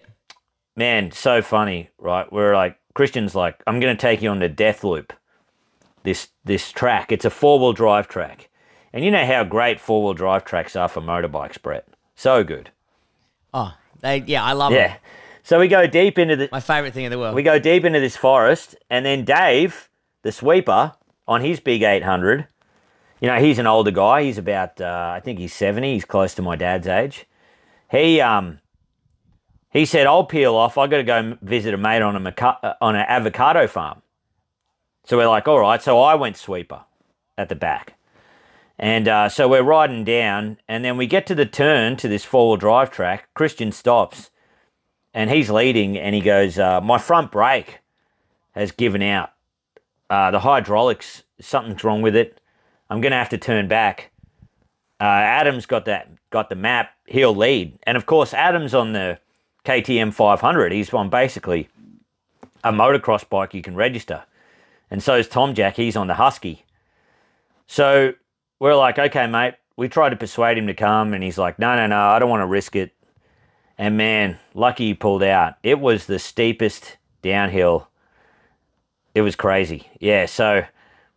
man, 0.75 1.11
so 1.11 1.41
funny, 1.41 1.89
right? 1.97 2.31
We're 2.31 2.55
like 2.55 2.77
Christian's 2.93 3.35
like, 3.35 3.61
I'm 3.67 3.79
gonna 3.79 3.95
take 3.95 4.21
you 4.21 4.29
on 4.29 4.39
the 4.39 4.49
Death 4.49 4.83
Loop, 4.83 5.13
this 6.03 6.29
this 6.45 6.71
track. 6.71 7.11
It's 7.11 7.25
a 7.25 7.29
four 7.29 7.59
wheel 7.59 7.73
drive 7.73 8.07
track, 8.07 8.49
and 8.93 9.03
you 9.03 9.11
know 9.11 9.25
how 9.25 9.43
great 9.43 9.79
four 9.79 10.03
wheel 10.03 10.13
drive 10.13 10.45
tracks 10.45 10.75
are 10.75 10.87
for 10.87 11.01
motorbikes, 11.01 11.61
Brett. 11.61 11.87
So 12.15 12.43
good. 12.43 12.71
Oh, 13.53 13.73
they 14.01 14.23
yeah, 14.25 14.43
I 14.43 14.53
love 14.53 14.71
Yeah. 14.71 14.93
it. 14.95 14.99
So 15.49 15.59
we 15.59 15.67
go 15.67 15.87
deep 15.87 16.19
into 16.19 16.35
the 16.35 16.47
My 16.51 16.59
favorite 16.59 16.93
thing 16.93 17.05
in 17.05 17.11
the 17.11 17.17
world. 17.17 17.33
we 17.33 17.41
go 17.41 17.57
deep 17.57 17.83
into 17.83 17.99
this 17.99 18.15
forest, 18.15 18.75
and 18.87 19.03
then 19.03 19.25
Dave, 19.25 19.89
the 20.21 20.31
sweeper, 20.31 20.93
on 21.27 21.41
his 21.41 21.59
big 21.59 21.81
800, 21.81 22.45
you 23.19 23.27
know, 23.27 23.39
he's 23.39 23.57
an 23.57 23.65
older 23.65 23.89
guy. 23.89 24.21
He's 24.21 24.37
about, 24.37 24.79
uh, 24.79 25.11
I 25.15 25.21
think 25.21 25.39
he's 25.39 25.51
70. 25.51 25.91
He's 25.91 26.05
close 26.05 26.35
to 26.35 26.43
my 26.43 26.55
dad's 26.55 26.85
age. 26.85 27.25
He 27.89 28.21
um, 28.21 28.59
he 29.71 29.87
said, 29.87 30.05
"I'll 30.05 30.23
peel 30.23 30.55
off. 30.55 30.77
I 30.77 30.85
got 30.85 30.97
to 30.97 31.03
go 31.03 31.35
visit 31.41 31.73
a 31.73 31.77
mate 31.77 32.03
on 32.03 32.15
a 32.15 32.19
maca- 32.19 32.59
uh, 32.61 32.73
on 32.79 32.95
an 32.95 33.07
avocado 33.07 33.65
farm." 33.65 34.03
So 35.05 35.17
we're 35.17 35.27
like, 35.27 35.47
"All 35.47 35.59
right." 35.59 35.81
So 35.81 35.99
I 35.99 36.13
went 36.13 36.37
sweeper 36.37 36.81
at 37.39 37.49
the 37.49 37.55
back, 37.55 37.95
and 38.77 39.07
uh, 39.07 39.29
so 39.29 39.47
we're 39.47 39.63
riding 39.63 40.03
down, 40.03 40.59
and 40.67 40.85
then 40.85 40.95
we 40.95 41.07
get 41.07 41.25
to 41.25 41.33
the 41.33 41.47
turn 41.47 41.95
to 41.95 42.07
this 42.07 42.23
four 42.23 42.49
wheel 42.49 42.57
drive 42.57 42.91
track. 42.91 43.29
Christian 43.33 43.71
stops, 43.71 44.29
and 45.13 45.29
he's 45.29 45.49
leading, 45.49 45.97
and 45.97 46.13
he 46.15 46.21
goes, 46.21 46.59
uh, 46.59 46.81
"My 46.81 46.97
front 46.97 47.31
brake 47.31 47.79
has 48.53 48.71
given 48.71 49.01
out. 49.01 49.31
Uh, 50.09 50.31
the 50.31 50.39
hydraulics, 50.39 51.23
something's 51.39 51.83
wrong 51.83 52.01
with 52.01 52.15
it. 52.15 52.41
I'm 52.89 53.01
gonna 53.01 53.17
have 53.17 53.29
to 53.29 53.37
turn 53.37 53.67
back." 53.67 54.11
Uh, 55.01 55.05
Adam's 55.05 55.65
got 55.65 55.85
that, 55.85 56.09
got 56.29 56.49
the 56.49 56.55
map. 56.55 56.91
He'll 57.05 57.35
lead, 57.35 57.79
and 57.83 57.95
of 57.97 58.05
course, 58.05 58.33
Adam's 58.33 58.73
on 58.73 58.93
the 58.93 59.19
KTM 59.63 60.11
500. 60.13 60.71
He's 60.71 60.93
on 60.93 61.09
basically 61.09 61.69
a 62.63 62.71
motocross 62.71 63.27
bike 63.27 63.53
you 63.53 63.61
can 63.61 63.75
register, 63.75 64.23
and 64.91 65.01
so 65.01 65.15
is 65.15 65.27
Tom 65.27 65.53
Jack. 65.53 65.75
He's 65.75 65.95
on 65.95 66.07
the 66.07 66.15
Husky. 66.15 66.65
So 67.67 68.13
we're 68.59 68.75
like, 68.75 68.99
okay, 68.99 69.27
mate. 69.27 69.53
We 69.77 69.87
tried 69.87 70.09
to 70.09 70.17
persuade 70.17 70.57
him 70.57 70.67
to 70.67 70.73
come, 70.73 71.13
and 71.13 71.23
he's 71.23 71.37
like, 71.37 71.57
no, 71.57 71.75
no, 71.75 71.87
no, 71.87 71.97
I 71.97 72.19
don't 72.19 72.29
want 72.29 72.41
to 72.41 72.47
risk 72.47 72.75
it. 72.75 72.91
And 73.79 73.95
man, 73.95 74.37
lucky 74.53 74.87
he 74.87 74.93
pulled 74.93 75.23
out. 75.23 75.55
It 75.63 75.79
was 75.79 76.05
the 76.05 76.19
steepest 76.19 76.97
downhill. 77.21 77.87
It 79.15 79.21
was 79.21 79.37
crazy. 79.37 79.87
Yeah, 80.01 80.25
so 80.25 80.65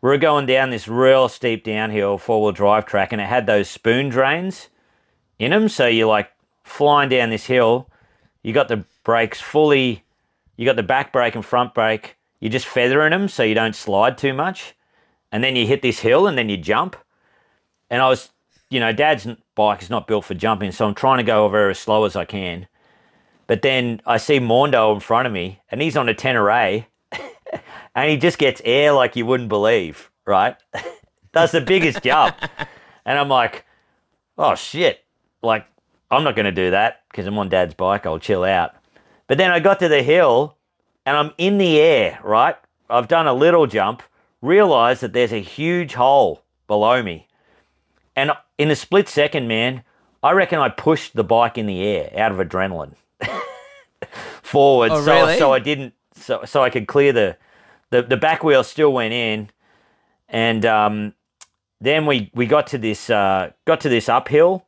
we're 0.00 0.16
going 0.16 0.46
down 0.46 0.70
this 0.70 0.86
real 0.86 1.28
steep 1.28 1.64
downhill 1.64 2.18
four 2.18 2.40
wheel 2.40 2.52
drive 2.52 2.86
track, 2.86 3.12
and 3.12 3.20
it 3.20 3.26
had 3.26 3.46
those 3.46 3.68
spoon 3.68 4.08
drains 4.08 4.68
in 5.40 5.50
them. 5.50 5.68
So 5.68 5.88
you're 5.88 6.06
like 6.06 6.30
flying 6.62 7.08
down 7.08 7.30
this 7.30 7.46
hill. 7.46 7.90
You 8.44 8.52
got 8.52 8.68
the 8.68 8.84
brakes 9.02 9.40
fully, 9.40 10.04
you 10.56 10.64
got 10.64 10.76
the 10.76 10.84
back 10.84 11.12
brake 11.12 11.34
and 11.34 11.44
front 11.44 11.74
brake. 11.74 12.16
You're 12.38 12.52
just 12.52 12.66
feathering 12.66 13.10
them 13.10 13.28
so 13.28 13.42
you 13.42 13.54
don't 13.54 13.74
slide 13.74 14.16
too 14.16 14.32
much. 14.32 14.74
And 15.32 15.42
then 15.42 15.56
you 15.56 15.66
hit 15.66 15.82
this 15.82 16.00
hill 16.00 16.28
and 16.28 16.38
then 16.38 16.48
you 16.48 16.56
jump. 16.56 16.94
And 17.90 18.00
I 18.00 18.08
was, 18.08 18.30
you 18.72 18.80
know, 18.80 18.90
dad's 18.90 19.28
bike 19.54 19.82
is 19.82 19.90
not 19.90 20.06
built 20.06 20.24
for 20.24 20.32
jumping, 20.32 20.72
so 20.72 20.86
I'm 20.86 20.94
trying 20.94 21.18
to 21.18 21.24
go 21.24 21.44
over 21.44 21.68
as 21.68 21.78
slow 21.78 22.06
as 22.06 22.16
I 22.16 22.24
can. 22.24 22.66
But 23.46 23.60
then 23.60 24.00
I 24.06 24.16
see 24.16 24.38
Mondo 24.38 24.94
in 24.94 25.00
front 25.00 25.26
of 25.26 25.32
me, 25.32 25.60
and 25.70 25.82
he's 25.82 25.94
on 25.94 26.08
a 26.08 26.14
Tenere, 26.14 26.86
and 27.94 28.10
he 28.10 28.16
just 28.16 28.38
gets 28.38 28.62
air 28.64 28.92
like 28.92 29.14
you 29.14 29.26
wouldn't 29.26 29.50
believe, 29.50 30.10
right? 30.24 30.56
That's 31.32 31.52
the 31.52 31.60
biggest 31.60 32.02
jump. 32.02 32.34
And 33.04 33.18
I'm 33.18 33.28
like, 33.28 33.64
oh 34.38 34.54
shit. 34.54 35.00
Like, 35.42 35.66
I'm 36.08 36.22
not 36.22 36.36
going 36.36 36.46
to 36.46 36.52
do 36.52 36.70
that 36.70 37.02
because 37.10 37.26
I'm 37.26 37.36
on 37.36 37.48
dad's 37.48 37.74
bike. 37.74 38.06
I'll 38.06 38.20
chill 38.20 38.44
out. 38.44 38.76
But 39.26 39.38
then 39.38 39.50
I 39.50 39.58
got 39.58 39.80
to 39.80 39.88
the 39.88 40.04
hill 40.04 40.56
and 41.04 41.16
I'm 41.16 41.32
in 41.36 41.58
the 41.58 41.80
air, 41.80 42.20
right? 42.22 42.54
I've 42.88 43.08
done 43.08 43.26
a 43.26 43.34
little 43.34 43.66
jump, 43.66 44.04
realized 44.40 45.00
that 45.00 45.14
there's 45.14 45.32
a 45.32 45.40
huge 45.40 45.94
hole 45.94 46.44
below 46.68 47.02
me. 47.02 47.26
And 48.14 48.30
in 48.62 48.70
a 48.70 48.76
split 48.76 49.08
second, 49.08 49.48
man, 49.48 49.82
I 50.22 50.30
reckon 50.32 50.60
I 50.60 50.68
pushed 50.68 51.16
the 51.16 51.24
bike 51.24 51.58
in 51.58 51.66
the 51.66 51.82
air 51.82 52.12
out 52.16 52.30
of 52.30 52.38
adrenaline 52.38 52.94
forward. 54.42 54.92
Oh, 54.92 55.04
so, 55.04 55.20
really? 55.20 55.38
so 55.38 55.52
I 55.52 55.58
didn't, 55.58 55.94
so, 56.14 56.44
so 56.44 56.62
I 56.62 56.70
could 56.70 56.86
clear 56.86 57.12
the, 57.12 57.36
the, 57.90 58.02
the 58.02 58.16
back 58.16 58.44
wheel 58.44 58.62
still 58.62 58.92
went 58.92 59.12
in. 59.12 59.50
And 60.28 60.64
um, 60.64 61.14
then 61.80 62.06
we, 62.06 62.30
we 62.34 62.46
got 62.46 62.68
to 62.68 62.78
this, 62.78 63.10
uh, 63.10 63.50
got 63.64 63.80
to 63.80 63.88
this 63.88 64.08
uphill 64.08 64.64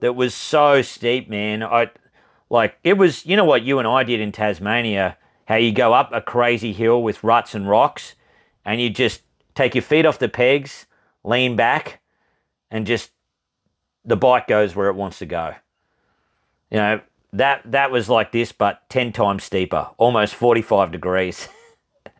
that 0.00 0.14
was 0.14 0.34
so 0.34 0.80
steep, 0.80 1.28
man. 1.28 1.62
I 1.62 1.90
like 2.48 2.78
it 2.82 2.94
was, 2.94 3.26
you 3.26 3.36
know 3.36 3.44
what 3.44 3.62
you 3.62 3.78
and 3.78 3.86
I 3.86 4.04
did 4.04 4.20
in 4.20 4.32
Tasmania, 4.32 5.18
how 5.46 5.56
you 5.56 5.70
go 5.70 5.92
up 5.92 6.10
a 6.14 6.22
crazy 6.22 6.72
hill 6.72 7.02
with 7.02 7.22
ruts 7.22 7.54
and 7.54 7.68
rocks 7.68 8.14
and 8.64 8.80
you 8.80 8.88
just 8.88 9.20
take 9.54 9.74
your 9.74 9.82
feet 9.82 10.06
off 10.06 10.18
the 10.18 10.30
pegs, 10.30 10.86
lean 11.22 11.56
back, 11.56 12.00
and 12.70 12.86
just 12.86 13.10
the 14.04 14.16
bike 14.16 14.46
goes 14.46 14.74
where 14.74 14.88
it 14.88 14.94
wants 14.94 15.18
to 15.18 15.26
go. 15.26 15.54
You 16.70 16.78
know, 16.78 17.00
that 17.32 17.62
that 17.70 17.90
was 17.90 18.08
like 18.08 18.32
this, 18.32 18.52
but 18.52 18.88
ten 18.88 19.12
times 19.12 19.44
steeper, 19.44 19.88
almost 19.98 20.34
forty-five 20.34 20.92
degrees. 20.92 21.48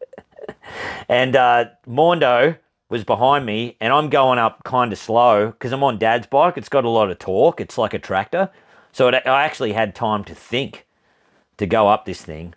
and 1.08 1.36
uh, 1.36 1.66
Mondo 1.86 2.56
was 2.88 3.04
behind 3.04 3.46
me, 3.46 3.76
and 3.80 3.92
I'm 3.92 4.08
going 4.08 4.38
up 4.38 4.64
kind 4.64 4.92
of 4.92 4.98
slow 4.98 5.50
because 5.50 5.72
I'm 5.72 5.82
on 5.82 5.98
Dad's 5.98 6.26
bike. 6.26 6.56
It's 6.56 6.68
got 6.68 6.84
a 6.84 6.90
lot 6.90 7.10
of 7.10 7.18
torque. 7.18 7.60
It's 7.60 7.78
like 7.78 7.94
a 7.94 7.98
tractor, 7.98 8.50
so 8.92 9.08
it, 9.08 9.26
I 9.26 9.44
actually 9.44 9.72
had 9.72 9.94
time 9.94 10.24
to 10.24 10.34
think 10.34 10.86
to 11.56 11.66
go 11.66 11.88
up 11.88 12.04
this 12.04 12.22
thing. 12.22 12.54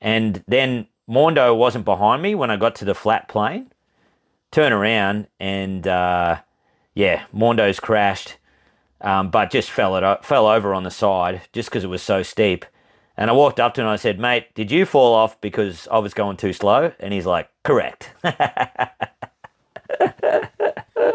And 0.00 0.42
then 0.48 0.88
Mondo 1.06 1.54
wasn't 1.54 1.84
behind 1.84 2.22
me 2.22 2.34
when 2.34 2.50
I 2.50 2.56
got 2.56 2.74
to 2.76 2.84
the 2.84 2.94
flat 2.94 3.28
plane. 3.28 3.70
Turn 4.50 4.72
around 4.72 5.28
and 5.40 5.86
uh, 5.86 6.40
yeah, 6.94 7.24
Mondo's 7.32 7.80
crashed, 7.80 8.36
um, 9.02 9.30
but 9.30 9.50
just 9.50 9.70
fell 9.70 9.96
it 9.96 10.24
fell 10.24 10.46
over 10.46 10.72
on 10.72 10.84
the 10.84 10.90
side 10.90 11.42
just 11.52 11.68
because 11.68 11.84
it 11.84 11.88
was 11.88 12.02
so 12.02 12.22
steep. 12.22 12.64
And 13.16 13.28
I 13.28 13.34
walked 13.34 13.60
up 13.60 13.74
to 13.74 13.82
him 13.82 13.88
and 13.88 13.92
I 13.92 13.96
said, 13.96 14.18
"Mate, 14.18 14.54
did 14.54 14.70
you 14.70 14.86
fall 14.86 15.12
off 15.14 15.38
because 15.40 15.86
I 15.90 15.98
was 15.98 16.14
going 16.14 16.36
too 16.38 16.52
slow?" 16.52 16.92
And 16.98 17.12
he's 17.12 17.26
like, 17.26 17.50
"Correct." 17.62 18.10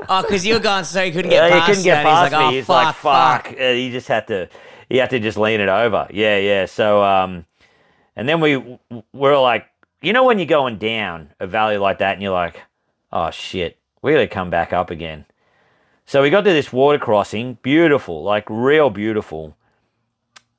oh, 0.08 0.22
because 0.22 0.46
you 0.46 0.54
were 0.54 0.60
going 0.60 0.84
so 0.84 1.02
you 1.02 1.12
couldn't 1.12 1.32
get 1.32 1.50
Yeah, 1.50 1.56
he 1.56 1.60
past 1.60 1.68
couldn't 1.68 1.84
get 1.84 2.04
past 2.04 2.24
He's 2.26 2.34
like, 2.34 2.46
oh, 2.46 2.52
He's 2.52 2.66
fuck, 2.66 2.86
like, 2.86 2.96
"Fuck!" 2.96 3.60
Uh, 3.60 3.72
he 3.72 3.90
just 3.90 4.08
had 4.08 4.28
to, 4.28 4.50
he 4.90 4.98
had 4.98 5.10
to 5.10 5.20
just 5.20 5.38
lean 5.38 5.60
it 5.60 5.70
over. 5.70 6.08
Yeah, 6.12 6.38
yeah. 6.38 6.66
So, 6.66 7.04
um, 7.04 7.46
and 8.16 8.30
then 8.30 8.42
we 8.42 8.78
we're 9.14 9.40
like, 9.40 9.66
you 10.02 10.14
know, 10.14 10.24
when 10.24 10.38
you're 10.38 10.46
going 10.46 10.78
down 10.78 11.30
a 11.40 11.48
valley 11.48 11.78
like 11.78 11.98
that, 12.00 12.14
and 12.14 12.22
you're 12.22 12.32
like, 12.32 12.62
"Oh 13.12 13.32
shit, 13.32 13.80
we 14.02 14.12
got 14.12 14.20
to 14.20 14.28
come 14.28 14.50
back 14.50 14.72
up 14.72 14.92
again." 14.92 15.26
So 16.08 16.24
we 16.24 16.32
got 16.32 16.42
to 16.42 16.52
this 16.52 16.74
water 16.74 16.98
crossing, 16.98 17.60
beautiful, 17.62 18.24
like 18.24 18.46
real 18.50 18.90
beautiful. 18.90 19.56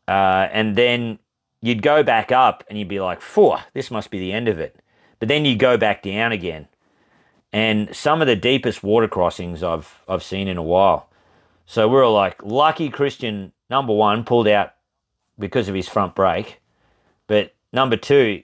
Uh, 0.06 0.48
and 0.52 0.76
then 0.76 1.18
you'd 1.60 1.82
go 1.82 2.04
back 2.04 2.30
up, 2.30 2.62
and 2.68 2.78
you'd 2.78 2.88
be 2.88 3.00
like, 3.00 3.20
"Phew, 3.20 3.56
this 3.74 3.90
must 3.90 4.10
be 4.10 4.20
the 4.20 4.32
end 4.32 4.46
of 4.46 4.60
it." 4.60 4.80
but 5.18 5.28
then 5.28 5.44
you 5.44 5.56
go 5.56 5.76
back 5.76 6.02
down 6.02 6.32
again. 6.32 6.68
And 7.52 7.94
some 7.94 8.20
of 8.20 8.26
the 8.26 8.36
deepest 8.36 8.82
water 8.82 9.08
crossings 9.08 9.62
I've 9.62 10.02
I've 10.08 10.22
seen 10.22 10.48
in 10.48 10.56
a 10.56 10.62
while. 10.62 11.08
So 11.66 11.88
we 11.88 11.94
were 11.94 12.08
like, 12.08 12.42
lucky 12.42 12.88
Christian 12.88 13.52
number 13.68 13.92
one 13.92 14.24
pulled 14.24 14.48
out 14.48 14.74
because 15.38 15.68
of 15.68 15.74
his 15.74 15.88
front 15.88 16.14
brake, 16.14 16.60
but 17.26 17.54
number 17.72 17.96
two, 17.96 18.42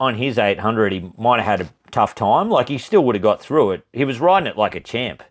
on 0.00 0.16
his 0.16 0.38
800, 0.38 0.92
he 0.92 1.12
might 1.16 1.40
have 1.40 1.58
had 1.58 1.66
a 1.66 1.70
tough 1.90 2.14
time. 2.14 2.50
Like 2.50 2.68
he 2.68 2.78
still 2.78 3.04
would 3.04 3.14
have 3.14 3.22
got 3.22 3.40
through 3.40 3.72
it. 3.72 3.86
He 3.92 4.04
was 4.04 4.18
riding 4.18 4.46
it 4.46 4.56
like 4.56 4.74
a 4.74 4.80
champ, 4.80 5.22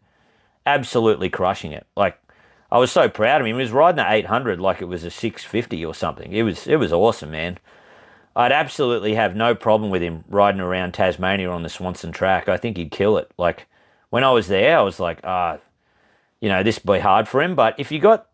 absolutely 0.65 1.29
crushing 1.29 1.71
it. 1.71 1.85
Like 1.95 2.17
I 2.71 2.77
was 2.77 2.91
so 2.91 3.09
proud 3.09 3.41
of 3.41 3.47
him. 3.47 3.55
He 3.55 3.61
was 3.61 3.71
riding 3.71 3.97
the 3.97 4.11
800 4.11 4.59
like 4.59 4.81
it 4.81 4.85
was 4.85 5.03
a 5.03 5.11
650 5.11 5.85
or 5.85 5.93
something. 5.93 6.31
It 6.31 6.43
was 6.43 6.67
it 6.67 6.77
was 6.77 6.93
awesome, 6.93 7.31
man. 7.31 7.59
I'd 8.35 8.51
absolutely 8.51 9.13
have 9.13 9.35
no 9.35 9.53
problem 9.53 9.91
with 9.91 10.01
him 10.01 10.23
riding 10.27 10.61
around 10.61 10.93
Tasmania 10.93 11.49
on 11.51 11.61
the 11.61 11.69
Swanson 11.69 12.11
track. 12.11 12.49
I 12.49 12.57
think 12.57 12.77
he'd 12.77 12.91
kill 12.91 13.17
it. 13.17 13.31
Like 13.37 13.67
when 14.09 14.23
I 14.23 14.31
was 14.31 14.47
there, 14.47 14.77
I 14.77 14.81
was 14.81 14.99
like, 14.99 15.19
ah, 15.23 15.59
you 16.41 16.49
know, 16.49 16.63
this 16.63 16.83
would 16.83 16.93
be 16.93 16.99
hard 16.99 17.27
for 17.27 17.41
him. 17.41 17.55
But 17.55 17.75
if 17.79 17.91
you 17.91 17.99
got, 17.99 18.27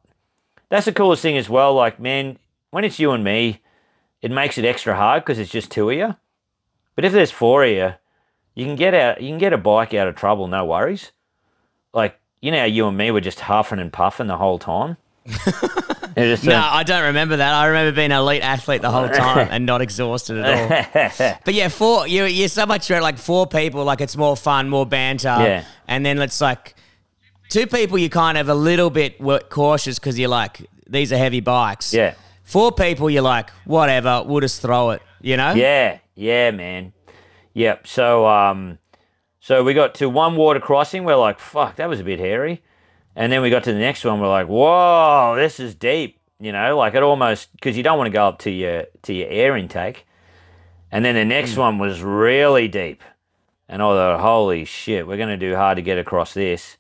that's 0.69 0.86
the 0.86 0.93
coolest 0.93 1.21
thing 1.21 1.38
as 1.38 1.49
well. 1.49 1.73
Like, 1.73 1.99
man, 1.99 2.39
when 2.71 2.84
it's 2.84 2.99
you 2.99 3.11
and 3.11 3.23
me, 3.23 3.61
it 4.21 4.32
makes 4.32 4.57
it 4.57 4.65
extra 4.65 4.95
hard 4.95 5.23
because 5.23 5.39
it's 5.39 5.51
just 5.51 5.71
two 5.71 5.89
of 5.89 5.97
you. 5.97 6.15
But 6.95 7.05
if 7.05 7.11
there's 7.11 7.32
four 7.32 7.63
of 7.63 7.69
you, 7.69 7.93
you 8.55 8.65
can 8.65 8.75
get 8.75 8.93
out, 8.93 9.21
you 9.21 9.30
can 9.30 9.38
get 9.38 9.53
a 9.53 9.57
bike 9.57 9.93
out 9.93 10.07
of 10.07 10.15
trouble, 10.15 10.47
no 10.47 10.65
worries. 10.65 11.11
Like, 11.93 12.19
you 12.41 12.51
know, 12.51 12.63
you 12.65 12.87
and 12.87 12.97
me 12.97 13.11
were 13.11 13.21
just 13.21 13.39
huffing 13.39 13.79
and 13.79 13.91
puffing 13.91 14.27
the 14.27 14.37
whole 14.37 14.59
time. 14.59 14.97
Just, 16.17 16.43
No, 16.43 16.55
uh, 16.55 16.69
I 16.71 16.83
don't 16.83 17.03
remember 17.03 17.37
that. 17.37 17.53
I 17.53 17.67
remember 17.67 17.91
being 17.95 18.11
an 18.11 18.17
elite 18.19 18.41
athlete 18.41 18.81
the 18.81 18.89
whole 18.91 19.07
time 19.07 19.47
and 19.51 19.65
not 19.65 19.81
exhausted 19.81 20.37
at 20.43 20.91
all. 21.15 21.37
But 21.45 21.53
yeah, 21.53 21.67
four 21.69 22.07
you 22.07 22.25
you're 22.25 22.47
so 22.49 22.65
much 22.65 22.87
better, 22.89 23.01
like 23.01 23.17
four 23.17 23.45
people, 23.47 23.83
like 23.83 24.01
it's 24.01 24.17
more 24.17 24.35
fun, 24.35 24.69
more 24.69 24.85
banter. 24.85 25.27
Yeah. 25.29 25.63
And 25.87 26.05
then 26.05 26.19
it's 26.19 26.41
like 26.41 26.75
two 27.49 27.67
people 27.67 27.97
you 27.97 28.09
kind 28.09 28.37
of 28.37 28.49
a 28.49 28.55
little 28.55 28.89
bit 28.89 29.19
cautious 29.49 29.99
because 29.99 30.17
you're 30.19 30.29
like, 30.29 30.67
these 30.87 31.13
are 31.13 31.17
heavy 31.17 31.41
bikes. 31.41 31.93
yeah. 31.93 32.15
Four 32.43 32.71
people 32.71 33.09
you're 33.11 33.21
like, 33.21 33.51
whatever, 33.65 34.23
we'll 34.25 34.41
just 34.41 34.61
throw 34.61 34.89
it, 34.89 35.03
you 35.21 35.37
know? 35.37 35.53
Yeah, 35.53 35.99
yeah, 36.15 36.49
man. 36.51 36.91
Yep. 37.53 37.85
So 37.87 38.25
um 38.27 38.79
so 39.50 39.64
we 39.64 39.74
got 39.74 39.95
to 39.95 40.08
one 40.08 40.36
water 40.36 40.60
crossing, 40.60 41.06
we're 41.06 41.16
like, 41.16 41.39
fuck, 41.39 41.78
that 41.78 41.89
was 41.89 42.00
a 42.00 42.04
bit 42.04 42.20
hairy. 42.20 42.62
And 43.16 43.32
then 43.32 43.41
we 43.41 43.50
got 43.50 43.64
to 43.64 43.74
the 43.74 43.80
next 43.80 44.06
one, 44.06 44.20
we're 44.20 44.28
like, 44.28 44.45
whoa, 44.45 45.34
this 45.36 45.60
is 45.60 45.74
deep. 45.74 46.20
You 46.39 46.52
know, 46.52 46.78
like 46.78 46.93
it 46.93 47.02
almost 47.02 47.52
because 47.54 47.76
you 47.76 47.82
don't 47.82 47.97
want 47.97 48.06
to 48.06 48.12
go 48.12 48.28
up 48.28 48.38
to 48.41 48.52
your 48.52 48.86
to 49.02 49.12
your 49.12 49.28
air 49.28 49.58
intake. 49.58 50.06
And 50.91 51.04
then 51.04 51.16
the 51.16 51.26
next 51.26 51.58
one 51.58 51.80
was 51.80 52.04
really 52.04 52.68
deep. 52.68 53.02
And 53.68 53.82
I 53.82 53.86
thought, 53.86 54.20
holy 54.20 54.66
shit, 54.66 55.08
we're 55.08 55.18
gonna 55.18 55.36
do 55.36 55.56
hard 55.56 55.78
to 55.78 55.82
get 55.82 55.97
across 55.97 56.36
this. 56.36 56.78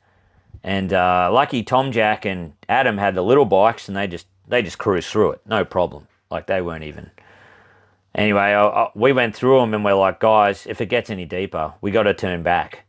And 0.61 0.93
uh, 0.93 1.31
lucky 1.33 1.63
Tom 1.63 1.91
Jack 1.91 2.23
and 2.23 2.53
Adam 2.69 2.99
had 2.99 3.15
the 3.15 3.23
little 3.23 3.45
bikes 3.45 3.87
and 3.87 3.97
they 3.97 4.05
just 4.05 4.27
they 4.47 4.61
just 4.61 4.77
cruised 4.77 5.09
through 5.09 5.31
it, 5.31 5.41
no 5.47 5.65
problem. 5.65 6.07
Like 6.29 6.45
they 6.45 6.61
weren't 6.61 6.83
even 6.83 7.09
Anyway, 8.15 8.39
I, 8.39 8.65
I, 8.65 8.89
we 8.95 9.13
went 9.13 9.35
through 9.35 9.59
them 9.59 9.73
and 9.73 9.85
we're 9.85 9.93
like, 9.93 10.19
guys, 10.19 10.65
if 10.67 10.81
it 10.81 10.87
gets 10.87 11.09
any 11.09 11.25
deeper, 11.25 11.73
we 11.81 11.91
got 11.91 12.03
to 12.03 12.13
turn 12.13 12.43
back. 12.43 12.85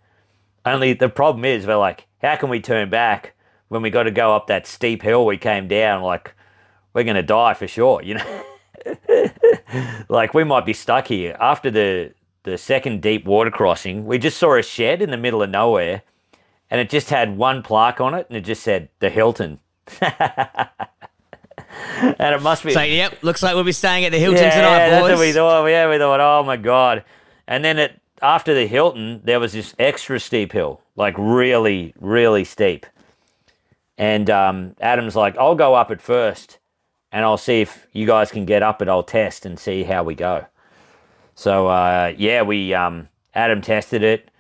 Only 0.64 0.92
the 0.92 1.08
problem 1.08 1.44
is, 1.44 1.66
we're 1.66 1.76
like, 1.76 2.06
how 2.22 2.36
can 2.36 2.48
we 2.48 2.60
turn 2.60 2.90
back 2.90 3.34
when 3.68 3.82
we 3.82 3.90
got 3.90 4.04
to 4.04 4.10
go 4.10 4.34
up 4.34 4.46
that 4.46 4.66
steep 4.66 5.02
hill 5.02 5.24
we 5.26 5.36
came 5.36 5.68
down? 5.68 6.02
Like, 6.02 6.34
we're 6.92 7.04
going 7.04 7.16
to 7.16 7.22
die 7.22 7.54
for 7.54 7.68
sure, 7.68 8.02
you 8.02 8.14
know? 8.14 8.44
like, 10.08 10.34
we 10.34 10.44
might 10.44 10.66
be 10.66 10.72
stuck 10.72 11.06
here. 11.06 11.36
After 11.40 11.70
the, 11.70 12.12
the 12.42 12.58
second 12.58 13.02
deep 13.02 13.24
water 13.24 13.50
crossing, 13.50 14.06
we 14.06 14.18
just 14.18 14.38
saw 14.38 14.56
a 14.56 14.62
shed 14.62 15.02
in 15.02 15.10
the 15.10 15.16
middle 15.16 15.42
of 15.42 15.50
nowhere 15.50 16.02
and 16.70 16.80
it 16.80 16.88
just 16.88 17.10
had 17.10 17.36
one 17.36 17.62
plaque 17.62 18.00
on 18.00 18.14
it 18.14 18.26
and 18.28 18.36
it 18.36 18.42
just 18.42 18.62
said, 18.62 18.88
the 19.00 19.10
Hilton. 19.10 19.60
and 22.00 22.34
it 22.34 22.42
must 22.42 22.64
be. 22.64 22.72
So, 22.72 22.82
yep, 22.82 23.22
looks 23.22 23.42
like 23.42 23.54
we'll 23.54 23.64
be 23.64 23.72
staying 23.72 24.04
at 24.04 24.12
the 24.12 24.18
Hilton 24.18 24.42
Yeah, 24.42 24.50
tonight, 24.50 24.88
that's 24.90 25.02
boys. 25.02 25.10
what 25.12 25.20
we 25.20 25.32
thought. 25.32 25.66
Yeah, 25.66 25.90
we 25.90 25.98
thought, 25.98 26.20
oh 26.20 26.42
my 26.44 26.56
god. 26.56 27.04
And 27.46 27.64
then 27.64 27.78
it 27.78 28.00
after 28.22 28.54
the 28.54 28.66
Hilton, 28.66 29.20
there 29.24 29.40
was 29.40 29.52
this 29.52 29.74
extra 29.78 30.20
steep 30.20 30.52
hill, 30.52 30.82
like 30.96 31.14
really, 31.16 31.94
really 31.98 32.44
steep. 32.44 32.86
And 33.96 34.30
um, 34.30 34.76
Adam's 34.80 35.16
like, 35.16 35.36
I'll 35.36 35.54
go 35.54 35.74
up 35.74 35.90
it 35.90 36.00
first, 36.00 36.58
and 37.12 37.24
I'll 37.24 37.36
see 37.36 37.60
if 37.60 37.86
you 37.92 38.06
guys 38.06 38.30
can 38.30 38.44
get 38.44 38.62
up 38.62 38.80
it. 38.82 38.88
I'll 38.88 39.02
test 39.02 39.44
and 39.46 39.58
see 39.58 39.82
how 39.82 40.02
we 40.02 40.14
go. 40.14 40.46
So 41.34 41.68
uh, 41.68 42.14
yeah, 42.16 42.42
we 42.42 42.74
um, 42.74 43.08
Adam 43.34 43.60
tested 43.60 44.02
it, 44.02 44.30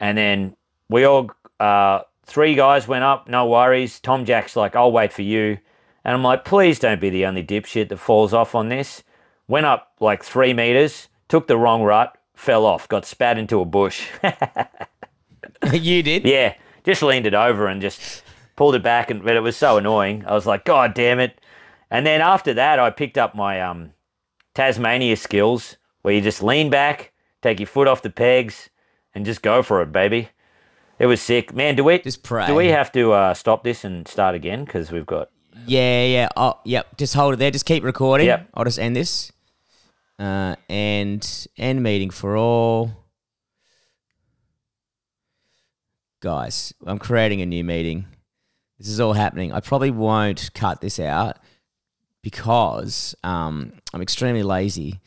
and 0.00 0.16
then 0.16 0.56
we 0.88 1.04
all 1.04 1.30
uh, 1.60 2.00
three 2.26 2.54
guys 2.54 2.86
went 2.88 3.04
up. 3.04 3.28
No 3.28 3.46
worries. 3.46 4.00
Tom 4.00 4.24
Jack's 4.24 4.56
like, 4.56 4.76
I'll 4.76 4.92
wait 4.92 5.12
for 5.12 5.22
you, 5.22 5.58
and 6.04 6.14
I'm 6.14 6.22
like, 6.22 6.44
please 6.44 6.78
don't 6.78 7.00
be 7.00 7.10
the 7.10 7.26
only 7.26 7.44
dipshit 7.44 7.88
that 7.88 7.98
falls 7.98 8.32
off 8.34 8.54
on 8.54 8.68
this. 8.68 9.02
Went 9.48 9.66
up 9.66 9.92
like 10.00 10.22
three 10.22 10.52
meters, 10.54 11.08
took 11.28 11.46
the 11.46 11.56
wrong 11.56 11.82
rut, 11.82 12.16
fell 12.34 12.64
off, 12.66 12.88
got 12.88 13.04
spat 13.04 13.38
into 13.38 13.60
a 13.60 13.64
bush. 13.64 14.08
you 15.72 16.02
did? 16.02 16.24
yeah, 16.24 16.54
just 16.84 17.02
leaned 17.02 17.26
it 17.26 17.34
over 17.34 17.66
and 17.66 17.80
just 17.80 18.22
pulled 18.56 18.74
it 18.74 18.82
back, 18.82 19.10
and 19.10 19.22
but 19.22 19.36
it 19.36 19.40
was 19.40 19.56
so 19.56 19.76
annoying. 19.76 20.24
I 20.26 20.34
was 20.34 20.46
like, 20.46 20.64
God 20.64 20.94
damn 20.94 21.20
it! 21.20 21.40
And 21.90 22.06
then 22.06 22.20
after 22.20 22.54
that, 22.54 22.78
I 22.78 22.90
picked 22.90 23.18
up 23.18 23.34
my 23.34 23.60
um, 23.60 23.92
Tasmania 24.54 25.16
skills, 25.16 25.76
where 26.02 26.14
you 26.14 26.20
just 26.20 26.42
lean 26.42 26.70
back, 26.70 27.12
take 27.42 27.60
your 27.60 27.66
foot 27.66 27.88
off 27.88 28.02
the 28.02 28.10
pegs, 28.10 28.70
and 29.14 29.24
just 29.24 29.42
go 29.42 29.62
for 29.62 29.82
it, 29.82 29.92
baby. 29.92 30.28
It 30.98 31.06
was 31.06 31.20
sick, 31.20 31.52
man. 31.54 31.74
Do 31.74 31.84
we 31.84 31.98
Just 31.98 32.22
pray. 32.22 32.46
do 32.46 32.54
we 32.54 32.68
have 32.68 32.92
to 32.92 33.12
uh, 33.12 33.34
stop 33.34 33.64
this 33.64 33.84
and 33.84 34.06
start 34.06 34.34
again 34.34 34.64
because 34.64 34.92
we've 34.92 35.06
got 35.06 35.30
Yeah, 35.66 36.04
yeah. 36.04 36.28
Oh, 36.36 36.58
yep. 36.64 36.96
Just 36.96 37.14
hold 37.14 37.34
it 37.34 37.36
there. 37.38 37.50
Just 37.50 37.66
keep 37.66 37.84
recording. 37.84 38.26
Yep. 38.26 38.48
I'll 38.54 38.64
just 38.64 38.78
end 38.78 38.96
this. 38.96 39.32
Uh, 40.18 40.56
and 40.68 41.46
end 41.56 41.82
meeting 41.82 42.10
for 42.10 42.36
all. 42.36 42.92
Guys, 46.20 46.72
I'm 46.86 46.98
creating 46.98 47.42
a 47.42 47.46
new 47.46 47.64
meeting. 47.64 48.06
This 48.78 48.88
is 48.88 49.00
all 49.00 49.12
happening. 49.12 49.52
I 49.52 49.60
probably 49.60 49.90
won't 49.90 50.50
cut 50.54 50.80
this 50.80 50.98
out 50.98 51.38
because 52.22 53.14
um, 53.22 53.72
I'm 53.92 54.02
extremely 54.02 54.42
lazy. 54.42 55.00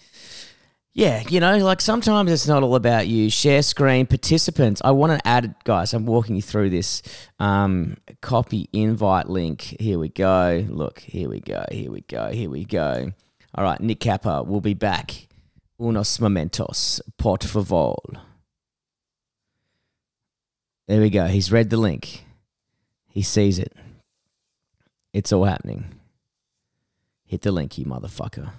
Yeah, 0.98 1.22
you 1.30 1.40
know, 1.40 1.60
like 1.60 1.80
sometimes 1.80 2.32
it's 2.32 2.48
not 2.48 2.64
all 2.64 2.74
about 2.74 3.06
you. 3.06 3.30
Share 3.30 3.62
screen 3.62 4.08
participants. 4.08 4.82
I 4.84 4.90
want 4.90 5.14
to 5.14 5.28
add, 5.28 5.54
guys. 5.64 5.94
I'm 5.94 6.08
walking 6.08 6.36
you 6.36 6.42
through 6.42 6.72
this. 6.72 7.04
Um, 7.38 7.98
copy 8.24 8.68
invite 8.74 9.30
link. 9.30 9.62
Here 9.80 10.00
we 10.00 10.10
go. 10.10 10.66
Look, 10.68 10.98
here 10.98 11.30
we 11.30 11.40
go. 11.40 11.64
Here 11.70 11.92
we 11.92 12.02
go. 12.02 12.32
Here 12.32 12.50
we 12.50 12.66
go. 12.66 13.12
All 13.54 13.64
right, 13.64 13.80
Nick 13.80 14.00
Capper 14.00 14.42
we'll 14.42 14.60
be 14.60 14.74
back. 14.74 15.28
Unos 15.80 16.18
momentos, 16.20 17.00
por 17.20 17.38
favor. 17.38 17.94
There 20.88 21.00
we 21.00 21.12
go. 21.12 21.28
He's 21.28 21.52
read 21.52 21.70
the 21.70 21.78
link. 21.78 22.26
He 23.08 23.22
sees 23.22 23.60
it. 23.60 23.72
It's 25.14 25.32
all 25.32 25.46
happening. 25.46 26.00
Hit 27.28 27.44
the 27.44 27.52
link, 27.52 27.78
you 27.78 27.86
motherfucker. 27.86 28.50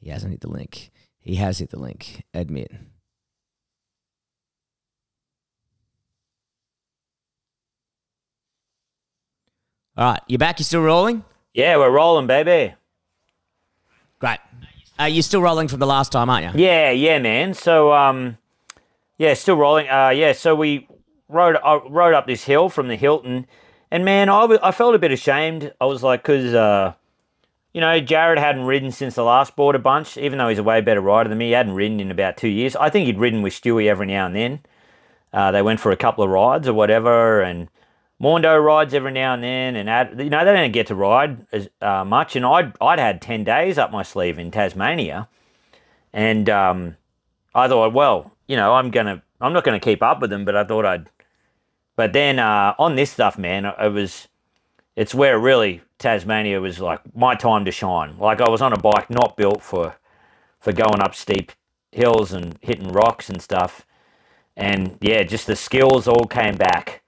He 0.00 0.08
hasn't 0.10 0.32
hit 0.32 0.40
the 0.40 0.48
link. 0.48 0.90
He 1.20 1.36
has 1.36 1.58
hit 1.58 1.70
the 1.70 1.78
link. 1.78 2.24
Admit. 2.32 2.72
All 9.96 10.12
right, 10.12 10.20
you're 10.28 10.38
back? 10.38 10.58
You 10.58 10.64
still 10.64 10.82
rolling? 10.82 11.24
yeah, 11.52 11.76
we're 11.76 11.90
rolling, 11.90 12.26
baby. 12.26 12.74
Great. 14.18 14.38
Uh, 14.98 15.04
you're 15.04 15.22
still 15.22 15.42
rolling 15.42 15.68
from 15.68 15.80
the 15.80 15.86
last 15.86 16.12
time, 16.12 16.30
aren't 16.30 16.54
you? 16.54 16.62
Yeah, 16.64 16.90
yeah, 16.90 17.18
man. 17.18 17.54
So, 17.54 17.92
um, 17.92 18.38
yeah, 19.18 19.34
still 19.34 19.56
rolling. 19.56 19.88
Uh, 19.88 20.10
yeah, 20.10 20.32
so 20.32 20.54
we 20.54 20.86
rode 21.28 21.56
uh, 21.62 21.80
rode 21.88 22.14
up 22.14 22.26
this 22.26 22.44
hill 22.44 22.68
from 22.68 22.88
the 22.88 22.96
Hilton, 22.96 23.46
and 23.90 24.04
man, 24.04 24.28
I, 24.28 24.42
w- 24.42 24.60
I 24.62 24.72
felt 24.72 24.94
a 24.94 24.98
bit 24.98 25.10
ashamed. 25.10 25.72
I 25.80 25.86
was 25.86 26.02
like, 26.02 26.22
because 26.22 26.54
uh, 26.54 26.94
you 27.72 27.80
know, 27.80 28.00
Jared 28.00 28.38
hadn't 28.38 28.64
ridden 28.64 28.90
since 28.90 29.14
the 29.14 29.22
last 29.22 29.54
Boarder 29.54 29.78
Bunch, 29.78 30.16
even 30.16 30.38
though 30.38 30.48
he's 30.48 30.58
a 30.58 30.62
way 30.62 30.80
better 30.80 31.00
rider 31.00 31.28
than 31.28 31.38
me. 31.38 31.46
He 31.46 31.52
hadn't 31.52 31.74
ridden 31.74 32.00
in 32.00 32.10
about 32.10 32.36
two 32.36 32.48
years. 32.48 32.74
I 32.74 32.90
think 32.90 33.06
he'd 33.06 33.18
ridden 33.18 33.42
with 33.42 33.52
Stewie 33.52 33.86
every 33.86 34.06
now 34.06 34.26
and 34.26 34.34
then. 34.34 34.60
Uh, 35.32 35.52
they 35.52 35.62
went 35.62 35.78
for 35.78 35.92
a 35.92 35.96
couple 35.96 36.24
of 36.24 36.30
rides 36.30 36.66
or 36.66 36.74
whatever, 36.74 37.40
and 37.40 37.68
Mondo 38.18 38.56
rides 38.58 38.92
every 38.92 39.12
now 39.12 39.34
and 39.34 39.44
then, 39.44 39.76
and 39.76 39.88
ad, 39.88 40.14
you 40.18 40.28
know 40.28 40.44
they 40.44 40.52
don't 40.52 40.72
get 40.72 40.88
to 40.88 40.94
ride 40.96 41.46
as 41.52 41.68
uh, 41.80 42.04
much. 42.04 42.34
And 42.34 42.44
I'd 42.44 42.72
I'd 42.80 42.98
had 42.98 43.22
ten 43.22 43.44
days 43.44 43.78
up 43.78 43.92
my 43.92 44.02
sleeve 44.02 44.38
in 44.38 44.50
Tasmania, 44.50 45.28
and 46.12 46.50
um, 46.50 46.96
I 47.54 47.68
thought, 47.68 47.92
well, 47.92 48.32
you 48.48 48.56
know, 48.56 48.74
I'm 48.74 48.90
gonna 48.90 49.22
I'm 49.40 49.52
not 49.52 49.62
gonna 49.62 49.78
keep 49.78 50.02
up 50.02 50.20
with 50.20 50.30
them, 50.30 50.44
but 50.44 50.56
I 50.56 50.64
thought 50.64 50.84
I'd. 50.84 51.08
But 51.94 52.12
then 52.12 52.40
uh, 52.40 52.74
on 52.78 52.96
this 52.96 53.12
stuff, 53.12 53.38
man, 53.38 53.64
it 53.64 53.92
was 53.92 54.26
it's 54.96 55.14
where 55.14 55.38
really 55.38 55.80
Tasmania 56.00 56.60
was 56.60 56.80
like 56.80 57.00
my 57.14 57.34
time 57.34 57.64
to 57.66 57.70
shine. 57.70 58.18
Like 58.18 58.40
I 58.40 58.48
was 58.48 58.62
on 58.62 58.72
a 58.72 58.78
bike 58.78 59.10
not 59.10 59.36
built 59.36 59.62
for 59.62 59.94
for 60.58 60.72
going 60.72 61.00
up 61.00 61.14
steep 61.14 61.52
hills 61.92 62.32
and 62.32 62.58
hitting 62.60 62.88
rocks 62.88 63.28
and 63.28 63.40
stuff. 63.40 63.86
And 64.56 64.96
yeah, 65.00 65.22
just 65.22 65.46
the 65.46 65.56
skills 65.56 66.08
all 66.08 66.26
came 66.26 66.56
back 66.56 67.02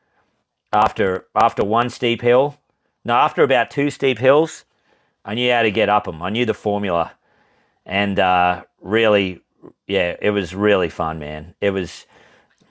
after 0.72 1.26
after 1.34 1.64
one 1.64 1.90
steep 1.90 2.20
hill. 2.20 2.58
No, 3.04 3.14
after 3.14 3.42
about 3.42 3.70
two 3.70 3.90
steep 3.90 4.18
hills, 4.18 4.64
I 5.24 5.34
knew 5.34 5.50
how 5.50 5.62
to 5.62 5.70
get 5.70 5.88
up 5.88 6.04
them. 6.04 6.22
I 6.22 6.30
knew 6.30 6.44
the 6.44 6.54
formula, 6.54 7.12
and 7.84 8.18
uh, 8.20 8.62
really, 8.80 9.40
yeah, 9.88 10.16
it 10.20 10.30
was 10.30 10.54
really 10.54 10.90
fun, 10.90 11.18
man. 11.18 11.54
It 11.60 11.70
was 11.70 12.06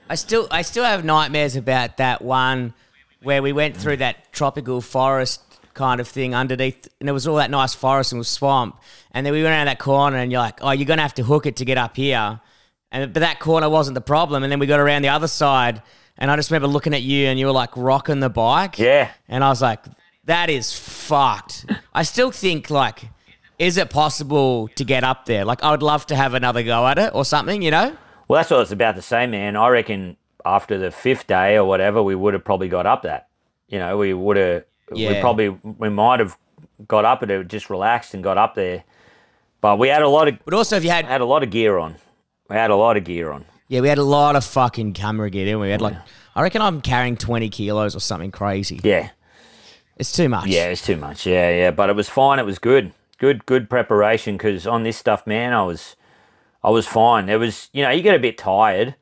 I 0.07 0.15
still 0.15 0.47
I 0.51 0.61
still 0.61 0.84
have 0.84 1.03
nightmares 1.03 1.55
about 1.55 1.97
that 1.97 2.22
one 2.22 2.76
where 3.24 3.41
we 3.41 3.53
went 3.53 3.76
through 3.76 3.97
that 3.97 4.32
tropical 4.32 4.82
forest 4.82 5.51
kind 5.74 6.01
of 6.01 6.07
thing 6.07 6.34
underneath 6.36 6.88
and 6.99 7.09
it 7.09 7.11
was 7.11 7.28
all 7.28 7.36
that 7.38 7.51
nice 7.51 7.74
forest 7.74 8.11
and 8.11 8.19
was 8.19 8.28
swamp. 8.28 8.80
And 9.11 9.26
then 9.26 9.34
we 9.34 9.43
went 9.43 9.53
around 9.53 9.67
that 9.67 9.80
corner 9.80 10.17
and 10.17 10.32
you're 10.32 10.41
like, 10.41 10.59
Oh, 10.61 10.72
you're 10.72 10.86
gonna 10.86 11.01
have 11.01 11.13
to 11.15 11.24
hook 11.24 11.45
it 11.45 11.55
to 11.57 11.65
get 11.65 11.78
up 11.78 11.95
here. 11.95 12.39
And 12.91 13.13
but 13.13 13.19
that 13.22 13.39
corner 13.39 13.69
wasn't 13.69 13.95
the 13.95 14.01
problem. 14.01 14.43
And 14.43 14.51
then 14.51 14.59
we 14.59 14.67
got 14.67 14.80
around 14.80 15.01
the 15.01 15.09
other 15.09 15.28
side 15.28 15.82
and 16.17 16.30
I 16.30 16.36
just 16.36 16.51
remember 16.51 16.67
looking 16.67 16.93
at 16.93 17.01
you 17.01 17.28
and 17.28 17.39
you 17.39 17.45
were 17.47 17.51
like 17.51 17.76
rocking 17.76 18.19
the 18.19 18.30
bike. 18.30 18.78
yeah, 18.78 19.11
And 19.28 19.43
I 19.43 19.49
was 19.49 19.61
like, 19.61 19.84
that 20.26 20.49
is 20.49 20.78
fucked. 20.78 21.65
I 21.93 22.03
still 22.03 22.32
think 22.32 22.69
like 22.69 23.03
is 23.57 23.78
it 23.78 23.91
possible 23.91 24.69
to 24.69 24.84
get 24.84 25.03
up 25.03 25.26
there? 25.26 25.45
Like 25.45 25.63
I 25.63 25.69
would 25.69 25.84
love 25.84 26.07
to 26.07 26.15
have 26.15 26.34
another 26.34 26.63
go 26.63 26.88
at 26.88 26.97
it 26.97 27.13
or 27.13 27.24
something, 27.24 27.61
you 27.61 27.69
know? 27.69 27.95
Well, 28.28 28.39
that's 28.39 28.49
what 28.49 28.57
I 28.57 28.61
was 28.61 28.72
about 28.72 28.95
to 28.95 29.03
say, 29.03 29.28
man. 29.28 29.55
I 29.55 29.67
reckon 29.69 30.17
after 30.43 30.80
the 30.80 30.89
fifth 30.89 31.28
day 31.28 31.57
or 31.57 31.65
whatever, 31.65 32.01
we 32.01 32.15
would 32.15 32.34
have 32.34 32.43
probably 32.43 32.69
got 32.69 32.86
up 32.88 33.03
that. 33.03 33.28
You 33.67 33.78
know, 33.78 33.97
we 33.97 34.13
would 34.13 34.38
have, 34.38 34.63
we 34.92 35.20
probably, 35.20 35.50
we 35.50 35.89
might 35.89 36.20
have 36.20 36.38
got 36.88 37.06
up 37.06 37.22
and 37.22 37.32
it 37.32 37.48
just 37.48 37.70
relaxed 37.70 38.14
and 38.14 38.24
got 38.24 38.38
up 38.38 38.56
there. 38.56 38.84
But 39.62 39.78
we 39.80 39.88
had 39.89 40.02
a 40.02 40.08
lot 40.10 40.28
of, 40.28 40.39
But 40.44 40.54
also 40.54 40.78
if 40.78 40.84
you 40.84 40.89
had 40.89 41.06
had 41.06 41.22
a 41.22 41.26
lot 41.26 41.44
of 41.44 41.50
gear 41.50 41.78
on. 41.78 41.96
We 42.50 42.56
had 42.56 42.72
a 42.72 42.76
lot 42.76 42.98
of 42.98 43.04
gear 43.04 43.32
on. 43.32 43.46
Yeah, 43.68 43.80
we 43.82 43.88
had 43.88 43.98
a 43.98 44.04
lot 44.04 44.36
of 44.36 44.44
fucking 44.44 44.94
camera 44.94 45.30
gear, 45.30 45.46
didn't 45.46 45.62
we? 45.62 45.68
We 45.68 45.72
had 45.72 45.82
like, 45.82 45.96
I 46.36 46.42
reckon 46.42 46.62
I'm 46.62 46.82
carrying 46.82 47.16
20 47.16 47.50
kilos 47.50 47.96
or 47.96 48.00
something 48.00 48.32
crazy. 48.32 48.82
Yeah, 48.84 49.10
It's 49.96 50.12
too 50.12 50.28
much. 50.28 50.48
yeah, 50.48 50.66
it's 50.66 50.86
too 50.86 50.98
much. 50.98 51.26
Yeah, 51.26 51.50
yeah, 51.50 51.72
but 51.72 51.89
it 51.89 51.96
was 51.96 52.10
fine. 52.10 52.39
It 52.39 52.46
was 52.46 52.60
good, 52.60 52.92
good, 53.18 53.46
good 53.46 53.70
preparation. 53.70 54.36
Because 54.36 54.68
on 54.68 54.84
this 54.84 54.98
stuff, 54.98 55.26
man, 55.26 55.54
I 55.54 55.64
was, 55.64 55.96
I 56.64 56.70
was 56.70 56.86
fine. 56.88 57.30
It 57.30 57.38
was, 57.39 57.70
you 57.72 57.84
know, 57.84 57.92
you 57.92 58.02
get 58.02 58.16
a 58.16 58.20
bit 58.20 58.38
tired 58.38 58.96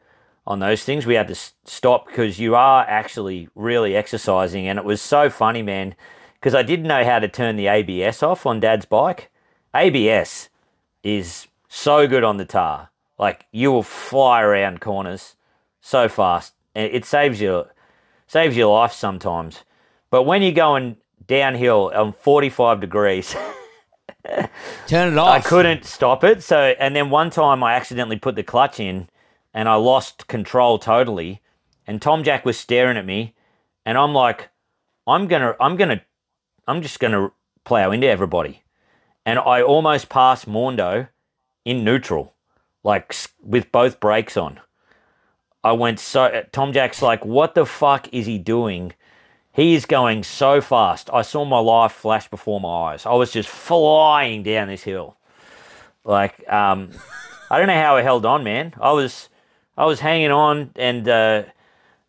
on 0.50 0.60
those 0.60 0.84
things. 0.84 1.06
We 1.06 1.14
had 1.14 1.28
to 1.30 1.36
stop 1.64 2.08
because 2.08 2.40
you 2.40 2.56
are 2.56 2.84
actually 2.88 3.48
really 3.56 3.96
exercising, 3.96 4.68
and 4.68 4.78
it 4.78 4.84
was 4.84 5.02
so 5.02 5.30
funny, 5.30 5.62
man. 5.62 5.96
Because 6.34 6.56
I 6.56 6.64
didn't 6.64 6.88
know 6.88 7.06
how 7.06 7.20
to 7.20 7.28
turn 7.28 7.56
the 7.56 7.68
ABS 7.68 8.24
off 8.24 8.46
on 8.46 8.60
Dad's 8.60 8.86
bike. 8.86 9.30
ABS 9.76 10.50
is 11.04 11.48
so 11.68 12.08
good 12.08 12.24
on 12.24 12.38
the 12.38 12.46
tar. 12.46 12.90
Like 13.18 13.46
you 13.52 13.72
will 13.72 13.84
fly 13.84 14.42
around 14.42 14.82
corners 14.82 15.36
so 15.80 16.10
fast, 16.10 16.54
and 16.76 16.92
it 16.92 17.06
saves 17.06 17.40
you 17.40 17.66
saves 18.28 18.58
your 18.58 18.74
life 18.74 18.94
sometimes. 18.94 19.64
But 20.10 20.24
when 20.24 20.42
you're 20.42 20.52
going 20.52 20.98
downhill 21.30 21.92
on 21.96 22.12
45 22.12 22.82
degrees. 22.82 23.36
Turn 24.88 25.14
it 25.14 25.18
off. 25.18 25.30
I 25.30 25.40
couldn't 25.40 25.86
stop 25.86 26.24
it. 26.26 26.44
So, 26.44 26.76
and 26.80 26.96
then 26.96 27.10
one 27.10 27.30
time 27.30 27.64
I 27.64 27.76
accidentally 27.76 28.18
put 28.18 28.36
the 28.36 28.44
clutch 28.44 28.80
in 28.80 29.08
and 29.54 29.68
I 29.68 29.76
lost 29.76 30.28
control 30.28 30.80
totally. 30.80 31.42
And 31.88 32.02
Tom 32.02 32.24
Jack 32.24 32.46
was 32.46 32.58
staring 32.58 32.98
at 32.98 33.06
me, 33.06 33.34
and 33.86 33.98
I'm 33.98 34.14
like, 34.14 34.50
I'm 35.08 35.28
gonna, 35.28 35.56
I'm 35.60 35.76
gonna, 35.76 36.02
I'm 36.68 36.82
just 36.82 37.00
gonna 37.00 37.32
plow 37.64 37.92
into 37.92 38.08
everybody. 38.08 38.64
And 39.26 39.40
I 39.40 39.62
almost 39.62 40.10
passed 40.10 40.48
Mondo 40.48 41.08
in 41.66 41.84
neutral, 41.84 42.34
like 42.84 43.16
with 43.42 43.72
both 43.72 44.00
brakes 44.00 44.38
on. 44.38 44.60
I 45.64 45.74
went 45.74 46.00
so. 46.00 46.44
Tom 46.52 46.72
Jack's 46.74 47.02
like, 47.02 47.26
what 47.26 47.56
the 47.56 47.66
fuck 47.66 48.08
is 48.14 48.26
he 48.26 48.38
doing? 48.38 48.94
He 49.52 49.74
is 49.74 49.86
going 49.86 50.24
so 50.24 50.62
fast. 50.62 51.10
I 51.12 51.22
saw 51.22 51.44
my 51.44 51.60
life 51.60 51.92
flash 51.92 52.30
before 52.30 52.62
my 52.62 52.94
eyes. 52.94 53.06
I 53.06 53.14
was 53.14 53.32
just 53.32 53.50
flying 53.50 54.44
down 54.44 54.68
this 54.68 54.84
hill. 54.84 55.18
Like, 56.06 56.48
um, 56.50 56.92
I 57.50 57.58
don't 57.58 57.68
know 57.68 57.74
how 57.74 57.98
I 57.98 58.04
held 58.04 58.26
on, 58.26 58.44
man. 58.44 58.74
I 58.80 58.92
was, 58.94 59.28
I 59.80 59.86
was 59.86 60.02
hanging 60.02 60.30
on, 60.30 60.72
and 60.76 61.08
uh, 61.08 61.44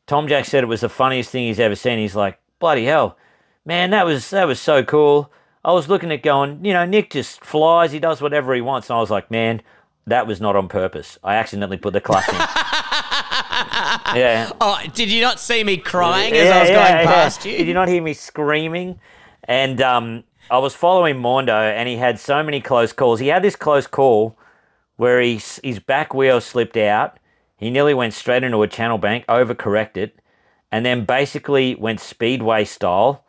Tom 0.08 0.26
Jack 0.26 0.44
said 0.44 0.64
it 0.64 0.66
was 0.66 0.80
the 0.80 0.88
funniest 0.88 1.30
thing 1.30 1.46
he's 1.46 1.60
ever 1.60 1.76
seen. 1.76 2.00
He's 2.00 2.16
like, 2.16 2.40
bloody 2.58 2.84
hell, 2.84 3.16
man, 3.64 3.90
that 3.90 4.04
was 4.04 4.28
that 4.30 4.48
was 4.48 4.58
so 4.60 4.82
cool. 4.82 5.32
I 5.64 5.72
was 5.72 5.88
looking 5.88 6.10
at 6.10 6.24
going, 6.24 6.64
you 6.64 6.72
know, 6.72 6.84
Nick 6.84 7.10
just 7.10 7.44
flies. 7.44 7.92
He 7.92 8.00
does 8.00 8.20
whatever 8.20 8.54
he 8.54 8.60
wants, 8.60 8.90
and 8.90 8.96
I 8.96 9.00
was 9.00 9.08
like, 9.10 9.30
man, 9.30 9.62
that 10.08 10.26
was 10.26 10.40
not 10.40 10.56
on 10.56 10.68
purpose. 10.68 11.16
I 11.22 11.36
accidentally 11.36 11.76
put 11.76 11.92
the 11.92 12.00
clutch 12.00 12.28
in. 12.28 12.34
yeah, 14.18 14.50
Oh, 14.60 14.80
did 14.92 15.08
you 15.10 15.22
not 15.22 15.38
see 15.38 15.62
me 15.62 15.76
crying 15.76 16.32
as 16.34 16.50
I 16.50 16.60
was 16.60 16.70
going 16.70 17.06
past 17.06 17.44
you? 17.44 17.56
did 17.56 17.68
you 17.68 17.74
not 17.74 17.86
hear 17.86 18.02
me 18.02 18.14
screaming? 18.14 18.98
And 19.44 19.80
um, 19.80 20.24
I 20.50 20.58
was 20.58 20.74
following 20.74 21.18
Mondo, 21.18 21.54
and 21.54 21.88
he 21.88 21.96
had 21.96 22.18
so 22.18 22.42
many 22.42 22.60
close 22.60 22.92
calls. 22.92 23.20
He 23.20 23.28
had 23.28 23.44
this 23.44 23.54
close 23.54 23.86
call 23.86 24.36
where 24.96 25.20
he, 25.20 25.40
his 25.62 25.78
back 25.78 26.12
wheel 26.14 26.40
slipped 26.40 26.76
out. 26.76 27.18
He 27.60 27.68
nearly 27.68 27.92
went 27.92 28.14
straight 28.14 28.42
into 28.42 28.62
a 28.62 28.68
channel 28.68 28.96
bank, 28.96 29.26
overcorrected, 29.26 30.12
and 30.72 30.86
then 30.86 31.04
basically 31.04 31.74
went 31.74 32.00
speedway 32.00 32.64
style. 32.64 33.22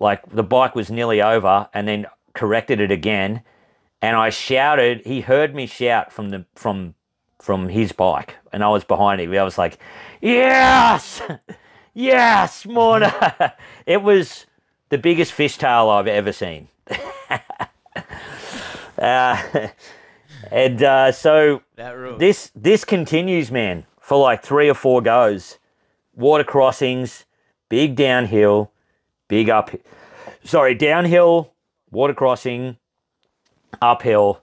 Like 0.00 0.28
the 0.28 0.42
bike 0.42 0.74
was 0.74 0.90
nearly 0.90 1.22
over, 1.22 1.68
and 1.72 1.86
then 1.86 2.06
corrected 2.34 2.80
it 2.80 2.90
again. 2.90 3.42
And 4.02 4.16
I 4.16 4.30
shouted. 4.30 5.06
He 5.06 5.20
heard 5.20 5.54
me 5.54 5.66
shout 5.66 6.12
from 6.12 6.30
the 6.30 6.44
from 6.56 6.96
from 7.38 7.68
his 7.68 7.92
bike, 7.92 8.34
and 8.52 8.64
I 8.64 8.68
was 8.68 8.82
behind 8.82 9.20
him. 9.20 9.32
I 9.32 9.44
was 9.44 9.58
like, 9.58 9.78
"Yes, 10.20 11.22
yes, 11.94 12.66
Mondo!" 12.66 13.12
it 13.86 14.02
was 14.02 14.46
the 14.88 14.98
biggest 14.98 15.32
fishtail 15.32 15.88
I've 15.88 16.08
ever 16.08 16.32
seen. 16.32 16.66
uh, 18.98 19.68
and 20.50 20.82
uh, 20.82 21.12
so 21.12 21.62
this 22.18 22.50
this 22.54 22.84
continues, 22.84 23.50
man, 23.50 23.86
for 24.00 24.18
like 24.18 24.42
three 24.42 24.68
or 24.68 24.74
four 24.74 25.02
goes. 25.02 25.58
Water 26.14 26.44
crossings, 26.44 27.24
big 27.68 27.94
downhill, 27.94 28.72
big 29.28 29.48
up. 29.50 29.70
Sorry, 30.44 30.74
downhill, 30.74 31.52
water 31.90 32.14
crossing, 32.14 32.76
uphill, 33.80 34.40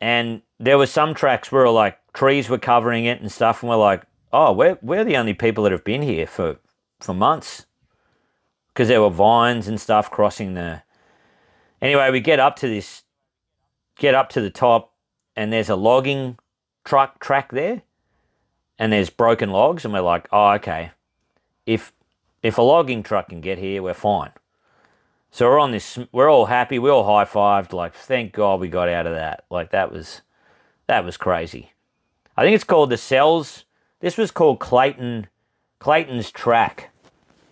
and 0.00 0.42
there 0.58 0.78
were 0.78 0.86
some 0.86 1.14
tracks 1.14 1.50
where 1.50 1.68
like 1.68 1.98
trees 2.12 2.48
were 2.48 2.58
covering 2.58 3.04
it 3.04 3.20
and 3.20 3.30
stuff, 3.30 3.62
and 3.62 3.70
we're 3.70 3.76
like, 3.76 4.04
oh, 4.32 4.52
we're 4.52 4.78
we're 4.82 5.04
the 5.04 5.16
only 5.16 5.34
people 5.34 5.64
that 5.64 5.72
have 5.72 5.84
been 5.84 6.02
here 6.02 6.26
for 6.26 6.58
for 7.00 7.14
months 7.14 7.66
because 8.68 8.88
there 8.88 9.02
were 9.02 9.10
vines 9.10 9.68
and 9.68 9.80
stuff 9.80 10.10
crossing 10.10 10.54
the. 10.54 10.82
Anyway, 11.82 12.10
we 12.10 12.20
get 12.20 12.38
up 12.38 12.56
to 12.56 12.68
this, 12.68 13.02
get 13.98 14.14
up 14.14 14.28
to 14.30 14.40
the 14.40 14.50
top, 14.50 14.92
and 15.36 15.52
there's 15.52 15.70
a 15.70 15.76
logging 15.76 16.38
truck 16.84 17.20
track 17.20 17.52
there, 17.52 17.82
and 18.78 18.92
there's 18.92 19.10
broken 19.10 19.50
logs, 19.50 19.84
and 19.84 19.94
we're 19.94 20.00
like, 20.00 20.28
oh, 20.32 20.52
okay, 20.52 20.90
if 21.66 21.92
if 22.42 22.58
a 22.58 22.62
logging 22.62 23.02
truck 23.02 23.28
can 23.28 23.40
get 23.40 23.58
here, 23.58 23.82
we're 23.82 23.94
fine. 23.94 24.30
So 25.30 25.46
we're 25.46 25.60
on 25.60 25.70
this, 25.70 25.98
we're 26.10 26.30
all 26.30 26.46
happy, 26.46 26.78
we 26.78 26.90
all 26.90 27.04
high 27.04 27.24
fived, 27.24 27.72
like, 27.72 27.94
thank 27.94 28.32
God 28.32 28.58
we 28.58 28.68
got 28.68 28.88
out 28.88 29.06
of 29.06 29.14
that. 29.14 29.44
Like 29.50 29.70
that 29.70 29.92
was, 29.92 30.22
that 30.88 31.04
was 31.04 31.16
crazy. 31.16 31.72
I 32.36 32.42
think 32.42 32.54
it's 32.54 32.64
called 32.64 32.90
the 32.90 32.96
Cells. 32.96 33.64
This 34.00 34.16
was 34.16 34.30
called 34.30 34.58
Clayton, 34.58 35.28
Clayton's 35.78 36.30
Track, 36.30 36.90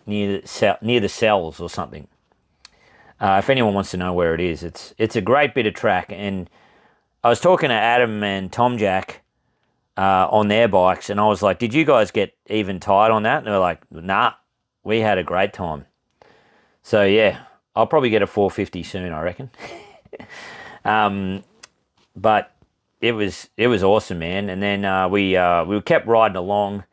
near 0.06 0.40
the 0.40 0.78
near 0.80 0.98
the 0.98 1.08
cells 1.08 1.60
or 1.60 1.68
something. 1.68 2.08
Uh, 3.20 3.36
if 3.38 3.50
anyone 3.50 3.74
wants 3.74 3.90
to 3.90 3.96
know 3.96 4.12
where 4.12 4.34
it 4.34 4.40
is, 4.40 4.62
it's 4.62 4.94
it's 4.96 5.14
a 5.14 5.20
great 5.20 5.54
bit 5.54 5.66
of 5.66 5.74
track. 5.74 6.06
And 6.10 6.48
I 7.22 7.28
was 7.28 7.40
talking 7.40 7.68
to 7.68 7.74
Adam 7.74 8.22
and 8.22 8.52
Tom 8.52 8.78
Jack 8.78 9.22
uh, 9.96 10.28
on 10.30 10.48
their 10.48 10.68
bikes, 10.68 11.10
and 11.10 11.20
I 11.20 11.26
was 11.26 11.42
like, 11.42 11.58
"Did 11.58 11.74
you 11.74 11.84
guys 11.84 12.10
get 12.10 12.36
even 12.46 12.78
tired 12.80 13.10
on 13.10 13.24
that?" 13.24 13.38
And 13.38 13.46
they 13.46 13.50
were 13.50 13.58
like, 13.58 13.82
"Nah, 13.90 14.34
we 14.84 15.00
had 15.00 15.18
a 15.18 15.24
great 15.24 15.52
time." 15.52 15.86
So 16.82 17.04
yeah, 17.04 17.40
I'll 17.74 17.86
probably 17.86 18.10
get 18.10 18.22
a 18.22 18.26
450 18.26 18.82
soon, 18.82 19.12
I 19.12 19.20
reckon. 19.20 19.50
um, 20.84 21.44
but 22.16 22.54
it 23.00 23.12
was 23.12 23.48
it 23.56 23.68
was 23.68 23.82
awesome, 23.82 24.20
man. 24.20 24.48
And 24.48 24.62
then 24.62 24.84
uh, 24.84 25.08
we 25.08 25.36
uh, 25.36 25.64
we 25.64 25.80
kept 25.80 26.06
riding 26.06 26.36
along, 26.36 26.84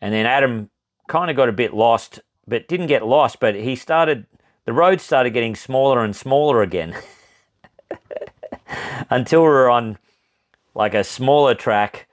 and 0.00 0.12
then 0.12 0.26
Adam 0.26 0.70
kind 1.08 1.30
of 1.30 1.36
got 1.36 1.48
a 1.48 1.52
bit 1.52 1.74
lost, 1.74 2.20
but 2.46 2.68
didn't 2.68 2.86
get 2.86 3.06
lost. 3.06 3.40
But 3.40 3.54
he 3.54 3.76
started 3.76 4.26
the 4.64 4.72
road 4.72 5.00
started 5.00 5.30
getting 5.30 5.54
smaller 5.54 6.04
and 6.04 6.14
smaller 6.14 6.62
again, 6.62 6.94
until 9.10 9.42
we 9.42 9.48
were 9.48 9.70
on 9.70 9.98
like 10.74 10.94
a 10.94 11.04
smaller 11.04 11.54
track, 11.54 12.08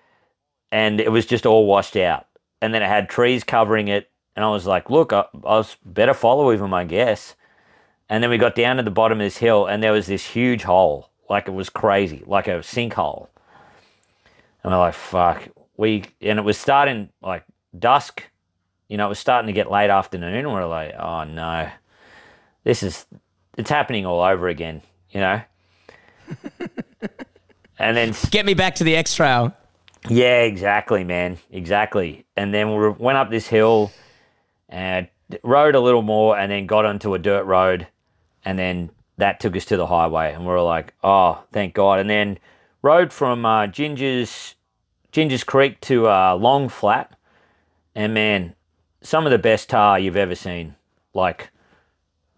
and 0.71 0.99
it 0.99 1.11
was 1.11 1.25
just 1.25 1.45
all 1.45 1.65
washed 1.65 1.95
out. 1.95 2.27
And 2.61 2.73
then 2.73 2.81
it 2.81 2.87
had 2.87 3.09
trees 3.09 3.43
covering 3.43 3.87
it, 3.87 4.09
and 4.35 4.45
I 4.45 4.49
was 4.49 4.65
like, 4.65 4.89
"Look, 4.89 5.13
I, 5.13 5.25
I 5.45 5.57
was 5.57 5.75
better 5.85 6.13
follow 6.13 6.47
with 6.47 6.61
him, 6.61 6.73
I 6.73 6.85
guess." 6.85 7.35
And 8.09 8.21
then 8.21 8.29
we 8.29 8.37
got 8.37 8.55
down 8.55 8.77
to 8.77 8.83
the 8.83 8.91
bottom 8.91 9.19
of 9.19 9.25
this 9.25 9.37
hill, 9.37 9.65
and 9.65 9.81
there 9.81 9.91
was 9.91 10.07
this 10.07 10.25
huge 10.25 10.63
hole, 10.63 11.09
like 11.29 11.47
it 11.47 11.53
was 11.53 11.69
crazy, 11.69 12.23
like 12.25 12.47
a 12.47 12.59
sinkhole. 12.59 13.27
And 14.63 14.71
we're 14.71 14.79
like, 14.79 14.93
fuck. 14.93 15.49
We 15.77 16.05
and 16.21 16.39
it 16.39 16.43
was 16.43 16.57
starting 16.57 17.09
like 17.21 17.43
dusk. 17.77 18.23
You 18.87 18.97
know, 18.97 19.05
it 19.07 19.09
was 19.09 19.19
starting 19.19 19.47
to 19.47 19.53
get 19.53 19.71
late 19.71 19.89
afternoon. 19.89 20.35
And 20.35 20.53
we're 20.53 20.65
like, 20.65 20.93
oh 20.97 21.23
no, 21.23 21.69
this 22.63 22.83
is 22.83 23.05
it's 23.57 23.69
happening 23.69 24.05
all 24.05 24.21
over 24.21 24.47
again. 24.47 24.81
You 25.09 25.19
know. 25.21 25.41
and 27.80 27.95
then 27.97 28.13
Get 28.32 28.45
me 28.45 28.53
back 28.53 28.76
to 28.76 28.84
the 28.84 28.95
X 28.95 29.15
Trail. 29.15 29.53
yeah, 30.09 30.41
exactly, 30.41 31.03
man. 31.03 31.38
Exactly. 31.51 32.26
And 32.36 32.53
then 32.53 32.76
we 32.76 32.89
went 32.89 33.17
up 33.17 33.30
this 33.30 33.47
hill 33.47 33.91
and 34.69 35.07
rode 35.43 35.76
a 35.76 35.80
little 35.80 36.01
more 36.01 36.38
and 36.38 36.51
then 36.51 36.65
got 36.67 36.86
onto 36.86 37.13
a 37.13 37.19
dirt 37.19 37.43
road. 37.43 37.88
And 38.45 38.57
then 38.59 38.89
that 39.17 39.39
took 39.39 39.55
us 39.55 39.65
to 39.65 39.78
the 39.78 39.88
highway. 39.88 40.34
And 40.34 40.41
we 40.41 40.47
were 40.51 40.61
like, 40.61 40.93
oh, 41.03 41.43
thank 41.51 41.74
God. 41.74 41.99
And 41.99 42.09
then 42.09 42.38
rode 42.82 43.13
from 43.13 43.45
uh, 43.45 43.67
Ginger's, 43.67 44.55
Ginger's 45.11 45.43
Creek 45.43 45.80
to 45.82 46.07
uh, 46.09 46.36
Long 46.36 46.69
Flat. 46.69 47.17
And 47.95 48.13
man, 48.13 48.55
some 49.01 49.26
of 49.26 49.32
the 49.32 49.38
best 49.38 49.69
tar 49.69 49.99
you've 49.99 50.17
ever 50.17 50.36
seen. 50.36 50.76
Like, 51.13 51.51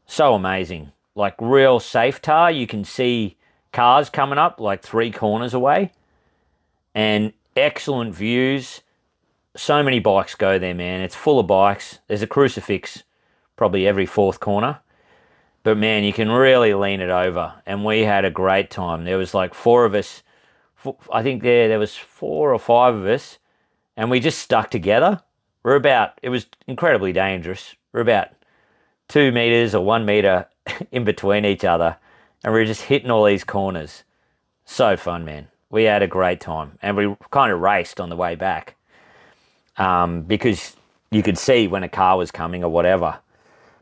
so 0.06 0.36
amazing. 0.36 0.92
Like, 1.16 1.36
real 1.40 1.80
safe 1.80 2.22
tar. 2.22 2.52
You 2.52 2.68
can 2.68 2.84
see 2.84 3.38
cars 3.76 4.10
coming 4.10 4.40
up 4.40 4.60
like 4.60 4.82
three 4.82 5.12
corners 5.12 5.54
away 5.54 5.92
and 6.96 7.34
excellent 7.56 8.16
views. 8.16 8.82
So 9.56 9.84
many 9.84 10.00
bikes 10.00 10.36
go 10.36 10.58
there, 10.58 10.74
man. 10.74 11.02
It's 11.02 11.16
full 11.16 11.40
of 11.40 11.48
bikes. 11.48 12.00
There's 12.08 12.22
a 12.22 12.28
crucifix 12.28 13.04
probably 13.56 13.88
every 13.88 14.06
fourth 14.06 14.40
corner. 14.40 14.80
But 15.64 15.78
man, 15.78 16.04
you 16.04 16.14
can 16.14 16.30
really 16.30 16.74
lean 16.74 17.02
it 17.02 17.10
over. 17.10 17.54
And 17.66 17.84
we 17.84 18.02
had 18.02 18.26
a 18.26 18.30
great 18.30 18.70
time. 18.70 19.06
There 19.06 19.18
was 19.18 19.34
like 19.34 19.54
four 19.54 19.86
of 19.86 19.96
us. 19.96 20.22
I 21.12 21.24
think 21.24 21.42
there 21.42 21.68
there 21.68 21.80
was 21.80 21.96
four 21.96 22.54
or 22.54 22.60
five 22.60 22.94
of 22.94 23.06
us, 23.06 23.40
and 23.98 24.12
we 24.12 24.20
just 24.20 24.38
stuck 24.38 24.70
together. 24.70 25.22
We're 25.64 25.76
about. 25.76 26.20
It 26.22 26.30
was 26.30 26.46
incredibly 26.68 27.12
dangerous. 27.12 27.74
We're 27.92 28.02
about 28.02 28.28
two 29.08 29.32
meters 29.32 29.74
or 29.74 29.84
one 29.84 30.06
meter 30.06 30.46
in 30.92 31.04
between 31.04 31.44
each 31.44 31.66
other, 31.66 31.98
and 32.46 32.54
we 32.54 32.60
were 32.60 32.66
just 32.66 32.84
hitting 32.84 33.10
all 33.10 33.26
these 33.26 33.43
corners. 33.43 34.04
So 34.66 34.96
fun, 34.96 35.26
man. 35.26 35.48
We 35.72 35.86
had 35.86 36.04
a 36.04 36.08
great 36.08 36.39
time, 36.39 36.78
and 36.80 36.96
we 36.96 37.16
kind 37.32 37.52
of 37.52 37.60
raced 37.60 38.00
on 38.00 38.10
the 38.10 38.16
way 38.16 38.36
back 38.36 38.76
um, 39.78 40.22
because 40.22 40.76
you 41.10 41.24
could 41.24 41.39
see 41.39 41.68
when 41.68 41.82
a 41.82 41.89
car 41.89 42.18
was 42.18 42.30
coming 42.30 42.64
or 42.64 42.70
whatever. 42.70 43.18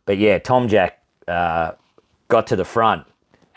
But 0.05 0.17
yeah, 0.17 0.39
Tom 0.39 0.69
Jack 0.69 1.03
uh, 1.27 1.73
got 2.29 2.47
to 2.47 2.55
the 2.55 2.63
front, 2.63 3.05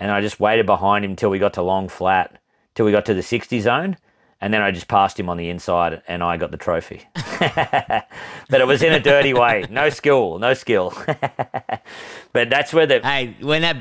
and 0.01 0.11
I 0.11 0.21
just 0.21 0.41
waited 0.41 0.67
behind 0.67 1.05
him 1.05 1.15
till 1.15 1.31
we 1.31 1.39
got 1.39 1.55
to 1.55 1.63
Long 1.63 1.89
Flat, 1.89 2.41
till 2.75 2.85
we 2.85 2.91
got 2.91 3.07
to 3.07 3.15
the 3.15 3.23
60 3.23 3.61
zone, 3.61 3.97
and 4.41 4.53
then 4.53 4.61
I 4.61 4.71
just 4.71 4.87
passed 4.87 5.19
him 5.19 5.29
on 5.29 5.37
the 5.37 5.49
inside, 5.49 6.03
and 6.07 6.23
I 6.23 6.37
got 6.37 6.51
the 6.51 6.57
trophy. 6.57 7.03
but 7.41 8.07
it 8.51 8.67
was 8.67 8.83
in 8.83 8.93
a 8.93 9.01
dirty 9.01 9.33
way, 9.33 9.65
no 9.71 9.89
skill, 9.89 10.39
no 10.39 10.53
skill. 10.55 10.93
but 12.33 12.51
that's 12.51 12.73
where 12.75 12.87
the 12.87 13.01
Hey, 13.01 13.35
when 13.41 13.63
that 13.63 13.77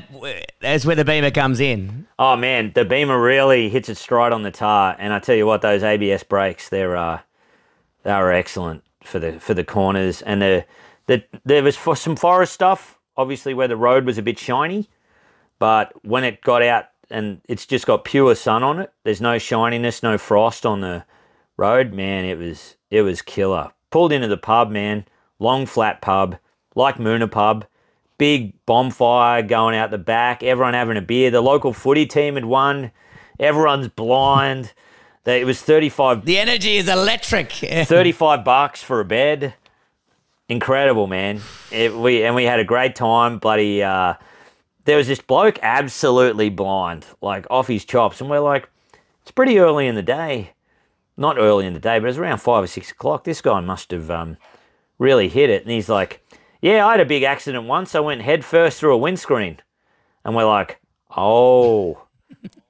that's 0.61 0.85
where 0.85 0.95
the 0.95 1.05
beamer 1.05 1.31
comes 1.31 1.59
in. 1.59 2.07
Oh 2.17 2.37
man, 2.37 2.71
the 2.73 2.85
Beamer 2.85 3.21
really 3.21 3.67
hits 3.69 3.89
its 3.89 3.99
stride 3.99 4.31
on 4.31 4.43
the 4.43 4.51
tar, 4.51 4.95
and 4.97 5.13
I 5.13 5.19
tell 5.19 5.35
you 5.35 5.45
what, 5.45 5.61
those 5.61 5.83
ABS 5.83 6.23
brakes, 6.23 6.69
they're 6.69 6.95
uh, 6.95 7.19
they 8.03 8.11
are 8.11 8.31
excellent 8.31 8.83
for 9.03 9.19
the 9.19 9.39
for 9.39 9.53
the 9.53 9.65
corners, 9.65 10.21
and 10.21 10.41
the 10.41 10.65
the 11.07 11.23
there 11.43 11.63
was 11.63 11.75
for 11.75 11.95
some 11.95 12.15
forest 12.15 12.53
stuff, 12.53 12.97
obviously 13.17 13.53
where 13.53 13.67
the 13.67 13.75
road 13.75 14.05
was 14.05 14.17
a 14.17 14.21
bit 14.21 14.39
shiny, 14.39 14.89
but 15.59 15.91
when 16.05 16.23
it 16.23 16.41
got 16.41 16.61
out 16.61 16.85
and 17.09 17.41
it's 17.47 17.65
just 17.65 17.85
got 17.85 18.03
pure 18.05 18.35
sun 18.35 18.63
on 18.63 18.79
it, 18.79 18.91
there's 19.03 19.21
no 19.21 19.37
shininess, 19.37 20.03
no 20.03 20.17
frost 20.17 20.65
on 20.65 20.81
the 20.81 21.05
road, 21.57 21.93
man, 21.93 22.25
it 22.25 22.37
was 22.37 22.75
it 22.89 23.01
was 23.01 23.21
killer. 23.21 23.71
Pulled 23.91 24.11
into 24.11 24.27
the 24.27 24.37
pub, 24.37 24.69
man, 24.71 25.05
long 25.39 25.65
flat 25.65 26.01
pub, 26.01 26.37
like 26.75 26.97
Moonan 26.97 27.31
pub 27.31 27.65
big 28.17 28.53
bonfire 28.65 29.41
going 29.41 29.75
out 29.75 29.91
the 29.91 29.97
back, 29.97 30.43
everyone 30.43 30.73
having 30.73 30.97
a 30.97 31.01
beer. 31.01 31.31
The 31.31 31.41
local 31.41 31.73
footy 31.73 32.05
team 32.05 32.35
had 32.35 32.45
won. 32.45 32.91
Everyone's 33.39 33.89
blind. 33.89 34.73
It 35.25 35.45
was 35.45 35.61
35, 35.61 36.23
The 36.23 36.37
energy 36.37 36.77
is 36.77 36.87
electric. 36.87 37.51
35 37.51 38.43
bucks 38.43 38.83
for 38.83 38.99
a 38.99 39.05
bed. 39.05 39.55
Incredible, 40.47 41.07
man. 41.07 41.41
It, 41.71 41.95
we 41.95 42.23
and 42.23 42.35
we 42.35 42.43
had 42.43 42.59
a 42.59 42.63
great 42.63 42.95
time. 42.95 43.39
Bloody, 43.39 43.81
uh, 43.81 44.13
there 44.85 44.97
was 44.97 45.07
this 45.07 45.21
bloke 45.21 45.59
absolutely 45.61 46.49
blind, 46.49 47.05
like 47.21 47.45
off 47.49 47.67
his 47.67 47.85
chops, 47.85 48.21
and 48.21 48.29
we're 48.29 48.39
like, 48.39 48.69
it's 49.21 49.31
pretty 49.31 49.59
early 49.59 49.87
in 49.87 49.95
the 49.95 50.03
day. 50.03 50.51
Not 51.17 51.37
early 51.37 51.65
in 51.65 51.73
the 51.73 51.79
day, 51.79 51.97
but 51.99 52.05
it 52.05 52.09
was 52.09 52.17
around 52.17 52.39
five 52.39 52.63
or 52.63 52.67
six 52.67 52.91
o'clock. 52.91 53.23
This 53.23 53.41
guy 53.41 53.61
must 53.61 53.91
have 53.91 54.11
um, 54.11 54.37
really 54.99 55.29
hit 55.29 55.49
it, 55.49 55.63
and 55.63 55.71
he's 55.71 55.89
like, 55.89 56.21
yeah, 56.61 56.87
I 56.87 56.91
had 56.91 56.99
a 56.99 57.05
big 57.05 57.23
accident 57.23 57.65
once. 57.65 57.93
I 57.93 57.99
went 57.99 58.23
head 58.23 58.43
first 58.43 58.79
through 58.79 58.93
a 58.93 58.97
windscreen. 58.97 59.59
And 60.23 60.35
we're 60.35 60.45
like, 60.45 60.79
oh, 61.15 62.01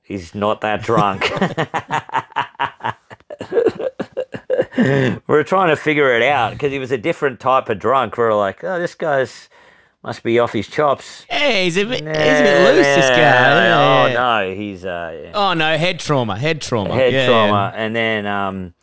he's 0.04 0.36
not 0.36 0.60
that 0.62 0.84
drunk. 0.84 1.32
We're 5.28 5.44
trying 5.44 5.70
to 5.70 5.78
figure 5.78 6.14
it 6.14 6.24
out 6.24 6.52
because 6.52 6.74
he 6.74 6.80
was 6.80 6.92
a 6.92 6.98
different 6.98 7.40
type 7.40 7.70
of 7.70 7.80
drunk. 7.80 8.18
We're 8.18 8.36
like, 8.36 8.62
oh, 8.66 8.78
this 8.78 8.96
guy's 8.96 9.48
must 10.06 10.22
be 10.24 10.38
off 10.40 10.54
his 10.54 10.68
chops. 10.68 11.26
Hey, 11.28 11.66
he's 11.66 11.78
a 11.78 11.84
bit, 11.84 12.00
he's 12.00 12.08
a 12.08 12.44
bit 12.44 12.76
loose, 12.76 12.86
this 12.86 13.10
guy. 13.10 13.16
Oh, 13.16 14.08
Yeah. 14.08 14.14
no, 14.14 14.56
he's 14.56 14.86
uh, 14.86 15.20
yeah 15.24 15.32
Oh 15.34 15.54
no, 15.54 15.76
head 15.78 16.00
trauma, 16.00 16.38
head 16.38 16.62
trauma. 16.62 16.94
head 16.94 17.12
Yeah, 17.12 17.26
trauma. 17.28 17.74
And 17.76 17.96
then, 17.96 18.26
um, 18.28 18.74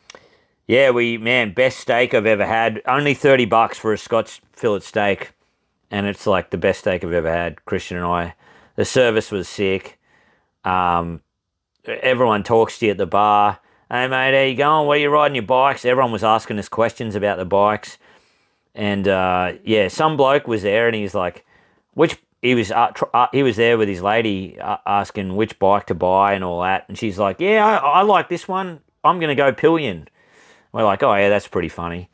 yeah, 0.66 0.90
we 0.90 1.18
man, 1.18 1.52
best 1.54 1.78
steak 1.78 2.12
I've 2.12 2.26
ever 2.26 2.44
had. 2.44 2.82
Only 2.86 3.14
thirty 3.14 3.44
bucks 3.44 3.78
for 3.78 3.92
a 3.92 3.98
Scotch 3.98 4.40
fillet 4.52 4.80
steak, 4.80 5.32
and 5.90 6.06
it's 6.06 6.26
like 6.26 6.50
the 6.50 6.58
best 6.58 6.80
steak 6.80 7.04
I've 7.04 7.12
ever 7.12 7.30
had. 7.32 7.64
Christian 7.66 7.96
and 7.98 8.06
I. 8.06 8.34
The 8.76 8.84
service 8.84 9.30
was 9.30 9.48
sick. 9.48 9.98
Um, 10.64 11.20
everyone 11.86 12.42
talks 12.42 12.78
to 12.78 12.86
you 12.86 12.92
at 12.92 12.98
the 12.98 13.06
bar. 13.06 13.58
Hey 13.90 14.08
mate, 14.08 14.34
how 14.34 14.42
you 14.44 14.56
going? 14.56 14.86
Where 14.88 14.98
you 14.98 15.10
riding 15.10 15.34
your 15.36 15.44
bikes? 15.44 15.84
Everyone 15.84 16.10
was 16.12 16.24
asking 16.24 16.58
us 16.58 16.68
questions 16.68 17.14
about 17.14 17.36
the 17.38 17.44
bikes, 17.44 17.98
and 18.74 19.06
uh, 19.06 19.52
yeah, 19.64 19.88
some 19.88 20.16
bloke 20.16 20.46
was 20.46 20.62
there, 20.62 20.86
and 20.86 20.94
he's 20.96 21.14
like, 21.14 21.44
which 21.94 22.16
he 22.40 22.54
was 22.54 22.70
uh, 22.70 22.88
tr- 22.88 23.04
uh, 23.14 23.26
he 23.32 23.42
was 23.42 23.56
there 23.56 23.78
with 23.78 23.88
his 23.88 24.02
lady 24.02 24.58
uh, 24.60 24.78
asking 24.86 25.36
which 25.36 25.58
bike 25.58 25.86
to 25.86 25.94
buy 25.94 26.34
and 26.34 26.42
all 26.44 26.62
that, 26.62 26.86
and 26.88 26.98
she's 26.98 27.18
like, 27.18 27.40
yeah, 27.40 27.64
I, 27.64 28.00
I 28.00 28.02
like 28.02 28.28
this 28.28 28.48
one. 28.48 28.80
I'm 29.04 29.20
gonna 29.20 29.34
go 29.34 29.52
pillion. 29.52 30.08
We're 30.72 30.84
like, 30.84 31.02
oh 31.02 31.14
yeah, 31.14 31.28
that's 31.28 31.48
pretty 31.48 31.68
funny. 31.68 32.08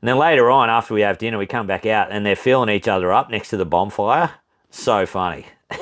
And 0.00 0.08
then 0.08 0.18
later 0.18 0.50
on, 0.50 0.70
after 0.70 0.94
we 0.94 1.00
have 1.00 1.18
dinner, 1.18 1.38
we 1.38 1.46
come 1.46 1.66
back 1.66 1.84
out 1.86 2.12
and 2.12 2.24
they're 2.24 2.36
filling 2.36 2.68
each 2.68 2.86
other 2.86 3.12
up 3.12 3.30
next 3.30 3.48
to 3.50 3.56
the 3.56 3.64
bonfire. 3.64 4.30
So 4.70 5.06
funny. 5.06 5.46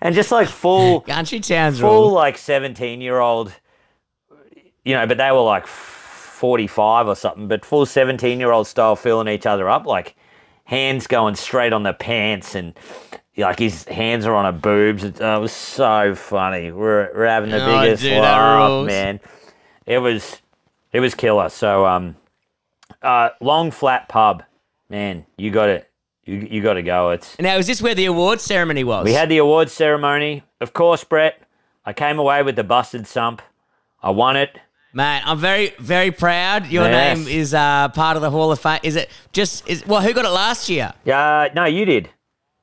and 0.00 0.14
just 0.14 0.32
like 0.32 0.48
full 0.48 1.00
Country 1.02 1.40
towns 1.40 1.80
full 1.80 2.06
rule. 2.06 2.12
like 2.12 2.38
17 2.38 3.00
year 3.00 3.18
old 3.18 3.52
you 4.84 4.94
know 4.94 5.06
but 5.06 5.16
they 5.18 5.30
were 5.32 5.40
like 5.40 5.66
45 6.38 7.08
or 7.08 7.16
something 7.16 7.48
but 7.48 7.64
full 7.64 7.84
17 7.84 8.38
year 8.38 8.52
old 8.52 8.66
style 8.66 8.94
filling 8.96 9.26
each 9.28 9.44
other 9.44 9.68
up 9.68 9.84
like 9.86 10.14
hands 10.64 11.06
going 11.06 11.34
straight 11.34 11.72
on 11.72 11.82
the 11.82 11.92
pants 11.92 12.54
and 12.54 12.78
like 13.36 13.58
his 13.58 13.84
hands 13.84 14.24
are 14.26 14.34
on 14.34 14.44
her 14.44 14.58
boobs 14.58 15.02
it, 15.04 15.20
uh, 15.20 15.36
it 15.36 15.40
was 15.40 15.52
so 15.52 16.14
funny 16.14 16.70
we're, 16.70 17.10
we're 17.14 17.26
having 17.26 17.50
the 17.50 17.62
Oh, 17.62 17.80
biggest 17.80 18.02
dude, 18.02 18.20
laugh 18.20 18.86
man 18.86 19.18
it 19.86 19.98
was 19.98 20.40
it 20.92 21.00
was 21.00 21.14
killer 21.14 21.48
so 21.48 21.84
um 21.86 22.14
uh 23.02 23.30
long 23.40 23.70
flat 23.70 24.08
pub 24.08 24.42
man 24.88 25.26
you 25.36 25.50
got 25.50 25.68
it. 25.68 25.90
you, 26.24 26.46
you 26.50 26.62
got 26.62 26.74
to 26.74 26.82
go 26.82 27.10
it's 27.10 27.38
Now, 27.38 27.56
is 27.56 27.66
this 27.66 27.82
where 27.82 27.94
the 27.94 28.04
awards 28.06 28.42
ceremony 28.44 28.84
was? 28.84 29.04
we 29.04 29.12
had 29.12 29.28
the 29.28 29.38
awards 29.38 29.72
ceremony. 29.72 30.42
Of 30.60 30.72
course, 30.72 31.02
Brett, 31.04 31.40
I 31.84 31.92
came 31.92 32.18
away 32.18 32.42
with 32.42 32.56
the 32.56 32.64
busted 32.64 33.06
sump. 33.06 33.40
I 34.02 34.10
won 34.10 34.36
it. 34.36 34.58
Mate, 34.98 35.22
I'm 35.24 35.38
very, 35.38 35.74
very 35.78 36.10
proud. 36.10 36.66
Your 36.66 36.82
Yes. 36.88 37.18
name 37.18 37.28
is 37.28 37.54
uh, 37.54 37.86
part 37.90 38.16
of 38.16 38.20
the 38.22 38.32
Hall 38.32 38.50
of 38.50 38.58
Fame. 38.58 38.80
Is 38.82 38.96
it 38.96 39.08
just 39.30 39.64
is 39.68 39.86
well? 39.86 40.00
Who 40.02 40.12
got 40.12 40.24
it 40.24 40.30
last 40.30 40.68
year? 40.68 40.92
Yeah, 41.04 41.50
no, 41.54 41.66
you 41.66 41.84
did. 41.84 42.10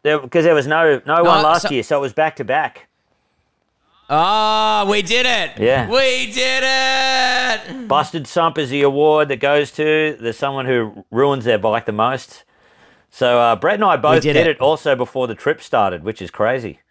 Because 0.03 0.43
there, 0.43 0.53
was 0.53 0.67
no 0.67 1.01
no 1.05 1.23
one 1.23 1.41
last 1.41 1.61
so- 1.61 1.69
year, 1.69 1.81
so 1.81 1.97
it 1.97 2.01
was 2.01 2.11
back 2.11 2.35
to 2.35 2.43
back. 2.43 2.89
Oh, 4.09 4.85
we 4.91 5.01
did 5.01 5.25
it! 5.25 5.51
Yeah. 5.57 5.89
we 5.89 6.29
did 6.33 6.63
it. 6.65 7.87
Busted 7.87 8.27
sump 8.27 8.57
is 8.57 8.69
the 8.69 8.81
award 8.81 9.29
that 9.29 9.37
goes 9.37 9.71
to 9.71 10.17
the 10.19 10.33
someone 10.33 10.65
who 10.65 11.05
ruins 11.11 11.45
their 11.45 11.57
bike 11.57 11.85
the 11.85 11.93
most. 11.93 12.43
So 13.11 13.39
uh, 13.39 13.55
Brett 13.55 13.75
and 13.75 13.85
I 13.85 13.95
both 13.95 14.23
did 14.23 14.33
did, 14.33 14.45
it. 14.45 14.57
it. 14.57 14.59
also 14.59 14.93
before 14.93 15.27
the 15.27 15.35
trip 15.35 15.61
started, 15.61 16.03
which 16.03 16.21
is 16.21 16.31
crazy. 16.31 16.81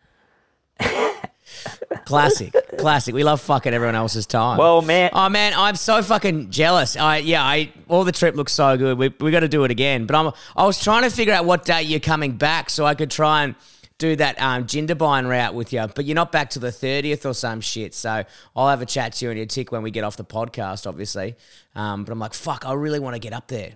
Classic, 2.04 2.54
classic. 2.78 3.14
We 3.14 3.24
love 3.24 3.40
fucking 3.40 3.72
everyone 3.72 3.94
else's 3.94 4.26
time. 4.26 4.58
Well, 4.58 4.82
man, 4.82 5.10
Oh 5.12 5.28
man, 5.28 5.52
I'm 5.56 5.76
so 5.76 6.02
fucking 6.02 6.50
jealous. 6.50 6.96
I 6.96 7.18
yeah, 7.18 7.42
I 7.42 7.72
all 7.88 8.04
the 8.04 8.12
trip 8.12 8.34
looks 8.34 8.52
so 8.52 8.76
good. 8.76 8.98
We 8.98 9.08
we 9.20 9.30
got 9.30 9.40
to 9.40 9.48
do 9.48 9.64
it 9.64 9.70
again. 9.70 10.06
But 10.06 10.16
I'm 10.16 10.32
I 10.56 10.66
was 10.66 10.82
trying 10.82 11.02
to 11.02 11.10
figure 11.10 11.32
out 11.32 11.44
what 11.44 11.64
date 11.64 11.86
you're 11.86 12.00
coming 12.00 12.32
back 12.36 12.70
so 12.70 12.84
I 12.84 12.94
could 12.94 13.10
try 13.10 13.44
and 13.44 13.54
do 13.98 14.16
that 14.16 14.40
um 14.40 14.64
Jindabyne 14.64 15.28
route 15.28 15.54
with 15.54 15.72
you. 15.72 15.86
But 15.94 16.04
you're 16.04 16.14
not 16.14 16.32
back 16.32 16.50
till 16.50 16.60
the 16.60 16.68
30th 16.68 17.24
or 17.24 17.32
some 17.32 17.60
shit. 17.60 17.94
So 17.94 18.24
I'll 18.54 18.68
have 18.68 18.82
a 18.82 18.86
chat 18.86 19.14
to 19.14 19.24
you 19.24 19.30
and 19.30 19.38
your 19.38 19.46
tick 19.46 19.72
when 19.72 19.82
we 19.82 19.90
get 19.90 20.04
off 20.04 20.16
the 20.16 20.24
podcast, 20.24 20.86
obviously. 20.86 21.36
Um, 21.74 22.04
but 22.04 22.12
I'm 22.12 22.18
like, 22.18 22.34
fuck, 22.34 22.66
I 22.66 22.74
really 22.74 22.98
want 23.00 23.14
to 23.14 23.20
get 23.20 23.32
up 23.32 23.48
there. 23.48 23.72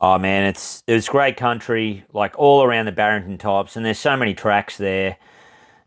Oh 0.00 0.18
man, 0.18 0.44
it's 0.44 0.82
it's 0.86 1.08
great 1.08 1.36
country, 1.36 2.04
like 2.12 2.34
all 2.36 2.62
around 2.62 2.86
the 2.86 2.92
Barrington 2.92 3.38
Tops, 3.38 3.76
and 3.76 3.86
there's 3.86 3.98
so 3.98 4.16
many 4.16 4.34
tracks 4.34 4.76
there. 4.76 5.16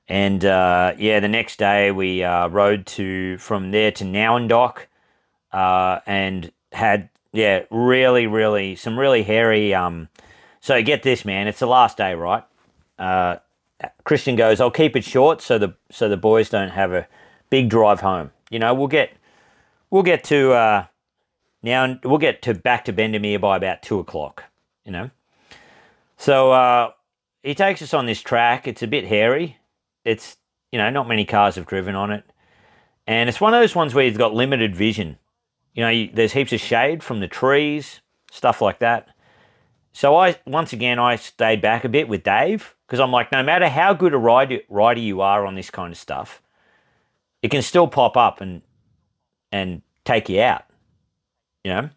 And 0.09 0.43
uh, 0.45 0.93
yeah, 0.97 1.19
the 1.19 1.27
next 1.27 1.59
day 1.59 1.91
we 1.91 2.23
uh, 2.23 2.47
rode 2.47 2.85
to 2.87 3.37
from 3.39 3.71
there 3.71 3.91
to 3.91 4.03
Nowendoc, 4.05 4.85
uh, 5.51 5.99
and 6.05 6.51
had 6.71 7.09
yeah, 7.33 7.63
really, 7.69 8.25
really 8.25 8.75
some 8.75 8.97
really 8.97 9.23
hairy. 9.23 9.73
Um, 9.73 10.09
so 10.61 10.81
get 10.81 11.03
this, 11.03 11.25
man, 11.25 11.47
it's 11.47 11.59
the 11.59 11.67
last 11.67 11.97
day, 11.97 12.13
right? 12.15 12.43
Uh, 12.97 13.37
Christian 14.03 14.35
goes, 14.35 14.59
I'll 14.59 14.71
keep 14.71 14.95
it 14.95 15.03
short 15.03 15.41
so 15.41 15.57
the 15.57 15.75
so 15.91 16.09
the 16.09 16.17
boys 16.17 16.49
don't 16.49 16.69
have 16.69 16.93
a 16.93 17.07
big 17.49 17.69
drive 17.69 17.99
home. 17.99 18.31
You 18.49 18.59
know, 18.59 18.73
we'll 18.73 18.87
get 18.87 19.11
we'll 19.89 20.03
get 20.03 20.23
to 20.25 20.53
uh, 20.53 20.85
now 21.61 21.99
we'll 22.03 22.17
get 22.17 22.41
to 22.43 22.53
back 22.53 22.85
to 22.85 22.93
Bendemeer 22.93 23.39
by 23.39 23.57
about 23.57 23.81
two 23.81 23.99
o'clock. 23.99 24.45
You 24.85 24.91
know, 24.93 25.09
so 26.17 26.51
uh, 26.51 26.91
he 27.43 27.53
takes 27.53 27.81
us 27.81 27.93
on 27.93 28.05
this 28.05 28.21
track. 28.21 28.67
It's 28.67 28.81
a 28.81 28.87
bit 28.87 29.05
hairy. 29.05 29.57
It's 30.07 30.37
you 30.71 30.79
know 30.79 30.89
not 30.89 31.09
many 31.09 31.25
cars 31.25 31.55
have 31.55 31.67
driven 31.67 31.93
on 31.93 32.11
it, 32.11 32.23
and 33.05 33.27
it's 33.27 33.41
one 33.41 33.53
of 33.53 33.59
those 33.59 33.75
ones 33.75 33.93
where 33.93 34.05
you've 34.05 34.17
got 34.17 34.33
limited 34.33 34.73
vision. 34.73 35.17
You 35.73 35.83
know, 35.83 35.89
you, 35.89 36.09
there's 36.11 36.31
heaps 36.31 36.53
of 36.53 36.61
shade 36.61 37.03
from 37.03 37.19
the 37.19 37.27
trees, 37.27 37.99
stuff 38.31 38.61
like 38.61 38.79
that. 38.79 39.09
So 39.91 40.15
I 40.15 40.39
once 40.45 40.71
again 40.71 40.97
I 40.97 41.17
stayed 41.17 41.61
back 41.61 41.83
a 41.83 41.89
bit 41.89 42.07
with 42.07 42.23
Dave 42.23 42.73
because 42.85 43.01
I'm 43.01 43.11
like, 43.11 43.31
no 43.33 43.43
matter 43.43 43.67
how 43.67 43.93
good 43.93 44.13
a 44.13 44.17
rider 44.17 44.59
rider 44.69 45.01
you 45.01 45.19
are 45.19 45.45
on 45.45 45.55
this 45.55 45.69
kind 45.69 45.91
of 45.91 45.97
stuff, 45.99 46.41
it 47.41 47.51
can 47.51 47.61
still 47.61 47.87
pop 47.87 48.15
up 48.15 48.39
and 48.39 48.61
and 49.51 49.81
take 50.05 50.29
you 50.29 50.41
out. 50.41 50.63
You 51.65 51.71
know. 51.71 51.89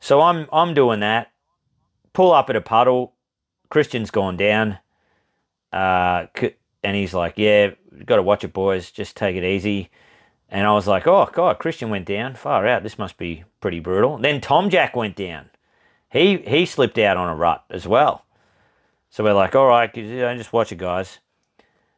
So 0.00 0.22
I'm 0.22 0.48
I'm 0.52 0.72
doing 0.72 1.00
that. 1.00 1.32
Pull 2.14 2.32
up 2.32 2.48
at 2.48 2.56
a 2.56 2.62
puddle. 2.62 3.12
Christian's 3.68 4.10
gone 4.10 4.38
down. 4.38 4.78
Uh, 5.72 6.26
and 6.82 6.96
he's 6.96 7.14
like, 7.14 7.34
"Yeah, 7.36 7.70
got 8.04 8.16
to 8.16 8.22
watch 8.22 8.44
it, 8.44 8.52
boys. 8.52 8.90
Just 8.90 9.16
take 9.16 9.36
it 9.36 9.44
easy." 9.44 9.90
And 10.48 10.66
I 10.66 10.72
was 10.72 10.86
like, 10.86 11.06
"Oh 11.06 11.28
God, 11.32 11.58
Christian 11.58 11.90
went 11.90 12.06
down. 12.06 12.34
Far 12.34 12.66
out. 12.66 12.82
This 12.82 12.98
must 12.98 13.16
be 13.16 13.44
pretty 13.60 13.80
brutal." 13.80 14.18
Then 14.18 14.40
Tom 14.40 14.70
Jack 14.70 14.96
went 14.96 15.16
down. 15.16 15.50
He 16.10 16.38
he 16.38 16.66
slipped 16.66 16.98
out 16.98 17.16
on 17.16 17.28
a 17.28 17.34
rut 17.34 17.64
as 17.70 17.86
well. 17.86 18.24
So 19.10 19.24
we're 19.24 19.34
like, 19.34 19.54
"All 19.54 19.66
right, 19.66 19.92
just 19.92 20.52
watch 20.52 20.72
it, 20.72 20.78
guys." 20.78 21.18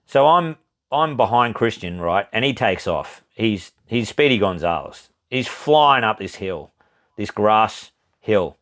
So 0.06 0.26
I'm 0.26 0.56
I'm 0.90 1.16
behind 1.16 1.54
Christian, 1.54 2.00
right, 2.00 2.26
and 2.32 2.44
he 2.44 2.52
takes 2.52 2.86
off. 2.86 3.22
He's 3.34 3.72
he's 3.86 4.08
Speedy 4.08 4.38
Gonzalez. 4.38 5.10
He's 5.28 5.46
flying 5.46 6.02
up 6.02 6.18
this 6.18 6.36
hill, 6.36 6.72
this 7.16 7.30
grass 7.30 7.92
hill. 8.18 8.56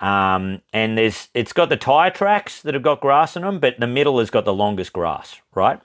Um, 0.00 0.60
and 0.72 0.98
there's 0.98 1.28
it's 1.34 1.52
got 1.52 1.68
the 1.68 1.76
tire 1.76 2.10
tracks 2.10 2.60
that 2.62 2.74
have 2.74 2.82
got 2.82 3.00
grass 3.00 3.36
in 3.36 3.42
them, 3.42 3.60
but 3.60 3.78
the 3.78 3.86
middle 3.86 4.18
has 4.18 4.30
got 4.30 4.44
the 4.44 4.52
longest 4.52 4.92
grass, 4.92 5.40
right? 5.54 5.80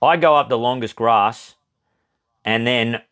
I 0.00 0.16
go 0.16 0.34
up 0.36 0.48
the 0.48 0.58
longest 0.58 0.96
grass, 0.96 1.54
and 2.44 2.66
then 2.66 3.02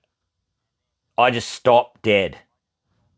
I 1.19 1.31
just 1.31 1.51
stop 1.51 2.01
dead. 2.03 2.39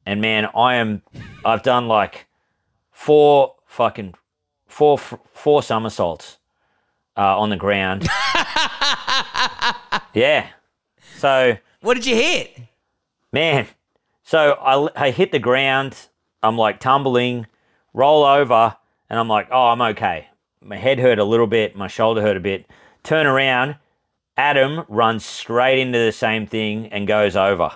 And 0.04 0.20
man, 0.20 0.48
I 0.54 0.74
am 0.76 1.02
I've 1.44 1.62
done 1.62 1.88
like 1.88 2.26
four 2.90 3.54
fucking 3.66 4.14
four 4.66 4.98
four 4.98 5.62
somersaults 5.62 6.38
uh, 7.16 7.38
on 7.38 7.50
the 7.50 7.56
ground. 7.56 8.02
yeah. 10.14 10.48
So 11.16 11.56
What 11.80 11.94
did 11.94 12.06
you 12.06 12.16
hit? 12.16 12.58
man, 13.32 13.68
so 14.22 14.52
I, 14.52 15.06
I 15.06 15.10
hit 15.10 15.32
the 15.32 15.38
ground. 15.38 15.96
I'm 16.42 16.56
like 16.56 16.80
tumbling, 16.80 17.46
roll 17.94 18.24
over, 18.24 18.76
and 19.08 19.18
I'm 19.18 19.28
like, 19.28 19.48
oh, 19.50 19.68
I'm 19.68 19.82
okay. 19.82 20.28
My 20.60 20.76
head 20.76 20.98
hurt 20.98 21.18
a 21.18 21.24
little 21.24 21.46
bit, 21.46 21.76
my 21.76 21.88
shoulder 21.88 22.22
hurt 22.22 22.36
a 22.36 22.40
bit. 22.40 22.66
Turn 23.02 23.26
around, 23.26 23.76
Adam 24.36 24.84
runs 24.88 25.24
straight 25.24 25.80
into 25.80 25.98
the 25.98 26.12
same 26.12 26.46
thing 26.46 26.86
and 26.86 27.06
goes 27.06 27.36
over. 27.36 27.72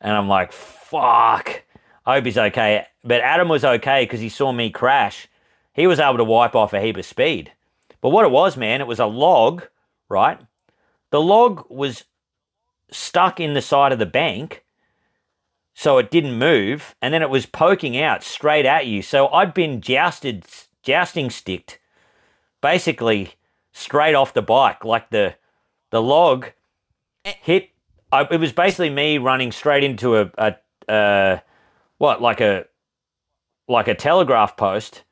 And 0.00 0.16
I'm 0.16 0.28
like, 0.28 0.52
fuck. 0.52 1.62
I 2.06 2.14
hope 2.14 2.24
he's 2.24 2.38
okay. 2.38 2.86
But 3.04 3.20
Adam 3.20 3.48
was 3.48 3.64
okay 3.64 4.04
because 4.04 4.20
he 4.20 4.28
saw 4.28 4.52
me 4.52 4.70
crash. 4.70 5.28
He 5.72 5.86
was 5.86 6.00
able 6.00 6.18
to 6.18 6.24
wipe 6.24 6.54
off 6.54 6.72
a 6.72 6.80
heap 6.80 6.96
of 6.96 7.04
speed. 7.06 7.52
But 8.00 8.10
what 8.10 8.24
it 8.24 8.30
was, 8.30 8.56
man, 8.56 8.80
it 8.80 8.86
was 8.86 8.98
a 8.98 9.06
log, 9.06 9.64
right? 10.08 10.40
The 11.10 11.20
log 11.20 11.64
was 11.68 12.04
stuck 12.90 13.40
in 13.40 13.54
the 13.54 13.62
side 13.62 13.92
of 13.92 13.98
the 13.98 14.06
bank 14.06 14.64
so 15.74 15.98
it 15.98 16.10
didn't 16.10 16.38
move 16.38 16.94
and 17.00 17.12
then 17.12 17.22
it 17.22 17.30
was 17.30 17.46
poking 17.46 17.98
out 17.98 18.22
straight 18.22 18.66
at 18.66 18.86
you 18.86 19.02
so 19.02 19.28
i'd 19.28 19.54
been 19.54 19.80
jousted 19.80 20.44
jousting 20.82 21.30
sticked 21.30 21.78
basically 22.60 23.34
straight 23.72 24.14
off 24.14 24.34
the 24.34 24.42
bike 24.42 24.84
like 24.84 25.10
the 25.10 25.34
the 25.90 26.02
log 26.02 26.46
hit 27.24 27.70
I, 28.12 28.26
it 28.30 28.40
was 28.40 28.52
basically 28.52 28.90
me 28.90 29.18
running 29.18 29.52
straight 29.52 29.84
into 29.84 30.16
a, 30.16 30.30
a 30.36 30.56
uh, 30.92 31.38
what 31.98 32.20
like 32.20 32.40
a 32.40 32.64
like 33.68 33.86
a 33.86 33.94
telegraph 33.94 34.56
post 34.56 35.04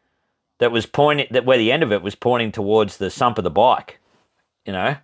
that 0.59 0.73
was 0.73 0.87
pointing 0.87 1.29
that 1.31 1.45
where 1.45 1.59
the 1.59 1.71
end 1.71 1.85
of 1.85 1.93
it 1.93 2.03
was 2.03 2.17
pointing 2.17 2.51
towards 2.51 2.97
the 2.97 3.11
sump 3.11 3.39
of 3.39 3.45
the 3.45 3.51
bike 3.51 4.01
you 4.67 4.73
know 4.73 4.97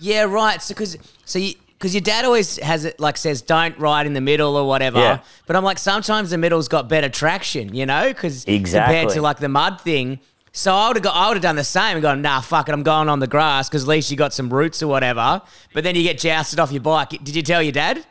Yeah, 0.00 0.22
right. 0.22 0.60
So 0.60 0.74
because 0.74 0.96
so 1.24 1.38
you. 1.38 1.54
Because 1.84 1.94
your 1.94 2.00
dad 2.00 2.24
always 2.24 2.56
has 2.60 2.86
it 2.86 2.98
like 2.98 3.18
says 3.18 3.42
don't 3.42 3.78
ride 3.78 4.06
in 4.06 4.14
the 4.14 4.20
middle 4.22 4.56
or 4.56 4.66
whatever, 4.66 4.98
Yeah. 4.98 5.18
but 5.46 5.54
I'm 5.54 5.64
like 5.64 5.78
sometimes 5.78 6.30
the 6.30 6.38
middle's 6.38 6.66
got 6.66 6.88
better 6.88 7.10
traction, 7.10 7.74
you 7.74 7.84
know, 7.84 8.08
because 8.08 8.46
compared 8.46 9.10
to 9.10 9.20
like 9.20 9.36
the 9.38 9.50
mud 9.50 9.82
thing. 9.82 10.18
So 10.52 10.72
I 10.74 10.88
would 10.88 10.96
have 10.96 11.02
got 11.02 11.14
I 11.14 11.28
would 11.28 11.36
have 11.36 11.42
done 11.42 11.56
the 11.56 11.62
same 11.62 11.96
and 11.96 12.00
gone 12.02 12.22
nah 12.22 12.40
fuck 12.40 12.70
it 12.70 12.72
I'm 12.72 12.84
going 12.84 13.10
on 13.10 13.18
the 13.18 13.26
grass 13.26 13.68
because 13.68 13.82
at 13.82 13.88
least 13.88 14.10
you 14.10 14.16
got 14.16 14.32
some 14.32 14.48
roots 14.48 14.82
or 14.82 14.86
whatever. 14.86 15.42
But 15.74 15.84
then 15.84 15.94
you 15.94 16.02
get 16.02 16.18
jousted 16.18 16.58
off 16.58 16.72
your 16.72 16.80
bike. 16.80 17.10
Did 17.10 17.36
you 17.36 17.42
tell 17.42 17.62
your 17.62 17.72
dad? 17.72 18.02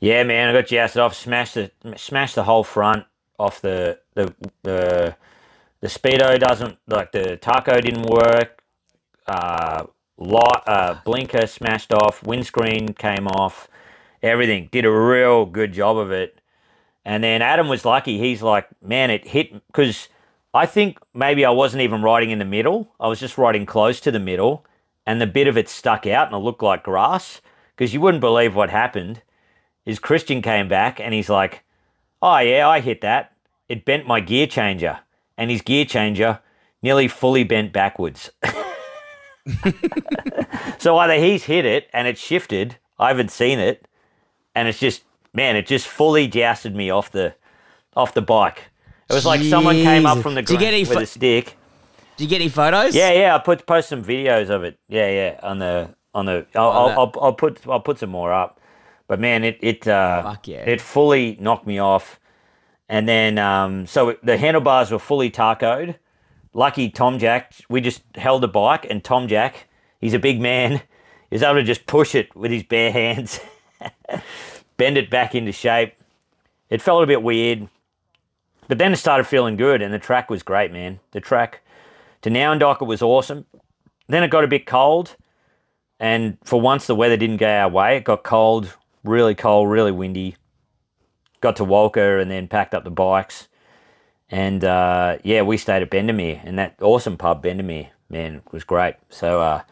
Yeah, 0.00 0.22
man, 0.22 0.48
I 0.48 0.58
got 0.58 0.68
jousted 0.68 1.02
off, 1.02 1.14
smashed 1.14 1.56
the 1.56 1.70
smashed 1.98 2.36
the 2.36 2.44
whole 2.44 2.64
front 2.64 3.04
off 3.38 3.60
the 3.60 3.98
the 4.14 4.34
the 4.62 5.16
the 5.82 5.88
speedo 5.88 6.40
doesn't 6.40 6.78
like 6.86 7.12
the 7.12 7.38
tacho 7.42 7.78
didn't 7.82 8.06
work. 8.06 8.62
Uh, 9.26 9.84
light, 10.22 10.62
uh, 10.66 10.94
blinker 11.04 11.46
smashed 11.46 11.92
off, 11.92 12.22
windscreen 12.22 12.94
came 12.94 13.26
off, 13.26 13.68
everything. 14.22 14.68
Did 14.70 14.84
a 14.84 14.90
real 14.90 15.46
good 15.46 15.72
job 15.72 15.96
of 15.96 16.10
it. 16.10 16.40
And 17.04 17.22
then 17.24 17.42
Adam 17.42 17.68
was 17.68 17.84
lucky. 17.84 18.18
He's 18.18 18.42
like, 18.42 18.68
man, 18.82 19.10
it 19.10 19.26
hit 19.26 19.52
because 19.66 20.08
I 20.54 20.66
think 20.66 20.98
maybe 21.14 21.44
I 21.44 21.50
wasn't 21.50 21.82
even 21.82 22.02
riding 22.02 22.30
in 22.30 22.38
the 22.38 22.44
middle. 22.44 22.92
I 23.00 23.08
was 23.08 23.18
just 23.18 23.38
riding 23.38 23.66
close 23.66 24.00
to 24.00 24.10
the 24.10 24.20
middle, 24.20 24.64
and 25.06 25.20
the 25.20 25.26
bit 25.26 25.48
of 25.48 25.56
it 25.58 25.68
stuck 25.68 26.06
out 26.06 26.28
and 26.28 26.36
it 26.36 26.44
looked 26.44 26.62
like 26.62 26.84
grass. 26.84 27.40
Because 27.74 27.92
you 27.92 28.00
wouldn't 28.00 28.20
believe 28.20 28.54
what 28.54 28.70
happened. 28.70 29.22
Is 29.84 29.98
Christian 29.98 30.42
came 30.42 30.68
back 30.68 31.00
and 31.00 31.12
he's 31.12 31.28
like, 31.28 31.64
"Oh 32.20 32.38
yeah, 32.38 32.68
I 32.68 32.78
hit 32.80 33.00
that. 33.00 33.32
It 33.68 33.84
bent 33.84 34.06
my 34.06 34.20
gear 34.20 34.46
changer, 34.46 35.00
and 35.36 35.50
his 35.50 35.62
gear 35.62 35.84
changer 35.84 36.38
nearly 36.82 37.08
fully 37.08 37.42
bent 37.42 37.72
backwards." 37.72 38.30
so 40.78 40.98
either 40.98 41.14
he's 41.14 41.44
hit 41.44 41.64
it 41.64 41.88
and 41.92 42.06
it 42.06 42.18
shifted. 42.18 42.76
I 42.98 43.08
haven't 43.08 43.30
seen 43.30 43.58
it, 43.58 43.86
and 44.54 44.68
it's 44.68 44.78
just 44.78 45.02
man, 45.34 45.56
it 45.56 45.66
just 45.66 45.86
fully 45.86 46.28
jousted 46.28 46.74
me 46.74 46.90
off 46.90 47.10
the 47.10 47.34
off 47.96 48.14
the 48.14 48.22
bike. 48.22 48.70
It 49.08 49.14
was 49.14 49.26
like 49.26 49.42
someone 49.42 49.76
came 49.76 50.06
up 50.06 50.18
from 50.18 50.34
the 50.34 50.42
ground 50.42 50.60
get 50.60 50.72
any 50.72 50.84
with 50.84 50.92
pho- 50.92 51.00
a 51.00 51.06
stick. 51.06 51.56
Did 52.16 52.24
you 52.24 52.30
get 52.30 52.40
any 52.40 52.48
photos? 52.48 52.94
Yeah, 52.94 53.12
yeah. 53.12 53.34
I 53.34 53.38
put 53.38 53.66
post 53.66 53.88
some 53.88 54.04
videos 54.04 54.50
of 54.50 54.64
it. 54.64 54.78
Yeah, 54.88 55.10
yeah. 55.10 55.40
On 55.42 55.58
the 55.58 55.94
on 56.14 56.26
the. 56.26 56.46
I'll, 56.54 56.68
On 56.68 56.90
I'll. 56.92 56.98
I'll, 56.98 57.12
I'll 57.20 57.32
put 57.32 57.66
I'll 57.66 57.80
put 57.80 57.98
some 57.98 58.10
more 58.10 58.32
up. 58.32 58.60
But 59.08 59.20
man, 59.20 59.44
it 59.44 59.58
it 59.60 59.88
uh, 59.88 60.36
yeah. 60.44 60.58
it 60.58 60.80
fully 60.80 61.36
knocked 61.40 61.66
me 61.66 61.78
off. 61.78 62.20
And 62.88 63.08
then 63.08 63.38
um, 63.38 63.86
so 63.86 64.16
the 64.22 64.36
handlebars 64.36 64.90
were 64.90 64.98
fully 64.98 65.30
tacoed. 65.30 65.96
Lucky 66.54 66.90
Tom 66.90 67.18
Jack, 67.18 67.54
we 67.68 67.80
just 67.80 68.02
held 68.14 68.42
the 68.42 68.48
bike, 68.48 68.86
and 68.88 69.02
Tom 69.02 69.26
Jack, 69.26 69.68
he's 70.00 70.14
a 70.14 70.18
big 70.18 70.40
man, 70.40 70.82
was 71.30 71.42
able 71.42 71.54
to 71.54 71.62
just 71.62 71.86
push 71.86 72.14
it 72.14 72.34
with 72.36 72.50
his 72.50 72.62
bare 72.62 72.92
hands, 72.92 73.40
bend 74.76 74.98
it 74.98 75.08
back 75.10 75.34
into 75.34 75.52
shape. 75.52 75.94
It 76.68 76.82
felt 76.82 77.02
a 77.02 77.06
bit 77.06 77.22
weird, 77.22 77.68
but 78.68 78.78
then 78.78 78.92
it 78.92 78.96
started 78.96 79.24
feeling 79.24 79.56
good, 79.56 79.82
and 79.82 79.92
the 79.92 79.98
track 79.98 80.30
was 80.30 80.42
great, 80.42 80.72
man. 80.72 81.00
The 81.12 81.20
track 81.20 81.62
to 82.22 82.30
Nowendocker 82.30 82.86
was 82.86 83.02
awesome. 83.02 83.46
then 84.08 84.22
it 84.22 84.30
got 84.30 84.44
a 84.44 84.48
bit 84.48 84.66
cold, 84.66 85.16
and 85.98 86.36
for 86.44 86.60
once 86.60 86.86
the 86.86 86.94
weather 86.94 87.16
didn't 87.16 87.38
go 87.38 87.48
our 87.48 87.68
way. 87.68 87.96
It 87.96 88.04
got 88.04 88.24
cold, 88.24 88.76
really 89.04 89.34
cold, 89.34 89.70
really 89.70 89.92
windy. 89.92 90.36
Got 91.40 91.56
to 91.56 91.64
Walcha 91.64 92.20
and 92.20 92.30
then 92.30 92.46
packed 92.46 92.74
up 92.74 92.84
the 92.84 92.90
bikes, 92.90 93.48
and 94.32 94.64
uh, 94.64 95.18
yeah, 95.22 95.42
we 95.42 95.58
stayed 95.58 95.82
at 95.82 95.90
Bendemeer 95.90 96.40
and 96.42 96.58
that 96.58 96.74
awesome 96.80 97.18
pub 97.18 97.44
Bendemeer. 97.44 97.90
Man, 98.08 98.42
was 98.50 98.64
great. 98.64 98.96
So, 99.10 99.40
uh, 99.40 99.62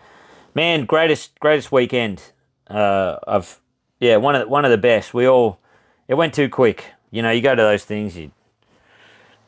man, 0.55 0.85
greatest 0.85 1.41
greatest 1.41 1.73
weekend 1.73 2.23
uh, 2.69 3.17
of 3.23 3.61
yeah, 4.01 4.17
one 4.17 4.35
of 4.35 4.43
the, 4.43 4.49
one 4.49 4.65
of 4.67 4.71
the 4.71 4.79
best. 4.79 5.15
We 5.15 5.27
all 5.27 5.59
it 6.09 6.15
went 6.15 6.35
too 6.35 6.49
quick. 6.49 6.85
You 7.11 7.23
know, 7.23 7.31
you 7.31 7.41
go 7.41 7.55
to 7.55 7.63
those 7.63 7.85
things, 7.85 8.17
it 8.17 8.31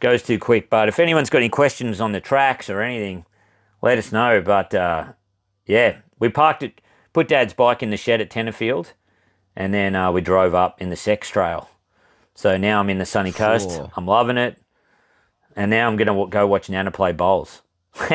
goes 0.01 0.23
too 0.23 0.39
quick. 0.39 0.71
But 0.71 0.89
if 0.89 0.99
anyone's 0.99 1.31
got 1.31 1.39
any 1.39 1.51
questions 1.51 2.01
on 2.01 2.13
the 2.13 2.21
tracks 2.21 2.71
or 2.71 2.81
anything, 2.81 3.27
let 3.83 3.99
us 3.99 4.13
know. 4.13 4.41
But 4.41 4.75
uh, 4.75 5.13
yeah, 5.67 5.99
we 6.19 6.31
parked 6.31 6.63
it, 6.63 6.81
put 7.13 7.29
Dad's 7.29 7.53
bike 7.53 7.83
in 7.83 7.91
the 7.91 7.99
shed 7.99 8.23
at 8.23 8.31
Tenterfield, 8.31 8.93
and 9.55 9.75
then 9.75 9.95
uh, 9.95 10.11
we 10.11 10.23
drove 10.23 10.55
up 10.55 10.81
in 10.81 10.89
the 10.89 10.97
Sex 10.97 11.29
Trail. 11.29 11.69
So 12.35 12.57
now 12.57 12.81
I'm 12.81 12.89
in 12.89 12.99
the 12.99 13.05
sunny 13.05 13.33
coast. 13.33 13.69
Cool. 13.69 13.93
I'm 13.95 14.07
loving 14.07 14.39
it, 14.39 14.62
and 15.57 15.71
now 15.71 15.87
I'm 15.87 15.97
gonna 15.97 16.27
go 16.27 16.47
watch 16.47 16.69
Nana 16.69 16.91
play 16.91 17.13
bowls. 17.13 17.63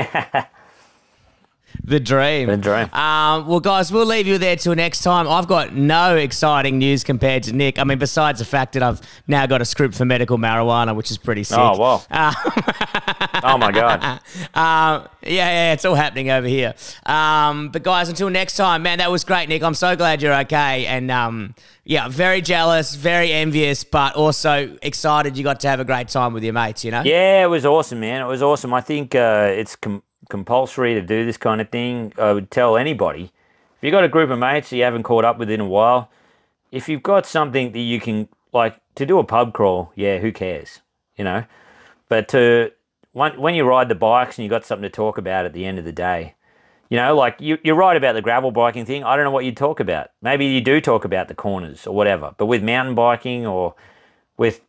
The 1.84 2.00
dream. 2.00 2.48
The 2.48 2.58
dream. 2.58 2.94
Um, 2.94 3.48
well, 3.48 3.60
guys, 3.60 3.92
we'll 3.92 4.06
leave 4.06 4.28
you 4.28 4.38
there 4.38 4.56
till 4.56 4.76
next 4.76 5.04
time. 5.04 5.28
I've 5.28 5.48
got 5.48 5.74
no 5.74 6.16
exciting 6.16 6.78
news 6.80 7.04
compared 7.04 7.44
to 7.44 7.54
Nick. 7.54 7.80
I 7.80 7.84
mean, 7.84 7.98
besides 7.98 8.40
the 8.40 8.46
fact 8.46 8.74
that 8.74 8.84
I've 8.84 9.02
now 9.28 9.46
got 9.46 9.62
a 9.62 9.66
script 9.66 9.96
for 9.96 10.06
medical 10.06 10.38
marijuana, 10.38 10.96
which 10.96 11.12
is 11.12 11.18
pretty 11.18 11.44
sick. 11.44 11.58
Oh 11.58 11.78
wow! 11.78 12.02
oh 13.44 13.58
my 13.58 13.72
god! 13.72 14.20
Um, 14.54 15.08
yeah, 15.24 15.50
yeah, 15.50 15.74
it's 15.74 15.86
all 15.86 15.96
happening 15.96 16.30
over 16.30 16.48
here. 16.48 16.74
Um, 17.06 17.70
but 17.70 17.84
guys, 17.84 18.10
until 18.10 18.30
next 18.30 18.56
time, 18.56 18.82
man, 18.82 18.98
that 18.98 19.12
was 19.12 19.24
great, 19.24 19.50
Nick. 19.50 19.62
I'm 19.62 19.74
so 19.74 19.96
glad 19.96 20.22
you're 20.22 20.34
okay, 20.42 20.86
and 20.88 21.12
um, 21.12 21.54
yeah, 21.84 22.08
very 22.08 22.42
jealous, 22.42 22.96
very 22.96 23.32
envious, 23.32 23.84
but 23.84 24.16
also 24.16 24.78
excited 24.82 25.38
you 25.38 25.44
got 25.44 25.60
to 25.62 25.70
have 25.70 25.80
a 25.80 25.86
great 25.86 26.08
time 26.08 26.34
with 26.34 26.44
your 26.44 26.54
mates. 26.54 26.84
You 26.84 26.92
know? 26.92 27.04
Yeah, 27.04 27.44
it 27.44 27.48
was 27.48 27.66
awesome, 27.66 28.00
man. 28.00 28.22
It 28.22 28.28
was 28.28 28.42
awesome. 28.42 28.74
I 28.74 28.82
think 28.82 29.16
uh, 29.16 29.50
it's 29.52 29.76
com- 29.76 30.04
compulsory 30.30 30.94
to 30.94 31.02
do 31.02 31.26
this 31.26 31.38
kind 31.38 31.62
of 31.62 31.70
thing. 31.70 32.14
I 32.18 32.34
would 32.34 32.52
tell 32.52 32.78
anybody 32.78 33.32
if 33.78 33.84
you've 33.84 33.92
got 33.92 34.04
a 34.04 34.10
group 34.10 34.32
of 34.32 34.40
mates 34.40 34.72
that 34.72 34.78
you 34.78 34.84
haven't 34.84 35.04
caught 35.04 35.24
up 35.24 35.38
with 35.38 35.52
in 35.52 35.60
a 35.60 35.68
while, 35.68 36.10
if 36.72 36.90
you've 36.90 37.04
got 37.04 37.28
something 37.28 37.72
that 37.74 37.80
you 37.80 38.00
can 38.00 38.28
like 38.52 38.76
to 38.96 39.06
do 39.06 39.20
a 39.20 39.24
pub 39.24 39.54
crawl, 39.54 39.92
yeah, 39.96 40.18
who 40.18 40.32
cares, 40.32 40.82
you 41.16 41.24
know? 41.24 41.46
But 42.10 42.28
to 42.30 42.72
when 43.14 43.54
you 43.54 43.64
ride 43.66 43.90
the 43.90 43.96
bikes 43.96 44.38
and 44.38 44.44
you 44.44 44.50
got 44.50 44.66
something 44.66 44.84
to 44.84 44.90
talk 44.90 45.18
about 45.18 45.46
at 45.46 45.54
the 45.54 45.66
end 45.66 45.78
of 45.78 45.86
the 45.86 45.92
day, 45.92 46.36
you 46.90 46.98
know, 46.98 47.16
like 47.16 47.40
you, 47.40 47.58
you're 47.64 47.76
right 47.76 47.98
about 47.98 48.14
the 48.14 48.22
gravel 48.22 48.52
biking 48.52 48.86
thing. 48.86 49.04
I 49.04 49.16
don't 49.16 49.26
know 49.26 49.32
what 49.32 49.46
you 49.46 49.52
talk 49.52 49.80
about. 49.80 50.10
Maybe 50.22 50.46
you 50.48 50.62
do 50.62 50.80
talk 50.82 51.06
about 51.06 51.28
the 51.28 51.36
corners 51.36 51.86
or 51.86 51.94
whatever. 51.96 52.34
But 52.38 52.46
with 52.46 52.64
mountain 52.64 52.96
biking 52.96 53.46
or 53.46 53.76
with 54.38 54.62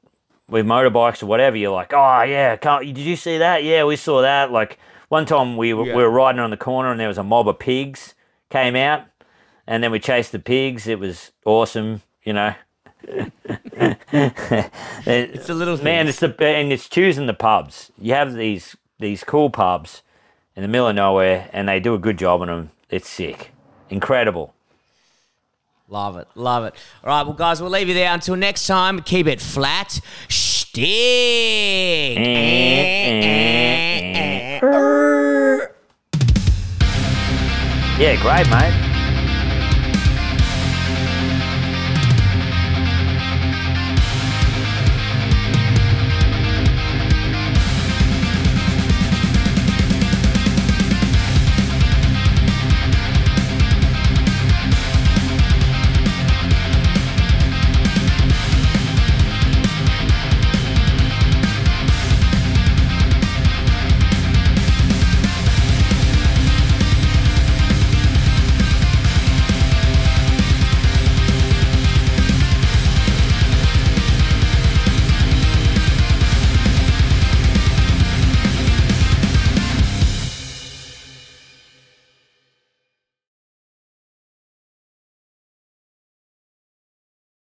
with 0.49 0.67
motorbikes 0.67 1.23
or 1.23 1.27
whatever, 1.27 1.57
you're 1.57 1.73
like, 1.73 1.93
oh 1.93 2.23
yeah, 2.23 2.57
can't, 2.57 2.85
did 2.85 2.99
you 2.99 3.17
see 3.17 3.39
that? 3.39 3.65
Yeah, 3.65 3.85
we 3.85 3.97
saw 3.97 4.23
that. 4.23 4.51
Like 4.51 4.79
one 5.09 5.25
time 5.27 5.57
we 5.57 5.73
were, 5.75 5.87
Yeah. 5.87 5.97
we 5.97 6.03
were 6.03 6.11
riding 6.11 6.41
on 6.41 6.51
the 6.51 6.57
corner 6.57 6.91
and 6.91 6.99
there 7.01 7.09
was 7.09 7.19
a 7.19 7.23
mob 7.23 7.49
of 7.49 7.59
pigs 7.59 8.15
came 8.51 8.77
out, 8.77 9.03
and 9.67 9.83
then 9.85 9.91
we 9.91 9.99
chased 9.99 10.33
the 10.33 10.39
pigs. 10.39 10.87
It 10.87 10.99
was 10.99 11.33
awesome, 11.45 12.01
you 12.25 12.33
know. 12.33 12.55
it's 13.77 15.49
a 15.49 15.55
little 15.55 15.77
man. 15.79 16.07
things. 16.07 16.21
It's 16.23 16.37
the 16.39 16.45
and 16.47 16.73
it's 16.73 16.89
choosing 16.89 17.27
the 17.27 17.35
pubs. 17.35 17.93
You 17.99 18.15
have 18.15 18.35
these 18.35 18.77
these 18.99 19.23
cool 19.25 19.51
pubs 19.51 20.03
in 20.57 20.63
the 20.63 20.69
middle 20.69 20.89
of 20.89 20.95
nowhere, 20.97 21.49
and 21.53 21.69
they 21.69 21.79
do 21.81 21.95
a 21.95 21.99
good 21.99 22.19
job 22.19 22.41
on 22.43 22.49
them. 22.49 22.71
It's 22.91 23.09
sick, 23.09 23.53
incredible. 23.91 24.55
Love 25.91 26.17
it, 26.19 26.27
love 26.35 26.65
it. 26.65 26.75
All 27.05 27.09
right, 27.11 27.23
well, 27.23 27.35
guys, 27.35 27.61
we'll 27.63 27.71
leave 27.71 27.89
you 27.89 27.95
there 27.95 28.13
until 28.13 28.37
next 28.37 28.67
time. 28.67 29.01
Keep 29.01 29.27
it 29.27 29.41
flat. 29.41 30.01
Stick. 30.29 30.85
Eh, 32.19 32.25
eh, 33.15 34.13
eh, 34.15 34.38
Yeah, 38.01 38.17
great, 38.21 38.51
mate. 38.51 38.78